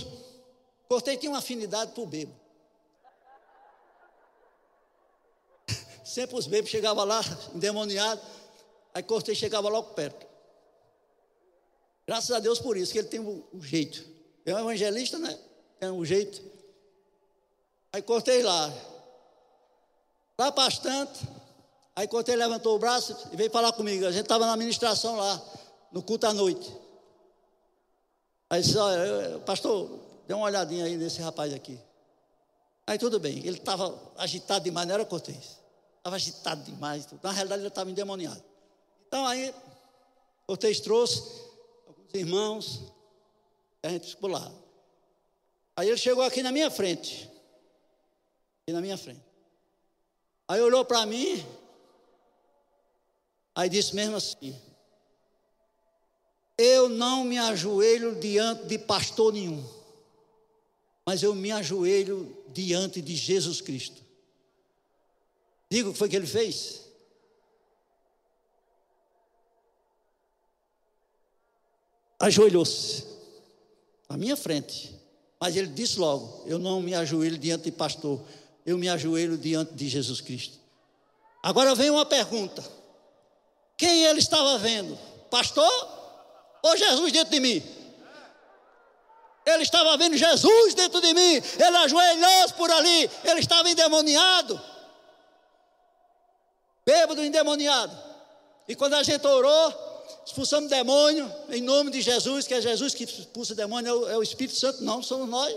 Gostei 0.88 1.16
tinha 1.16 1.32
uma 1.32 1.40
afinidade 1.40 1.90
por 1.90 2.07
bebo. 2.07 2.32
Sempre 6.05 6.36
os 6.36 6.47
bebos 6.47 6.70
chegavam 6.70 7.05
lá, 7.05 7.20
endemoniados. 7.53 8.24
Aí 8.95 9.03
Cortei 9.03 9.34
chegava 9.34 9.68
logo 9.68 9.93
perto. 9.95 10.24
Graças 12.07 12.30
a 12.30 12.38
Deus 12.38 12.61
por 12.61 12.76
isso, 12.76 12.93
que 12.93 12.99
ele 13.01 13.09
tem 13.09 13.18
o 13.18 13.61
jeito. 13.61 14.09
É 14.47 14.55
um 14.55 14.61
evangelista, 14.61 15.18
né? 15.18 15.36
Tem 15.80 15.90
um 15.90 16.05
jeito. 16.05 16.40
Aí 17.93 18.03
cortei 18.03 18.40
lá. 18.45 18.91
Lá 20.38 20.50
bastante. 20.50 21.28
Aí 21.94 22.08
Cortei 22.08 22.34
levantou 22.34 22.74
o 22.74 22.78
braço 22.78 23.16
e 23.32 23.36
veio 23.36 23.50
falar 23.50 23.72
comigo. 23.72 24.06
A 24.06 24.12
gente 24.12 24.22
estava 24.22 24.46
na 24.46 24.56
ministração 24.56 25.16
lá, 25.16 25.40
no 25.90 26.02
culto 26.02 26.26
à 26.26 26.32
noite. 26.32 26.74
Aí 28.48 28.62
disse, 28.62 28.76
olha, 28.76 29.38
pastor, 29.40 29.98
dê 30.26 30.34
uma 30.34 30.46
olhadinha 30.46 30.84
aí 30.84 30.96
nesse 30.96 31.20
rapaz 31.20 31.52
aqui. 31.52 31.78
Aí 32.86 32.98
tudo 32.98 33.20
bem, 33.20 33.38
ele 33.38 33.58
estava 33.58 33.98
agitado 34.16 34.64
demais, 34.64 34.86
não 34.86 34.94
era 34.94 35.04
Cortez. 35.04 35.58
Estava 35.98 36.16
agitado 36.16 36.62
demais. 36.64 37.06
Na 37.22 37.30
realidade, 37.30 37.62
ele 37.62 37.68
estava 37.68 37.90
endemoniado. 37.90 38.42
Então 39.06 39.26
aí, 39.26 39.54
Cortez 40.46 40.80
trouxe 40.80 41.22
alguns 41.86 42.12
irmãos, 42.14 42.92
a 43.82 43.88
gente 43.88 44.08
ficou 44.08 44.30
lá. 44.30 44.50
Aí 45.76 45.88
ele 45.88 45.96
chegou 45.96 46.24
aqui 46.24 46.42
na 46.42 46.52
minha 46.52 46.70
frente. 46.70 47.30
Aqui 48.62 48.72
na 48.72 48.80
minha 48.80 48.98
frente. 48.98 49.31
Aí 50.53 50.61
olhou 50.61 50.84
para 50.84 51.07
mim, 51.07 51.42
aí 53.55 53.70
disse 53.70 53.94
mesmo 53.94 54.16
assim: 54.16 54.55
Eu 56.59 56.90
não 56.90 57.24
me 57.24 57.38
ajoelho 57.38 58.20
diante 58.20 58.66
de 58.66 58.78
pastor 58.78 59.32
nenhum, 59.32 59.66
mas 61.07 61.22
eu 61.22 61.34
me 61.34 61.50
ajoelho 61.50 62.36
diante 62.48 63.00
de 63.00 63.16
Jesus 63.16 63.62
Cristo. 63.62 64.03
Diga 65.70 65.88
o 65.88 65.92
que 65.94 65.98
foi 65.98 66.11
que 66.11 66.16
ele 66.16 66.26
fez? 66.26 66.82
Ajoelhou-se 72.20 73.07
à 74.07 74.18
minha 74.18 74.36
frente, 74.36 74.94
mas 75.40 75.57
ele 75.57 75.68
disse 75.68 75.98
logo: 75.98 76.44
Eu 76.46 76.59
não 76.59 76.82
me 76.82 76.94
ajoelho 76.94 77.38
diante 77.38 77.64
de 77.64 77.72
pastor 77.72 78.22
eu 78.64 78.78
me 78.78 78.88
ajoelho 78.88 79.36
diante 79.36 79.74
de 79.74 79.88
Jesus 79.88 80.20
Cristo. 80.20 80.58
Agora 81.42 81.74
vem 81.74 81.90
uma 81.90 82.06
pergunta: 82.06 82.62
quem 83.76 84.04
ele 84.04 84.20
estava 84.20 84.58
vendo? 84.58 84.98
Pastor 85.30 85.70
ou 86.62 86.76
Jesus 86.76 87.12
dentro 87.12 87.30
de 87.30 87.40
mim? 87.40 87.62
Ele 89.44 89.64
estava 89.64 89.96
vendo 89.96 90.16
Jesus 90.16 90.74
dentro 90.74 91.00
de 91.00 91.12
mim, 91.12 91.42
ele 91.58 91.76
ajoelhou-se 91.78 92.54
por 92.54 92.70
ali, 92.70 93.10
ele 93.24 93.40
estava 93.40 93.68
endemoniado, 93.68 94.60
bêbado 96.86 97.24
endemoniado. 97.24 97.96
E 98.68 98.76
quando 98.76 98.94
a 98.94 99.02
gente 99.02 99.26
orou, 99.26 99.74
expulsamos 100.24 100.70
demônio, 100.70 101.30
em 101.50 101.60
nome 101.60 101.90
de 101.90 102.00
Jesus, 102.00 102.46
que 102.46 102.54
é 102.54 102.60
Jesus 102.60 102.94
que 102.94 103.02
expulsa 103.02 103.56
demônio, 103.56 103.88
é 103.88 103.92
o, 103.92 104.08
é 104.10 104.18
o 104.18 104.22
Espírito 104.22 104.56
Santo, 104.56 104.84
não 104.84 105.02
somos 105.02 105.28
nós. 105.28 105.52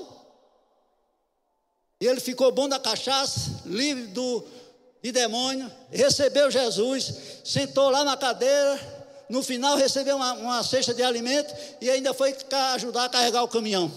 E 1.99 2.07
ele 2.07 2.19
ficou 2.19 2.51
bom 2.51 2.67
da 2.67 2.79
cachaça, 2.79 3.61
livre 3.65 4.07
do, 4.07 4.45
de 5.01 5.11
demônio, 5.11 5.71
recebeu 5.91 6.51
Jesus, 6.51 7.13
sentou 7.43 7.89
lá 7.89 8.03
na 8.03 8.17
cadeira, 8.17 8.79
no 9.29 9.41
final 9.41 9.77
recebeu 9.77 10.15
uma, 10.17 10.33
uma 10.33 10.63
cesta 10.63 10.93
de 10.93 11.01
alimento 11.01 11.53
e 11.79 11.89
ainda 11.89 12.13
foi 12.13 12.35
ajudar 12.73 13.05
a 13.05 13.09
carregar 13.09 13.43
o 13.43 13.47
caminhão. 13.47 13.91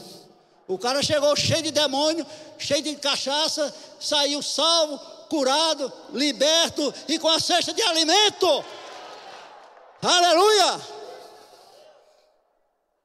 O 0.66 0.78
cara 0.78 1.02
chegou 1.02 1.34
cheio 1.34 1.62
de 1.62 1.70
demônio, 1.70 2.26
cheio 2.58 2.82
de 2.82 2.94
cachaça, 2.96 3.74
saiu 3.98 4.42
salvo, 4.42 4.98
curado, 5.28 5.92
liberto 6.12 6.94
e 7.08 7.18
com 7.18 7.28
a 7.28 7.40
cesta 7.40 7.72
de 7.72 7.82
alimento. 7.82 8.64
Aleluia! 10.02 10.80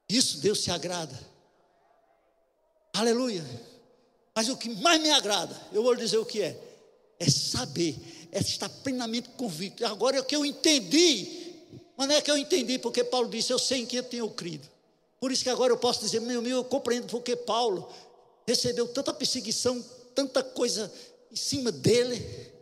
Isso 0.08 0.38
Deus 0.38 0.62
se 0.62 0.70
agrada. 0.70 1.18
Aleluia. 2.94 3.44
Mas 4.34 4.48
o 4.48 4.56
que 4.56 4.68
mais 4.68 5.00
me 5.00 5.10
agrada, 5.10 5.58
eu 5.72 5.82
vou 5.82 5.94
dizer 5.94 6.18
o 6.18 6.26
que 6.26 6.42
é, 6.42 6.58
é 7.20 7.30
saber, 7.30 7.96
é 8.32 8.40
estar 8.40 8.68
plenamente 8.68 9.28
convicto. 9.30 9.86
Agora 9.86 10.18
é 10.18 10.22
que 10.22 10.34
eu 10.34 10.44
entendi, 10.44 11.54
mas 11.96 12.08
não 12.08 12.16
é 12.16 12.20
que 12.20 12.30
eu 12.30 12.36
entendi 12.36 12.78
porque 12.78 13.04
Paulo 13.04 13.28
disse, 13.28 13.52
eu 13.52 13.58
sei 13.58 13.82
em 13.82 13.86
quem 13.86 13.98
eu 13.98 14.04
tenho 14.04 14.28
crido. 14.30 14.68
Por 15.20 15.30
isso 15.30 15.44
que 15.44 15.50
agora 15.50 15.72
eu 15.72 15.78
posso 15.78 16.00
dizer, 16.00 16.20
meu, 16.20 16.42
meu, 16.42 16.58
eu 16.58 16.64
compreendo 16.64 17.06
porque 17.06 17.36
Paulo 17.36 17.88
recebeu 18.46 18.88
tanta 18.88 19.14
perseguição, 19.14 19.82
tanta 20.14 20.42
coisa 20.42 20.92
em 21.30 21.36
cima 21.36 21.70
dele. 21.70 22.52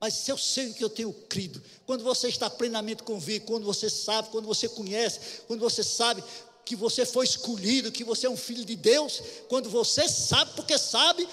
Mas 0.00 0.14
se 0.14 0.32
eu 0.32 0.36
sei 0.36 0.66
em 0.66 0.72
que 0.72 0.82
eu 0.82 0.90
tenho 0.90 1.12
crido, 1.28 1.62
quando 1.86 2.02
você 2.02 2.26
está 2.26 2.50
plenamente 2.50 3.04
convicto, 3.04 3.46
quando 3.46 3.64
você 3.64 3.88
sabe, 3.88 4.30
quando 4.30 4.46
você 4.46 4.68
conhece, 4.68 5.20
quando 5.46 5.60
você 5.60 5.84
sabe 5.84 6.24
que 6.64 6.76
você 6.76 7.04
foi 7.04 7.24
escolhido, 7.24 7.92
que 7.92 8.04
você 8.04 8.26
é 8.26 8.30
um 8.30 8.36
filho 8.36 8.64
de 8.64 8.76
Deus, 8.76 9.20
quando 9.48 9.68
você 9.68 10.08
sabe, 10.08 10.52
porque 10.54 10.78
sabe, 10.78 11.28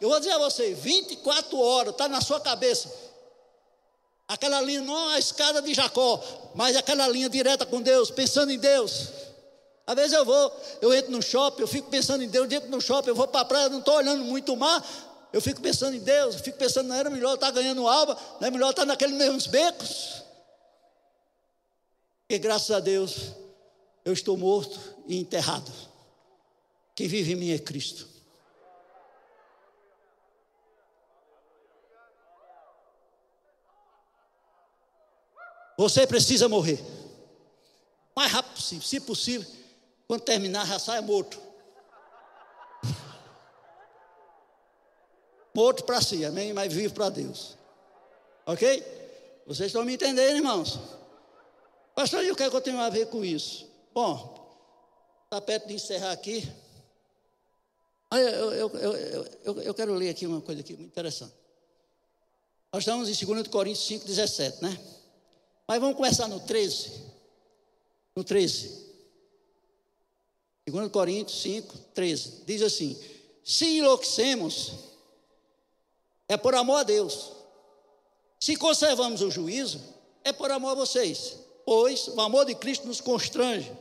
eu 0.00 0.08
vou 0.08 0.18
dizer 0.18 0.32
a 0.32 0.38
você, 0.38 0.74
24 0.74 1.58
horas, 1.58 1.92
está 1.92 2.08
na 2.08 2.20
sua 2.20 2.40
cabeça. 2.40 2.92
Aquela 4.26 4.60
linha 4.60 4.80
não 4.80 5.10
a 5.10 5.18
escada 5.18 5.60
de 5.60 5.74
Jacó, 5.74 6.22
mas 6.54 6.76
aquela 6.76 7.06
linha 7.06 7.28
direta 7.28 7.66
com 7.66 7.80
Deus, 7.80 8.10
pensando 8.10 8.50
em 8.50 8.58
Deus. 8.58 9.08
Às 9.86 9.94
vezes 9.94 10.12
eu 10.12 10.24
vou, 10.24 10.60
eu 10.80 10.94
entro 10.94 11.10
no 11.10 11.22
shopping, 11.22 11.62
eu 11.62 11.68
fico 11.68 11.90
pensando 11.90 12.22
em 12.22 12.28
Deus, 12.28 12.48
dentro 12.48 12.70
no 12.70 12.80
shopping, 12.80 13.10
eu 13.10 13.14
vou 13.14 13.28
para 13.28 13.40
a 13.40 13.44
praia, 13.44 13.68
não 13.68 13.80
estou 13.80 13.94
olhando 13.94 14.24
muito 14.24 14.52
o 14.52 14.56
mar, 14.56 14.82
eu 15.32 15.40
fico 15.40 15.60
pensando 15.60 15.96
em 15.96 16.00
Deus, 16.00 16.34
eu 16.34 16.40
fico 16.40 16.58
pensando, 16.58 16.88
não 16.88 16.96
era 16.96 17.10
melhor 17.10 17.34
estar 17.34 17.50
ganhando 17.50 17.86
alba, 17.86 18.18
não 18.40 18.48
é 18.48 18.50
melhor 18.50 18.70
estar 18.70 18.84
naqueles 18.84 19.16
mesmos 19.16 19.46
becos. 19.46 20.22
E 22.28 22.38
graças 22.38 22.70
a 22.70 22.80
Deus, 22.80 23.32
eu 24.04 24.12
estou 24.12 24.36
morto 24.36 24.78
e 25.06 25.18
enterrado. 25.18 25.70
Quem 26.94 27.08
vive 27.08 27.32
em 27.32 27.36
mim 27.36 27.50
é 27.50 27.58
Cristo. 27.58 28.08
Você 35.76 36.06
precisa 36.06 36.48
morrer. 36.48 36.80
Mais 38.14 38.30
rápido 38.30 38.54
possível, 38.54 38.86
se 38.86 39.00
possível. 39.00 39.50
Quando 40.06 40.20
terminar, 40.20 40.66
já 40.66 40.78
sai 40.78 41.00
morto. 41.00 41.40
Morto 45.54 45.84
para 45.84 46.00
si, 46.00 46.24
amém? 46.24 46.52
Mas 46.52 46.72
vivo 46.72 46.94
para 46.94 47.08
Deus. 47.10 47.56
Ok? 48.46 48.82
Vocês 49.46 49.68
estão 49.68 49.84
me 49.84 49.94
entendendo, 49.94 50.36
irmãos? 50.36 50.78
Pastor, 51.94 52.24
e 52.24 52.30
o 52.30 52.36
que, 52.36 52.42
é 52.42 52.50
que 52.50 52.56
eu 52.56 52.60
tenho 52.60 52.80
a 52.80 52.88
ver 52.88 53.06
com 53.08 53.24
isso? 53.24 53.71
Bom, 53.94 54.50
está 55.24 55.40
perto 55.40 55.68
de 55.68 55.74
encerrar 55.74 56.12
aqui. 56.12 56.50
Olha, 58.10 58.20
eu, 58.20 58.52
eu, 58.52 58.76
eu, 59.44 59.62
eu, 59.62 59.74
quero 59.74 59.94
ler 59.94 60.10
aqui 60.10 60.26
uma 60.26 60.40
coisa 60.40 60.60
aqui 60.60 60.74
muito 60.74 60.90
interessante. 60.90 61.34
Nós 62.72 62.82
estamos 62.82 63.08
em 63.08 63.26
2 63.26 63.48
Coríntios 63.48 63.86
5, 63.86 64.06
17, 64.06 64.62
né? 64.62 64.78
Mas 65.66 65.80
vamos 65.80 65.96
começar 65.96 66.28
no 66.28 66.40
13. 66.40 67.02
No 68.16 68.24
13. 68.24 68.92
2 70.66 70.90
Coríntios 70.90 71.42
5, 71.42 71.78
13. 71.94 72.44
Diz 72.46 72.62
assim: 72.62 72.98
Se 73.44 73.78
enlouquecemos, 73.78 74.72
é 76.28 76.36
por 76.36 76.54
amor 76.54 76.76
a 76.76 76.82
Deus. 76.82 77.32
Se 78.40 78.56
conservamos 78.56 79.20
o 79.20 79.30
juízo, 79.30 79.80
é 80.24 80.32
por 80.32 80.50
amor 80.50 80.70
a 80.70 80.74
vocês. 80.74 81.36
Pois 81.74 82.06
o 82.08 82.20
amor 82.20 82.44
de 82.44 82.54
Cristo 82.54 82.86
nos 82.86 83.00
constrange. 83.00 83.72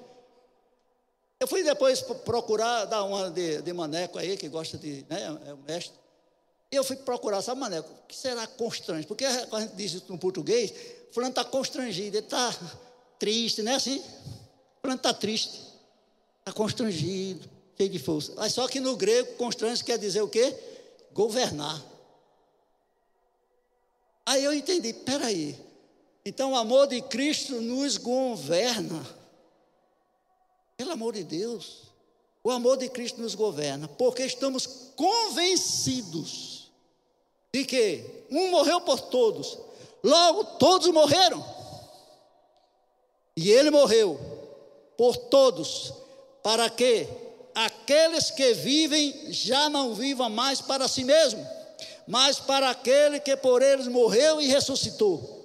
Eu 1.37 1.45
fui 1.45 1.61
depois 1.61 2.01
procurar 2.01 2.85
dar 2.85 3.03
uma 3.03 3.29
de, 3.29 3.61
de 3.61 3.73
maneco 3.73 4.17
aí, 4.17 4.37
que 4.37 4.47
gosta 4.47 4.77
de, 4.77 5.05
né, 5.09 5.37
é 5.45 5.53
o 5.53 5.57
mestre. 5.57 5.93
Eu 6.71 6.85
fui 6.85 6.95
procurar, 6.95 7.41
sabe, 7.41 7.59
maneco, 7.59 7.89
o 7.91 8.07
que 8.07 8.15
será 8.15 8.47
constrange? 8.47 9.05
Porque 9.05 9.25
quando 9.47 9.63
a 9.63 9.65
gente 9.65 9.75
diz 9.75 9.91
isso 9.91 10.05
no 10.07 10.17
português, 10.17 10.73
fulano 11.11 11.31
está 11.31 11.43
constrangido, 11.43 12.15
ele 12.15 12.25
está 12.25 12.57
triste, 13.19 13.61
não 13.61 13.73
é 13.73 13.75
assim? 13.75 14.01
Fulano 14.79 14.97
está 14.97 15.13
triste, 15.13 15.61
está 16.39 16.53
constrangido, 16.53 17.49
cheio 17.75 17.89
de 17.89 17.99
força. 17.99 18.31
Mas 18.37 18.53
só 18.53 18.69
que 18.69 18.79
no 18.79 18.95
grego, 18.95 19.33
constrange 19.33 19.83
quer 19.83 19.97
dizer 19.97 20.21
o 20.21 20.29
quê? 20.29 20.55
Governar. 21.11 21.83
Aí 24.25 24.45
eu 24.45 24.53
entendi, 24.53 24.93
peraí. 24.93 25.70
Então 26.26 26.51
o 26.51 26.55
amor 26.55 26.88
de 26.88 27.01
Cristo 27.01 27.61
nos 27.61 27.97
governa. 27.97 29.05
Pelo 30.78 30.91
amor 30.91 31.13
de 31.13 31.24
Deus. 31.24 31.84
O 32.43 32.49
amor 32.49 32.78
de 32.78 32.89
Cristo 32.89 33.22
nos 33.22 33.36
governa, 33.36 33.88
porque 33.88 34.24
estamos 34.24 34.65
convencidos 34.95 36.72
de 37.53 37.63
que 37.63 38.26
um 38.32 38.49
morreu 38.49 38.82
por 38.82 38.99
todos, 38.99 39.59
logo 40.03 40.43
todos 40.57 40.88
morreram. 40.88 41.45
E 43.38 43.51
ele 43.51 43.69
morreu 43.69 44.19
por 44.97 45.15
todos, 45.15 45.93
para 46.41 46.67
que 46.67 47.07
aqueles 47.53 48.32
que 48.32 48.53
vivem 48.53 49.32
já 49.32 49.69
não 49.69 49.93
vivam 49.93 50.30
mais 50.30 50.61
para 50.61 50.88
si 50.88 51.03
mesmos 51.03 51.45
mas 52.07 52.39
para 52.39 52.69
aquele 52.69 53.19
que 53.19 53.38
por 53.38 53.61
eles 53.61 53.88
morreu 53.88 54.41
e 54.41 54.47
ressuscitou. 54.47 55.40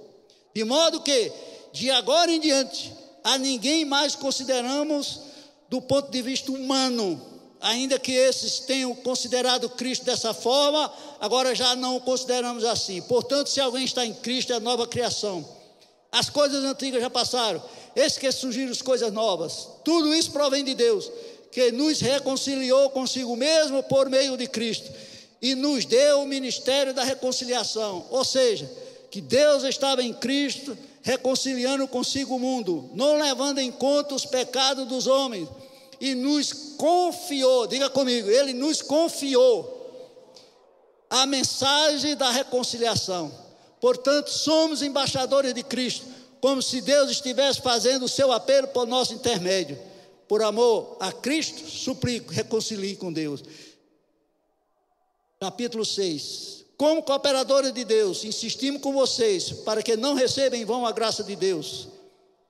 De 0.56 0.64
modo 0.64 1.02
que, 1.02 1.30
de 1.70 1.90
agora 1.90 2.32
em 2.32 2.40
diante, 2.40 2.90
a 3.22 3.36
ninguém 3.36 3.84
mais 3.84 4.14
consideramos 4.14 5.20
do 5.68 5.82
ponto 5.82 6.10
de 6.10 6.22
vista 6.22 6.50
humano, 6.50 7.20
ainda 7.60 7.98
que 7.98 8.12
esses 8.12 8.60
tenham 8.60 8.94
considerado 8.94 9.68
Cristo 9.68 10.06
dessa 10.06 10.32
forma, 10.32 10.90
agora 11.20 11.54
já 11.54 11.76
não 11.76 11.96
o 11.96 12.00
consideramos 12.00 12.64
assim. 12.64 13.02
Portanto, 13.02 13.50
se 13.50 13.60
alguém 13.60 13.84
está 13.84 14.06
em 14.06 14.14
Cristo, 14.14 14.54
é 14.54 14.58
nova 14.58 14.86
criação. 14.86 15.46
As 16.10 16.30
coisas 16.30 16.64
antigas 16.64 17.02
já 17.02 17.10
passaram, 17.10 17.62
eis 17.94 18.16
que 18.16 18.32
surgiram 18.32 18.72
as 18.72 18.80
coisas 18.80 19.12
novas. 19.12 19.68
Tudo 19.84 20.14
isso 20.14 20.30
provém 20.30 20.64
de 20.64 20.74
Deus, 20.74 21.12
que 21.52 21.70
nos 21.70 22.00
reconciliou 22.00 22.88
consigo 22.88 23.36
mesmo 23.36 23.82
por 23.82 24.08
meio 24.08 24.38
de 24.38 24.46
Cristo 24.46 24.90
e 25.42 25.54
nos 25.54 25.84
deu 25.84 26.22
o 26.22 26.26
ministério 26.26 26.94
da 26.94 27.04
reconciliação. 27.04 28.06
Ou 28.10 28.24
seja, 28.24 28.85
que 29.10 29.20
Deus 29.20 29.62
estava 29.64 30.02
em 30.02 30.12
Cristo 30.12 30.76
reconciliando 31.02 31.86
consigo 31.86 32.36
o 32.36 32.38
mundo, 32.38 32.90
não 32.94 33.18
levando 33.18 33.58
em 33.58 33.70
conta 33.70 34.14
os 34.14 34.26
pecados 34.26 34.86
dos 34.88 35.06
homens, 35.06 35.48
e 36.00 36.14
nos 36.14 36.52
confiou, 36.76 37.66
diga 37.66 37.88
comigo, 37.88 38.28
ele 38.28 38.52
nos 38.52 38.82
confiou 38.82 39.72
a 41.08 41.24
mensagem 41.24 42.16
da 42.16 42.30
reconciliação. 42.30 43.32
Portanto, 43.80 44.28
somos 44.28 44.82
embaixadores 44.82 45.54
de 45.54 45.62
Cristo, 45.62 46.04
como 46.40 46.60
se 46.60 46.80
Deus 46.80 47.10
estivesse 47.10 47.62
fazendo 47.62 48.04
o 48.04 48.08
seu 48.08 48.32
apelo 48.32 48.68
por 48.68 48.86
nosso 48.86 49.14
intermédio. 49.14 49.78
Por 50.28 50.42
amor 50.42 50.96
a 50.98 51.12
Cristo, 51.12 51.70
suplico, 51.70 52.32
reconcilie 52.32 52.96
com 52.96 53.12
Deus 53.12 53.42
capítulo 55.38 55.84
6. 55.84 56.65
Como 56.76 57.02
cooperadores 57.02 57.72
de 57.72 57.84
Deus, 57.84 58.24
insistimos 58.24 58.82
com 58.82 58.92
vocês 58.92 59.50
para 59.50 59.82
que 59.82 59.96
não 59.96 60.14
recebam 60.14 60.58
em 60.58 60.64
vão 60.64 60.86
a 60.86 60.92
graça 60.92 61.24
de 61.24 61.34
Deus. 61.34 61.88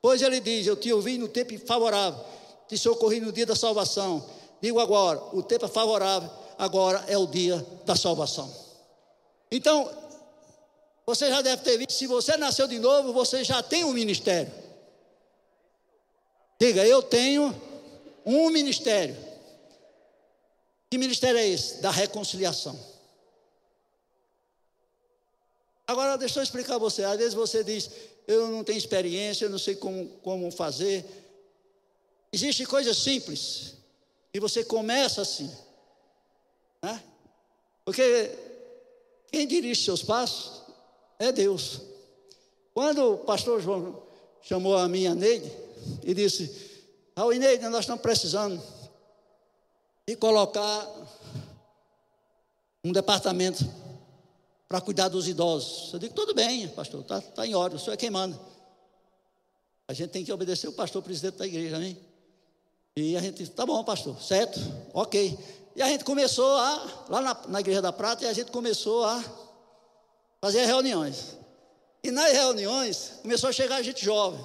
Pois 0.03 0.20
ele 0.20 0.41
diz: 0.41 0.66
Eu 0.66 0.77
te 0.77 0.93
ouvi 0.93 1.16
no 1.16 1.29
tempo 1.29 1.57
favorável, 1.64 2.18
te 2.68 2.77
socorri 2.77 3.20
no 3.20 3.33
dia 3.33 3.47
da 3.47 3.55
salvação. 3.55 4.24
Digo 4.61 4.81
agora: 4.81 5.22
o 5.33 5.43
tempo 5.43 5.66
é 5.66 5.68
favorável, 5.68 6.29
agora 6.59 7.05
é 7.07 7.16
o 7.16 7.27
dia 7.27 7.64
da 7.85 7.95
salvação. 7.95 8.53
Então, 9.51 9.89
você 11.07 11.29
já 11.29 11.41
deve 11.41 11.62
ter 11.62 11.79
visto: 11.79 11.93
se 11.93 12.09
você 12.09 12.37
nasceu 12.37 12.66
de 12.66 12.81
novo, 12.81 13.12
você 13.12 13.45
já 13.45 13.62
tem 13.62 13.85
um 13.85 13.93
ministério. 13.93 14.53
Diga, 16.59 16.85
eu 16.85 17.01
tenho 17.03 17.55
um 18.24 18.51
ministério. 18.51 19.16
Que 20.91 20.99
ministério 20.99 21.39
é 21.39 21.47
esse? 21.47 21.81
Da 21.81 21.91
reconciliação. 21.91 22.95
Agora, 25.87 26.18
deixa 26.18 26.41
eu 26.41 26.43
explicar 26.43 26.74
a 26.74 26.78
você. 26.78 27.05
Às 27.05 27.16
vezes 27.16 27.34
você 27.34 27.62
diz, 27.62 27.91
eu 28.26 28.49
não 28.51 28.64
tenho 28.64 28.78
experiência, 28.78 29.45
eu 29.45 29.51
não 29.51 29.59
sei 29.59 29.76
como, 29.76 30.09
como 30.22 30.51
fazer. 30.51 31.05
Existem 32.32 32.66
coisas 32.66 32.97
simples. 32.97 33.74
E 34.34 34.41
você 34.41 34.64
começa 34.64 35.22
assim. 35.22 35.51
Né? 36.82 37.03
Porque 37.84 38.30
quem 39.30 39.47
dirige 39.47 39.84
seus 39.84 40.03
passos 40.03 40.62
é 41.18 41.30
Deus. 41.30 41.80
Quando 42.74 43.14
o 43.14 43.18
pastor 43.18 43.61
João 43.61 44.03
chamou 44.43 44.76
a 44.76 44.89
minha 44.89 45.14
Neide 45.14 45.51
e 46.03 46.12
disse, 46.12 46.53
Raul 47.16 47.34
Neide, 47.34 47.68
nós 47.68 47.80
estamos 47.80 48.03
precisando 48.03 48.61
e 50.07 50.14
colocar 50.16 50.87
um 52.84 52.93
departamento 52.93 53.64
para 54.69 54.81
cuidar 54.81 55.09
dos 55.09 55.29
idosos. 55.29 55.93
Eu 55.93 55.99
digo, 55.99 56.14
tudo 56.14 56.35
bem, 56.35 56.69
pastor, 56.69 57.01
está 57.01 57.21
tá 57.21 57.47
em 57.47 57.55
ordem, 57.55 57.77
o 57.77 57.81
senhor 57.81 57.95
é 57.95 57.97
quem 57.97 58.11
manda. 58.11 58.39
A 59.89 59.93
gente 59.93 60.11
tem 60.11 60.25
que 60.25 60.33
obedecer 60.33 60.69
o 60.69 60.73
pastor 60.73 61.03
presidente 61.03 61.37
da 61.37 61.47
igreja, 61.47 61.77
amém? 61.77 61.97
E 62.97 63.17
a 63.17 63.21
gente, 63.21 63.47
tá 63.51 63.64
bom, 63.64 63.85
pastor, 63.85 64.21
certo, 64.21 64.59
ok. 64.93 65.39
E 65.77 65.83
a 65.83 65.87
gente 65.89 66.05
começou 66.05 66.57
a, 66.57 67.05
lá 67.09 67.21
na, 67.21 67.41
na 67.49 67.61
Igreja 67.61 67.83
da 67.83 67.93
Prata, 67.93 68.25
e 68.25 68.27
a 68.27 68.33
gente 68.33 68.51
começou 68.51 69.05
a 69.05 69.23
fazer 70.41 70.64
reuniões. 70.64 71.37
E 72.03 72.11
nas 72.11 72.33
reuniões, 72.33 73.12
começou 73.21 73.51
a 73.51 73.53
chegar 73.53 73.83
gente 73.83 74.03
jovem. 74.05 74.43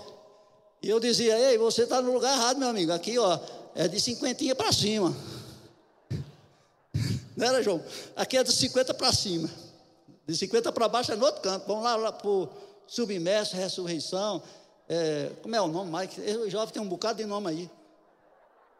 E 0.81 0.89
eu 0.89 0.99
dizia, 0.99 1.39
ei, 1.39 1.57
você 1.57 1.83
está 1.83 2.01
no 2.01 2.11
lugar 2.11 2.35
errado, 2.35 2.57
meu 2.57 2.67
amigo. 2.67 2.91
Aqui, 2.91 3.17
ó, 3.17 3.39
é 3.73 3.87
de 3.87 3.99
cinquentinha 4.01 4.53
para 4.53 4.71
cima. 4.73 5.15
Não 7.37 7.47
era, 7.47 7.63
João? 7.63 7.81
Aqui 8.15 8.35
é 8.35 8.43
de 8.43 8.51
50 8.51 8.93
para 8.93 9.13
cima. 9.13 9.49
De 10.27 10.35
50 10.35 10.71
para 10.71 10.87
baixo 10.87 11.11
é 11.11 11.15
no 11.15 11.25
outro 11.25 11.41
canto. 11.41 11.65
Vamos 11.67 11.83
lá, 11.83 11.95
lá 11.95 12.11
para 12.11 12.27
o 12.27 12.49
submerso, 12.87 13.55
ressurreição. 13.55 14.41
É, 14.87 15.31
como 15.41 15.55
é 15.55 15.61
o 15.61 15.67
nome, 15.67 15.91
Mike? 15.97 16.21
O 16.21 16.49
jovem 16.49 16.73
tem 16.73 16.81
um 16.81 16.87
bocado 16.87 17.17
de 17.17 17.25
nome 17.25 17.49
aí. 17.49 17.69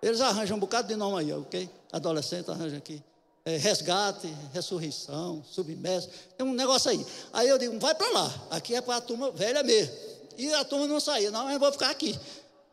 Eles 0.02 0.20
arranjam 0.20 0.58
um 0.58 0.60
bocado 0.60 0.88
de 0.88 0.96
nome 0.96 1.20
aí, 1.20 1.34
ok? 1.34 1.70
Adolescente 1.92 2.50
arranja 2.50 2.78
aqui. 2.78 3.04
É, 3.46 3.58
resgate, 3.58 4.28
ressurreição, 4.54 5.44
submerso. 5.50 6.10
Tem 6.38 6.46
um 6.46 6.54
negócio 6.54 6.92
aí. 6.92 7.06
Aí 7.34 7.48
eu 7.48 7.58
digo, 7.58 7.80
vai 7.80 7.96
para 7.96 8.10
lá. 8.12 8.34
Aqui 8.50 8.76
é 8.76 8.82
para 8.82 8.98
a 8.98 9.02
turma 9.02 9.32
velha 9.32 9.64
mesmo. 9.64 9.96
E 10.38 10.54
a 10.54 10.64
turma 10.64 10.88
não 10.88 11.00
saía. 11.00 11.32
Não, 11.32 11.50
eu 11.52 11.60
vou 11.60 11.72
ficar 11.72 11.89
aqui. 11.89 12.18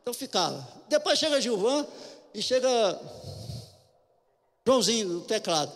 Então 0.01 0.13
ficava. 0.13 0.67
Depois 0.87 1.17
chega 1.17 1.39
Gilvan 1.41 1.85
e 2.33 2.41
chega 2.41 2.99
Joãozinho, 4.65 5.07
no 5.07 5.21
teclado. 5.21 5.71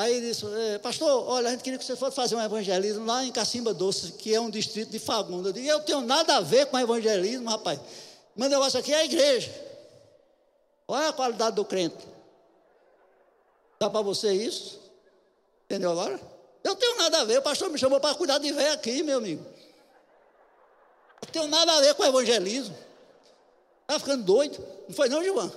Aí 0.00 0.14
ele 0.14 0.28
disse, 0.30 0.46
é, 0.46 0.78
pastor, 0.78 1.28
olha, 1.28 1.48
a 1.48 1.50
gente 1.50 1.62
queria 1.62 1.78
que 1.78 1.84
você 1.84 1.94
fosse 1.94 2.16
fazer 2.16 2.34
um 2.34 2.40
evangelismo 2.40 3.04
lá 3.04 3.22
em 3.22 3.30
Cacimba 3.30 3.74
Doce, 3.74 4.12
que 4.12 4.34
é 4.34 4.40
um 4.40 4.48
distrito 4.48 4.88
de 4.88 4.98
Fagundes. 4.98 5.48
Eu 5.48 5.52
disse, 5.52 5.68
eu 5.68 5.80
tenho 5.80 6.00
nada 6.00 6.38
a 6.38 6.40
ver 6.40 6.64
com 6.68 6.78
evangelismo, 6.78 7.50
rapaz. 7.50 7.78
Meu 8.34 8.48
negócio 8.48 8.80
aqui 8.80 8.94
é 8.94 8.96
a 8.96 9.04
igreja. 9.04 9.52
Olha 10.88 11.10
a 11.10 11.12
qualidade 11.12 11.54
do 11.54 11.66
crente. 11.66 12.02
Dá 13.78 13.90
para 13.90 14.00
você 14.00 14.32
isso? 14.32 14.80
Entendeu 15.66 15.90
agora? 15.90 16.18
Eu 16.64 16.74
tenho 16.76 16.96
nada 16.96 17.20
a 17.20 17.24
ver, 17.24 17.38
o 17.38 17.42
pastor 17.42 17.68
me 17.68 17.78
chamou 17.78 18.00
para 18.00 18.14
cuidar 18.14 18.38
de 18.38 18.50
velho 18.52 18.72
aqui, 18.72 19.02
meu 19.02 19.18
amigo. 19.18 19.44
Eu 21.20 21.28
tenho 21.30 21.46
nada 21.46 21.76
a 21.76 21.80
ver 21.82 21.94
com 21.94 22.04
evangelismo. 22.06 22.74
Estava 23.82 24.00
ficando 24.00 24.24
doido. 24.24 24.66
Não 24.88 24.94
foi 24.94 25.10
não, 25.10 25.22
Gilvan? 25.22 25.52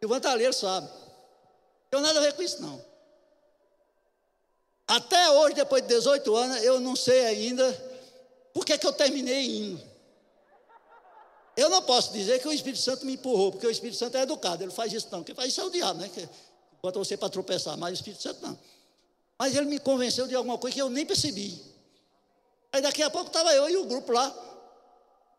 Gilvan 0.00 0.20
ele 0.40 0.52
sabe. 0.54 0.86
Não 0.86 1.90
tem 1.90 2.00
nada 2.00 2.18
a 2.18 2.22
ver 2.22 2.32
com 2.32 2.42
isso, 2.42 2.62
não. 2.62 2.95
Até 4.86 5.30
hoje, 5.30 5.54
depois 5.54 5.82
de 5.82 5.88
18 5.88 6.36
anos, 6.36 6.62
eu 6.62 6.78
não 6.78 6.94
sei 6.94 7.26
ainda 7.26 7.72
por 8.54 8.64
que, 8.64 8.78
que 8.78 8.86
eu 8.86 8.92
terminei 8.92 9.44
indo. 9.44 9.82
Eu 11.56 11.70
não 11.70 11.82
posso 11.82 12.12
dizer 12.12 12.38
que 12.40 12.46
o 12.46 12.52
Espírito 12.52 12.82
Santo 12.82 13.04
me 13.06 13.14
empurrou, 13.14 13.50
porque 13.50 13.66
o 13.66 13.70
Espírito 13.70 13.98
Santo 13.98 14.16
é 14.16 14.22
educado, 14.22 14.62
ele 14.62 14.70
faz 14.70 14.92
isso 14.92 15.08
não. 15.10 15.24
Quem 15.24 15.34
faz 15.34 15.48
isso 15.48 15.60
é 15.60 15.64
o 15.64 15.70
diabo, 15.70 16.00
né? 16.00 16.10
Que 16.12 16.28
bota 16.82 16.98
você 16.98 17.16
para 17.16 17.30
tropeçar, 17.30 17.76
mas 17.78 17.90
o 17.90 17.94
Espírito 17.94 18.22
Santo 18.22 18.42
não. 18.42 18.58
Mas 19.38 19.56
ele 19.56 19.66
me 19.66 19.78
convenceu 19.78 20.26
de 20.26 20.34
alguma 20.34 20.58
coisa 20.58 20.74
que 20.74 20.82
eu 20.82 20.90
nem 20.90 21.04
percebi. 21.04 21.60
Aí 22.72 22.82
daqui 22.82 23.02
a 23.02 23.10
pouco 23.10 23.28
estava 23.28 23.54
eu 23.54 23.68
e 23.70 23.76
o 23.76 23.86
grupo 23.86 24.12
lá, 24.12 24.34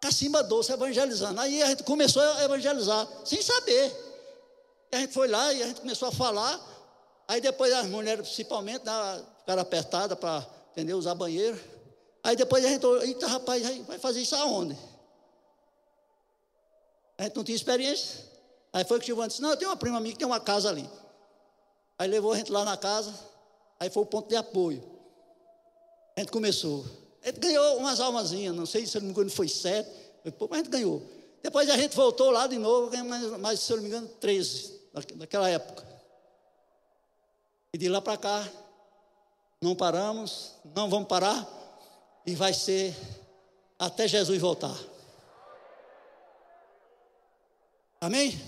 cacimba 0.02 0.44
doce, 0.44 0.72
evangelizando. 0.72 1.40
Aí 1.40 1.62
a 1.62 1.68
gente 1.68 1.84
começou 1.84 2.22
a 2.22 2.44
evangelizar, 2.44 3.08
sem 3.24 3.42
saber. 3.42 3.96
E 4.92 4.96
a 4.96 5.00
gente 5.00 5.14
foi 5.14 5.28
lá 5.28 5.54
e 5.54 5.62
a 5.62 5.68
gente 5.68 5.82
começou 5.82 6.08
a 6.08 6.12
falar. 6.12 6.60
Aí 7.28 7.40
depois 7.40 7.72
as 7.74 7.86
mulheres, 7.86 8.28
principalmente, 8.28 8.84
né, 8.84 9.24
ficaram 9.48 9.62
apertadas 9.62 10.20
para 10.20 10.46
entender, 10.72 10.94
usar 10.94 11.16
banheiro. 11.16 11.58
Aí 12.22 12.36
depois 12.36 12.66
a 12.66 12.68
gente, 12.68 12.86
eita 13.04 13.28
rapaz, 13.28 13.64
vai 13.86 13.98
fazer 13.98 14.20
isso 14.20 14.36
aonde? 14.36 14.78
A 17.18 17.24
gente 17.24 17.38
não 17.38 17.46
tinha 17.46 17.56
experiência. 17.56 18.26
Aí 18.74 18.84
foi 18.84 19.00
que 19.00 19.06
o 19.06 19.08
Giovanni 19.08 19.30
disse: 19.30 19.42
Não, 19.42 19.52
eu 19.52 19.58
tenho 19.58 19.72
uma 19.72 19.78
prima 19.78 20.02
minha 20.02 20.12
que 20.12 20.20
tem 20.20 20.28
uma 20.28 20.42
casa 20.42 20.68
ali. 20.68 20.88
Aí 21.98 22.10
levou 22.10 22.34
a 22.34 22.38
gente 22.38 22.52
lá 22.52 22.66
na 22.66 22.76
casa. 22.76 23.14
Aí 23.80 23.90
foi 23.90 24.04
o 24.04 24.06
ponto 24.06 24.28
de 24.28 24.36
apoio. 24.36 24.84
A 26.18 26.20
gente 26.20 26.32
começou. 26.32 26.86
A 27.24 27.28
gente 27.28 27.40
ganhou 27.40 27.78
umas 27.78 28.02
almazinhas, 28.02 28.54
não 28.54 28.66
sei 28.66 28.86
se 28.86 28.98
eu 28.98 29.02
não 29.02 29.08
me 29.08 29.14
engano 29.14 29.30
foi 29.30 29.48
sete, 29.48 29.90
mas 30.26 30.52
a 30.52 30.58
gente 30.58 30.70
ganhou. 30.70 31.02
Depois 31.42 31.70
a 31.70 31.78
gente 31.78 31.96
voltou 31.96 32.32
lá 32.32 32.48
de 32.48 32.58
novo, 32.58 32.92
mais, 33.06 33.24
mais 33.40 33.60
se 33.62 33.72
eu 33.72 33.78
não 33.78 33.84
me 33.84 33.90
engano, 33.90 34.10
13, 34.20 34.82
naquela 35.16 35.50
época. 35.50 35.86
E 37.74 37.78
de 37.78 37.88
lá 37.88 38.02
para 38.02 38.18
cá, 38.18 38.52
não 39.62 39.76
paramos, 39.76 40.54
não 40.76 40.90
vamos 40.90 41.08
parar, 41.08 41.48
e 42.26 42.36
vai 42.36 42.54
ser 42.54 42.96
até 43.80 44.08
Jesus 44.08 44.40
voltar. 44.40 44.78
Amém? 48.00 48.40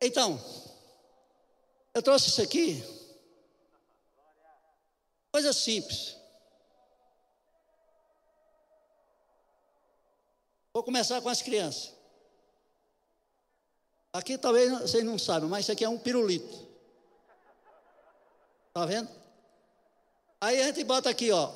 Então, 0.00 0.40
eu 1.94 2.02
trouxe 2.02 2.28
isso 2.28 2.42
aqui 2.42 2.82
Coisa 5.32 5.50
simples. 5.54 6.14
Vou 10.74 10.82
começar 10.82 11.22
com 11.22 11.28
as 11.30 11.40
crianças. 11.40 11.94
Aqui 14.12 14.36
talvez 14.36 14.70
vocês 14.72 15.02
não 15.02 15.18
sabem, 15.18 15.48
mas 15.48 15.64
isso 15.64 15.72
aqui 15.72 15.84
é 15.84 15.88
um 15.88 15.98
pirulito. 15.98 16.68
Está 18.72 18.86
vendo? 18.86 19.08
Aí 20.40 20.62
a 20.62 20.66
gente 20.68 20.82
bota 20.82 21.10
aqui, 21.10 21.30
ó. 21.30 21.52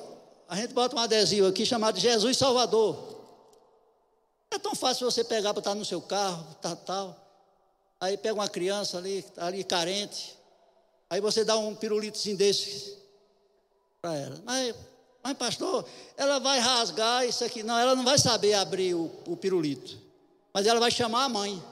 A 0.47 0.55
gente 0.55 0.71
bota 0.71 0.95
um 0.95 0.99
adesivo 0.99 1.47
aqui 1.47 1.65
chamado 1.65 1.99
Jesus 1.99 2.37
Salvador. 2.37 3.17
É 4.51 4.59
tão 4.59 4.75
fácil 4.75 5.09
você 5.09 5.23
pegar 5.23 5.51
para 5.51 5.61
estar 5.61 5.73
no 5.73 5.83
seu 5.83 5.99
carro, 5.99 6.45
tal, 6.61 6.75
tal. 6.75 7.27
Aí 7.99 8.15
pega 8.17 8.35
uma 8.35 8.47
criança 8.47 8.99
ali, 8.99 9.23
tá 9.23 9.47
ali 9.47 9.63
carente. 9.63 10.37
Aí 11.09 11.19
você 11.19 11.43
dá 11.43 11.57
um 11.57 11.75
pirulitozinho 11.75 12.37
desse 12.37 12.95
para 13.99 14.15
ela. 14.15 14.39
Mas, 14.45 14.75
mas, 15.23 15.37
pastor, 15.37 15.89
ela 16.15 16.39
vai 16.39 16.59
rasgar 16.59 17.25
isso 17.25 17.43
aqui. 17.43 17.63
Não, 17.63 17.79
ela 17.79 17.95
não 17.95 18.05
vai 18.05 18.19
saber 18.19 18.53
abrir 18.53 18.93
o, 18.93 19.11
o 19.25 19.35
pirulito. 19.35 19.97
Mas 20.53 20.67
ela 20.67 20.79
vai 20.79 20.91
chamar 20.91 21.23
a 21.23 21.29
mãe. 21.29 21.63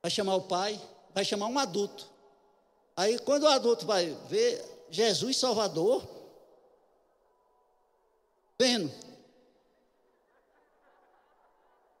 Vai 0.00 0.10
chamar 0.10 0.36
o 0.36 0.42
pai. 0.42 0.80
Vai 1.14 1.22
chamar 1.22 1.48
um 1.48 1.58
adulto. 1.58 2.13
Aí, 2.96 3.18
quando 3.18 3.44
o 3.44 3.48
adulto 3.48 3.86
vai 3.86 4.10
ver 4.28 4.62
Jesus 4.90 5.36
Salvador, 5.36 6.06
vendo. 8.58 8.90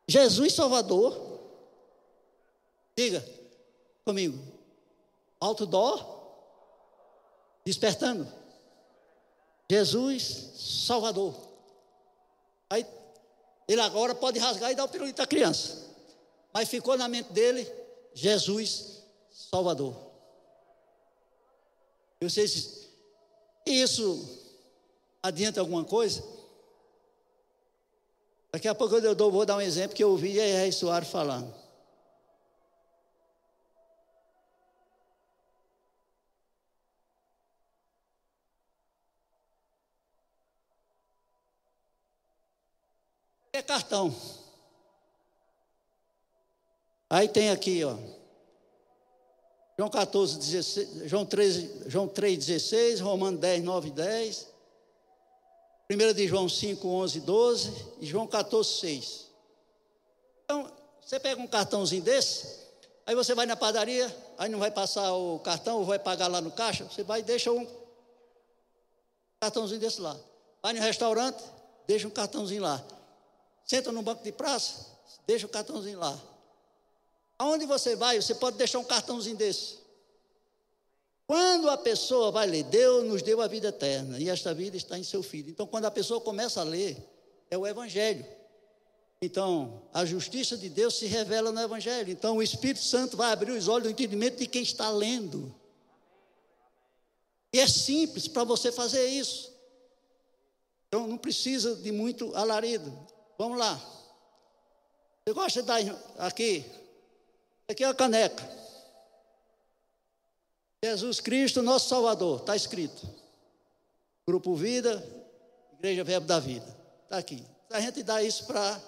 Jesus 0.06 0.52
Salvador, 0.54 1.40
diga 2.96 3.24
comigo, 4.04 4.38
alto 5.40 5.66
dó, 5.66 6.14
despertando. 7.64 8.30
Jesus 9.68 10.52
Salvador. 10.86 11.34
Aí 12.68 12.86
ele 13.66 13.80
agora 13.80 14.14
pode 14.14 14.38
rasgar 14.38 14.70
e 14.70 14.74
dar 14.74 14.84
o 14.84 14.88
pirulito 14.88 15.22
à 15.22 15.26
criança. 15.26 15.90
Mas 16.52 16.68
ficou 16.68 16.96
na 16.96 17.08
mente 17.08 17.32
dele 17.32 17.70
Jesus 18.12 19.02
Salvador. 19.30 20.03
Se 22.28 22.88
isso 23.66 24.28
adianta 25.22 25.60
alguma 25.60 25.84
coisa. 25.84 26.22
Daqui 28.52 28.68
a 28.68 28.74
pouco 28.74 28.96
eu 28.96 29.30
vou 29.30 29.44
dar 29.44 29.56
um 29.56 29.60
exemplo 29.60 29.96
que 29.96 30.04
eu 30.04 30.10
ouvi 30.10 30.38
a 30.40 30.44
R. 30.44 30.72
Soares 30.72 31.08
falando. 31.08 31.64
é 43.54 43.62
cartão. 43.62 44.14
Aí 47.08 47.28
tem 47.28 47.50
aqui, 47.50 47.84
ó. 47.84 47.96
João 49.76 49.90
14, 49.90 50.38
16, 50.38 51.10
João 51.10 51.26
13, 51.26 51.82
João 51.86 52.08
3, 52.08 52.46
16, 52.46 53.00
Romano 53.00 53.38
10, 53.38 53.64
9 53.64 53.90
10. 53.90 54.54
1 55.90 56.14
de 56.14 56.26
João 56.26 56.48
5, 56.48 56.86
11, 56.88 57.20
12 57.20 57.86
e 58.00 58.06
João 58.06 58.26
14, 58.26 58.80
6. 58.80 59.26
Então, 60.44 60.70
você 61.00 61.20
pega 61.20 61.40
um 61.40 61.46
cartãozinho 61.46 62.02
desse, 62.02 62.46
aí 63.06 63.14
você 63.14 63.34
vai 63.34 63.44
na 63.44 63.56
padaria, 63.56 64.14
aí 64.38 64.48
não 64.48 64.58
vai 64.58 64.70
passar 64.70 65.12
o 65.12 65.38
cartão, 65.40 65.78
ou 65.78 65.84
vai 65.84 65.98
pagar 65.98 66.28
lá 66.28 66.40
no 66.40 66.50
caixa, 66.50 66.84
você 66.84 67.02
vai 67.02 67.20
e 67.20 67.22
deixa 67.22 67.52
um 67.52 67.66
cartãozinho 69.40 69.80
desse 69.80 70.00
lá. 70.00 70.16
Vai 70.62 70.72
no 70.72 70.80
restaurante, 70.80 71.44
deixa 71.86 72.06
um 72.06 72.10
cartãozinho 72.10 72.62
lá. 72.62 72.82
Senta 73.66 73.92
no 73.92 74.02
banco 74.02 74.22
de 74.22 74.32
praça, 74.32 74.86
deixa 75.26 75.44
o 75.44 75.50
cartãozinho 75.50 75.98
lá. 75.98 76.18
Aonde 77.44 77.66
você 77.66 77.94
vai, 77.94 78.18
você 78.18 78.34
pode 78.34 78.56
deixar 78.56 78.78
um 78.78 78.84
cartãozinho 78.84 79.36
desse. 79.36 79.76
Quando 81.26 81.68
a 81.68 81.76
pessoa 81.76 82.30
vai 82.30 82.46
ler, 82.46 82.64
Deus 82.64 83.04
nos 83.04 83.20
deu 83.20 83.42
a 83.42 83.46
vida 83.46 83.68
eterna 83.68 84.18
e 84.18 84.30
esta 84.30 84.54
vida 84.54 84.78
está 84.78 84.98
em 84.98 85.04
seu 85.04 85.22
filho. 85.22 85.50
Então, 85.50 85.66
quando 85.66 85.84
a 85.84 85.90
pessoa 85.90 86.22
começa 86.22 86.62
a 86.62 86.64
ler, 86.64 86.96
é 87.50 87.58
o 87.58 87.66
Evangelho. 87.66 88.24
Então, 89.20 89.82
a 89.92 90.06
justiça 90.06 90.56
de 90.56 90.70
Deus 90.70 90.94
se 90.94 91.04
revela 91.04 91.52
no 91.52 91.60
Evangelho. 91.60 92.10
Então, 92.10 92.38
o 92.38 92.42
Espírito 92.42 92.82
Santo 92.82 93.14
vai 93.14 93.30
abrir 93.30 93.52
os 93.52 93.68
olhos 93.68 93.84
do 93.84 93.90
entendimento 93.90 94.38
de 94.38 94.46
quem 94.46 94.62
está 94.62 94.88
lendo. 94.88 95.54
E 97.52 97.60
é 97.60 97.68
simples 97.68 98.26
para 98.26 98.44
você 98.44 98.72
fazer 98.72 99.06
isso. 99.06 99.52
Então, 100.88 101.06
não 101.06 101.18
precisa 101.18 101.76
de 101.76 101.92
muito 101.92 102.34
alarido. 102.34 102.90
Vamos 103.36 103.58
lá. 103.58 103.76
Você 105.26 105.34
gosta 105.34 105.60
de 105.60 105.68
dar 105.68 106.02
aqui? 106.16 106.83
Aqui 107.68 107.84
é 107.84 107.88
a 107.88 107.94
caneca. 107.94 108.42
Jesus 110.82 111.20
Cristo, 111.20 111.62
nosso 111.62 111.88
Salvador, 111.88 112.40
está 112.40 112.54
escrito. 112.54 113.08
Grupo 114.26 114.54
Vida, 114.54 115.02
Igreja 115.74 116.04
Verbo 116.04 116.26
da 116.26 116.38
Vida. 116.38 116.76
Está 117.04 117.18
aqui. 117.18 117.44
A 117.70 117.80
gente 117.80 118.02
dá 118.02 118.22
isso 118.22 118.46
para 118.46 118.80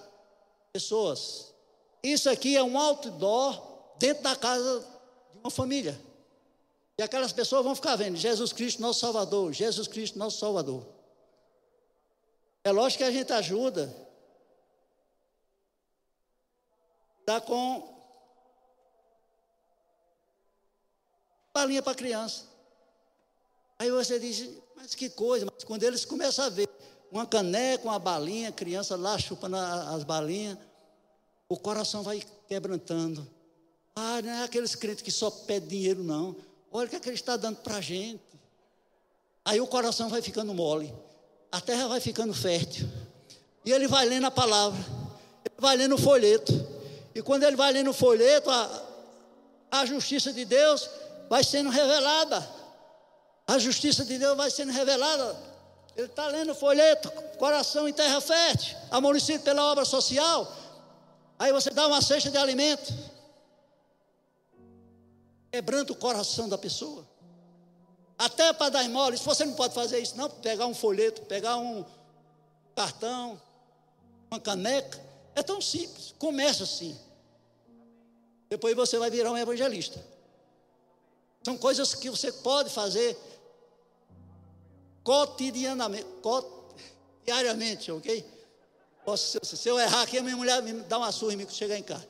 pessoas. 0.72 1.55
Isso 2.03 2.29
aqui 2.29 2.57
é 2.57 2.62
um 2.62 2.79
outdoor 2.79 3.95
dentro 3.99 4.22
da 4.22 4.37
casa 4.37 4.81
de 5.33 5.39
uma 5.39 5.51
família. 5.51 5.99
E 6.99 7.03
aquelas 7.03 7.33
pessoas 7.33 7.64
vão 7.64 7.74
ficar 7.74 7.97
vendo 7.97 8.16
Jesus 8.16 8.53
Cristo, 8.53 8.81
nosso 8.81 9.01
Salvador, 9.01 9.53
Jesus 9.53 9.89
Cristo, 9.89 10.18
nosso 10.18 10.39
Salvador. 10.39 10.87
É 12.62 12.72
lógico 12.72 12.99
que 12.99 13.09
a 13.09 13.12
gente 13.12 13.33
ajuda 13.33 14.07
Dá 17.27 17.41
com 17.41 17.95
balinha 21.57 21.82
para 21.82 21.94
criança. 21.94 22.44
Aí 23.78 23.90
você 23.90 24.18
diz, 24.18 24.48
mas 24.74 24.94
que 24.94 25.09
coisa, 25.09 25.46
mas 25.52 25.64
quando 25.64 25.82
eles 25.82 26.04
começam 26.04 26.44
a 26.44 26.48
ver 26.48 26.68
uma 27.11 27.26
caneca, 27.26 27.84
uma 27.84 27.98
balinha, 27.98 28.52
criança 28.52 28.96
lá 28.96 29.18
chupando 29.18 29.57
as 29.57 30.04
balinhas, 30.04 30.59
o 31.48 31.57
coração 31.57 32.02
vai 32.02 32.22
quebrantando. 32.48 33.26
Ah, 33.94 34.20
não 34.22 34.30
é 34.30 34.44
aqueles 34.44 34.74
crentes 34.74 35.02
que 35.02 35.11
só 35.11 35.30
pedem 35.30 35.68
dinheiro, 35.68 36.02
não. 36.02 36.36
Olha 36.70 36.86
o 36.86 36.90
que, 36.90 36.96
é 36.96 37.00
que 37.00 37.09
ele 37.09 37.16
está 37.16 37.36
dando 37.36 37.57
para 37.59 37.76
a 37.76 37.80
gente. 37.80 38.22
Aí 39.44 39.61
o 39.61 39.66
coração 39.66 40.09
vai 40.09 40.20
ficando 40.20 40.52
mole, 40.52 40.92
a 41.50 41.61
terra 41.61 41.88
vai 41.88 42.00
ficando 42.00 42.34
fértil. 42.34 42.88
E 43.64 43.72
ele 43.72 43.88
vai 43.88 44.04
lendo 44.04 44.26
a 44.26 44.30
palavra 44.30 44.84
vai 45.59 45.76
lendo 45.76 45.94
o 45.94 45.98
folheto. 45.98 46.52
E 47.14 47.22
quando 47.22 47.44
ele 47.44 47.57
vai 47.57 47.72
lendo 47.72 47.90
o 47.90 47.94
folheto, 47.94 48.50
a, 48.50 48.82
a 49.70 49.86
justiça 49.86 50.32
de 50.32 50.44
Deus 50.44 50.88
vai 51.29 51.45
sendo 51.45 51.70
revelada. 51.70 52.47
A 53.47 53.59
justiça 53.59 54.05
de 54.05 54.18
Deus 54.18 54.37
vai 54.37 54.51
sendo 54.51 54.72
revelada. 54.72 55.37
Ele 55.97 56.07
está 56.07 56.27
lendo 56.27 56.53
o 56.53 56.55
folheto, 56.55 57.11
coração 57.39 57.89
em 57.89 57.93
terra 57.93 58.20
fértil, 58.20 58.77
amorecido 58.91 59.43
pela 59.43 59.64
obra 59.72 59.85
social. 59.85 60.53
Aí 61.39 61.53
você 61.53 61.70
dá 61.70 61.87
uma 61.87 62.03
cesta 62.03 62.31
de 62.31 62.37
alimento, 62.37 62.93
quebrando 65.51 65.91
o 65.91 65.97
coração 65.97 66.49
da 66.49 66.59
pessoa. 66.59 67.07
Até 68.18 68.53
para 68.53 68.70
dar 68.70 68.83
esmola, 68.83 69.16
se 69.16 69.24
você 69.24 69.45
não 69.45 69.55
pode 69.55 69.74
fazer 69.74 69.99
isso, 69.99 70.16
não, 70.16 70.29
pegar 70.29 70.66
um 70.66 70.74
folheto, 70.74 71.22
pegar 71.22 71.57
um 71.57 71.85
cartão, 72.74 73.41
uma 74.31 74.41
caneca, 74.41 75.01
é 75.35 75.43
tão 75.43 75.61
simples. 75.61 76.14
Começa 76.18 76.64
assim. 76.64 76.99
Depois 78.49 78.74
você 78.74 78.99
vai 78.99 79.11
virar 79.11 79.31
um 79.31 79.37
evangelista. 79.37 80.03
São 81.47 81.57
coisas 81.57 81.94
que 81.94 82.11
você 82.11 82.32
pode 82.32 82.70
fazer 82.70 83.16
cotidianamente, 85.05 86.05
diariamente, 87.24 87.92
ok? 87.92 88.28
Posso, 89.05 89.38
se 89.44 89.68
eu 89.68 89.78
errar 89.78 90.03
aqui, 90.03 90.20
minha 90.20 90.36
mulher 90.36 90.61
me 90.61 90.72
dá 90.72 90.99
uma 90.99 91.12
surra 91.12 91.34
em 91.34 91.36
mim 91.36 91.44
quando 91.44 91.55
chegar 91.55 91.78
em 91.78 91.84
casa. 91.84 92.05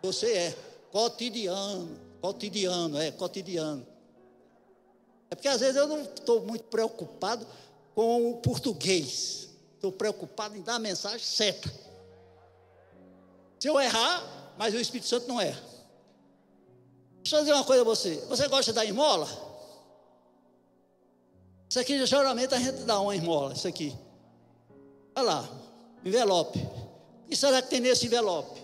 Você 0.00 0.32
é 0.32 0.56
cotidiano, 0.92 1.98
cotidiano, 2.20 2.98
é 2.98 3.10
cotidiano. 3.10 3.84
É 5.28 5.34
porque 5.34 5.48
às 5.48 5.58
vezes 5.58 5.74
eu 5.74 5.88
não 5.88 6.02
estou 6.02 6.42
muito 6.42 6.66
preocupado 6.66 7.44
com 7.96 8.30
o 8.30 8.36
português. 8.36 9.48
Estou 9.74 9.90
preocupado 9.90 10.56
em 10.56 10.62
dar 10.62 10.76
a 10.76 10.78
mensagem 10.78 11.26
certa. 11.26 11.68
Se 13.58 13.68
eu 13.68 13.80
errar, 13.80 14.54
mas 14.56 14.72
o 14.72 14.78
Espírito 14.78 15.08
Santo 15.08 15.26
não 15.26 15.40
erra. 15.40 15.77
Deixa 17.28 17.36
eu 17.36 17.40
dizer 17.40 17.52
uma 17.52 17.64
coisa 17.64 17.82
a 17.82 17.84
você. 17.84 18.14
Você 18.30 18.48
gosta 18.48 18.72
dar 18.72 18.86
esmola? 18.86 19.28
Isso 21.68 21.78
aqui 21.78 22.06
geralmente 22.06 22.54
a 22.54 22.58
gente 22.58 22.84
dá 22.84 22.98
uma 22.98 23.14
esmola, 23.14 23.52
isso 23.52 23.68
aqui. 23.68 23.94
Olha 25.14 25.26
lá, 25.26 25.48
envelope. 26.02 26.58
O 26.58 27.28
que 27.28 27.36
será 27.36 27.60
que 27.60 27.68
tem 27.68 27.80
nesse 27.80 28.06
envelope? 28.06 28.58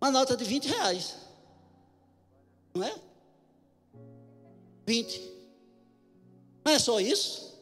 Uma 0.00 0.12
nota 0.12 0.36
de 0.36 0.44
20 0.44 0.66
reais. 0.66 1.16
Não 2.72 2.84
é? 2.84 2.94
20. 4.86 5.20
Não 6.64 6.72
é 6.72 6.78
só 6.78 7.00
isso? 7.00 7.52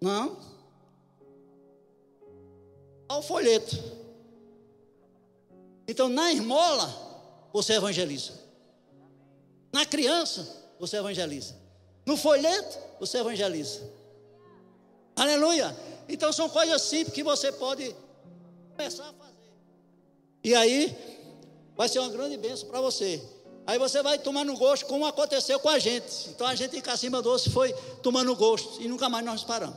Não. 0.00 0.40
Olha 3.08 3.20
o 3.20 3.22
folheto. 3.22 3.95
Então, 5.88 6.08
na 6.08 6.32
esmola, 6.32 6.92
você 7.52 7.74
evangeliza. 7.74 8.32
Na 9.72 9.84
criança, 9.86 10.46
você 10.78 10.96
evangeliza. 10.96 11.54
No 12.04 12.16
folheto, 12.16 12.78
você 12.98 13.18
evangeliza. 13.18 13.82
Aleluia. 15.14 15.76
Então, 16.08 16.32
são 16.32 16.48
coisas 16.48 16.82
simples 16.82 17.14
que 17.14 17.22
você 17.22 17.52
pode 17.52 17.94
começar 18.76 19.08
a 19.08 19.12
fazer. 19.12 19.52
E 20.42 20.54
aí, 20.54 20.96
vai 21.76 21.88
ser 21.88 21.98
uma 21.98 22.10
grande 22.10 22.36
bênção 22.36 22.68
para 22.68 22.80
você. 22.80 23.22
Aí 23.66 23.80
você 23.80 24.00
vai 24.00 24.16
tomando 24.16 24.54
gosto, 24.56 24.86
como 24.86 25.04
aconteceu 25.04 25.58
com 25.58 25.68
a 25.68 25.78
gente. 25.78 26.28
Então 26.28 26.46
a 26.46 26.54
gente 26.54 26.76
em 26.76 26.80
Cacimba 26.80 27.20
Doce 27.20 27.50
foi 27.50 27.72
tomando 28.00 28.34
gosto 28.36 28.80
e 28.80 28.86
nunca 28.86 29.08
mais 29.08 29.24
nós 29.24 29.42
paramos. 29.42 29.76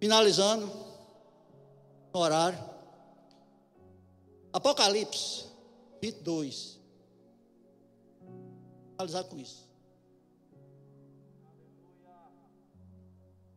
Finalizando, 0.00 0.70
no 2.18 2.24
horário. 2.24 2.58
Apocalipse 4.52 5.44
22. 6.02 6.78
Vou 8.20 8.92
finalizar 8.92 9.24
com 9.24 9.38
isso. 9.38 9.68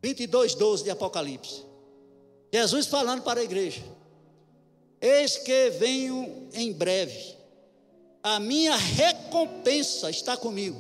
22, 0.03 0.55
12 0.55 0.84
de 0.84 0.91
Apocalipse. 0.91 1.66
Jesus 2.53 2.88
falando 2.88 3.24
para 3.24 3.39
a 3.39 3.43
igreja. 3.43 3.82
Eis 4.99 5.38
que 5.38 5.72
venho 5.72 6.49
em 6.53 6.72
breve, 6.72 7.36
a 8.22 8.39
minha 8.39 8.76
recompensa 8.76 10.12
está 10.12 10.38
comigo, 10.38 10.80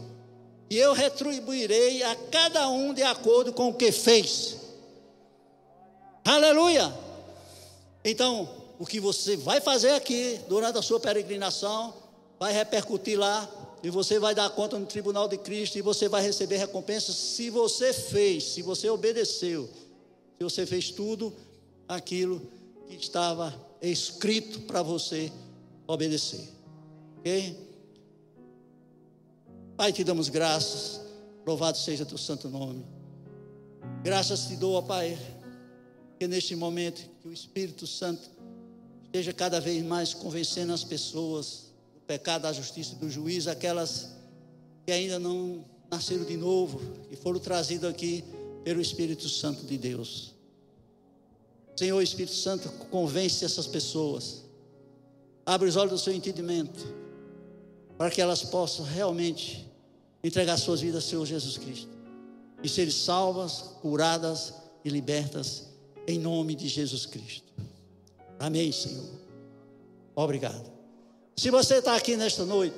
e 0.69 0.77
eu 0.77 0.93
retribuirei 0.93 2.03
a 2.03 2.15
cada 2.29 2.69
um 2.69 2.93
de 2.93 3.01
acordo 3.01 3.51
com 3.51 3.69
o 3.69 3.73
que 3.73 3.91
fez. 3.91 4.57
Aleluia! 6.23 7.10
Então, 8.03 8.49
o 8.79 8.85
que 8.85 8.99
você 8.99 9.37
vai 9.37 9.61
fazer 9.61 9.91
aqui 9.91 10.39
durante 10.49 10.77
a 10.77 10.81
sua 10.81 10.99
peregrinação 10.99 11.93
vai 12.39 12.51
repercutir 12.51 13.19
lá 13.19 13.49
e 13.83 13.89
você 13.89 14.19
vai 14.19 14.33
dar 14.33 14.49
conta 14.49 14.77
no 14.77 14.85
tribunal 14.85 15.27
de 15.27 15.37
Cristo 15.37 15.77
e 15.77 15.81
você 15.81 16.09
vai 16.09 16.21
receber 16.23 16.57
recompensa 16.57 17.11
se 17.13 17.49
você 17.49 17.93
fez, 17.93 18.43
se 18.43 18.61
você 18.61 18.89
obedeceu, 18.89 19.69
se 20.37 20.43
você 20.43 20.65
fez 20.65 20.89
tudo 20.89 21.33
aquilo 21.87 22.41
que 22.87 22.95
estava 22.95 23.53
escrito 23.81 24.61
para 24.61 24.81
você 24.81 25.31
obedecer. 25.87 26.49
Ok? 27.19 27.55
Pai, 29.77 29.91
te 29.91 30.03
damos 30.03 30.29
graças. 30.29 31.01
Louvado 31.45 31.77
seja 31.77 32.05
teu 32.05 32.17
santo 32.17 32.49
nome. 32.49 32.85
Graças 34.03 34.47
te 34.47 34.55
dou, 34.55 34.81
Pai, 34.83 35.17
que 36.21 36.27
neste 36.27 36.55
momento 36.55 37.01
que 37.19 37.27
o 37.27 37.33
Espírito 37.33 37.87
Santo 37.87 38.29
esteja 39.05 39.33
cada 39.33 39.59
vez 39.59 39.83
mais 39.83 40.13
convencendo 40.13 40.71
as 40.71 40.83
pessoas 40.83 41.71
do 41.95 42.01
pecado, 42.01 42.43
da 42.43 42.53
justiça 42.53 42.93
e 42.93 42.97
do 42.97 43.09
juízo, 43.09 43.49
aquelas 43.49 44.11
que 44.85 44.91
ainda 44.91 45.17
não 45.17 45.65
nasceram 45.89 46.23
de 46.23 46.37
novo 46.37 46.79
e 47.09 47.15
foram 47.15 47.39
trazidas 47.39 47.89
aqui 47.89 48.23
pelo 48.63 48.79
Espírito 48.79 49.27
Santo 49.27 49.65
de 49.65 49.79
Deus. 49.79 50.35
Senhor 51.75 51.99
Espírito 52.03 52.35
Santo, 52.35 52.69
convence 52.91 53.43
essas 53.43 53.65
pessoas. 53.65 54.43
Abre 55.43 55.69
os 55.69 55.75
olhos 55.75 55.93
do 55.93 55.97
seu 55.97 56.13
entendimento. 56.13 56.85
Para 57.97 58.11
que 58.11 58.21
elas 58.21 58.43
possam 58.43 58.85
realmente 58.85 59.67
entregar 60.23 60.57
suas 60.57 60.81
vidas 60.81 61.03
ao 61.03 61.09
Senhor 61.09 61.25
Jesus 61.25 61.57
Cristo. 61.57 61.89
E 62.61 62.69
serem 62.69 62.93
salvas, 62.93 63.73
curadas 63.81 64.53
e 64.85 64.89
libertas 64.89 65.70
em 66.11 66.19
nome 66.19 66.55
de 66.55 66.67
Jesus 66.67 67.05
Cristo. 67.05 67.51
Amém, 68.39 68.71
Senhor. 68.71 69.09
Obrigado. 70.15 70.71
Se 71.35 71.49
você 71.49 71.75
está 71.75 71.95
aqui 71.95 72.15
nesta 72.15 72.45
noite 72.45 72.77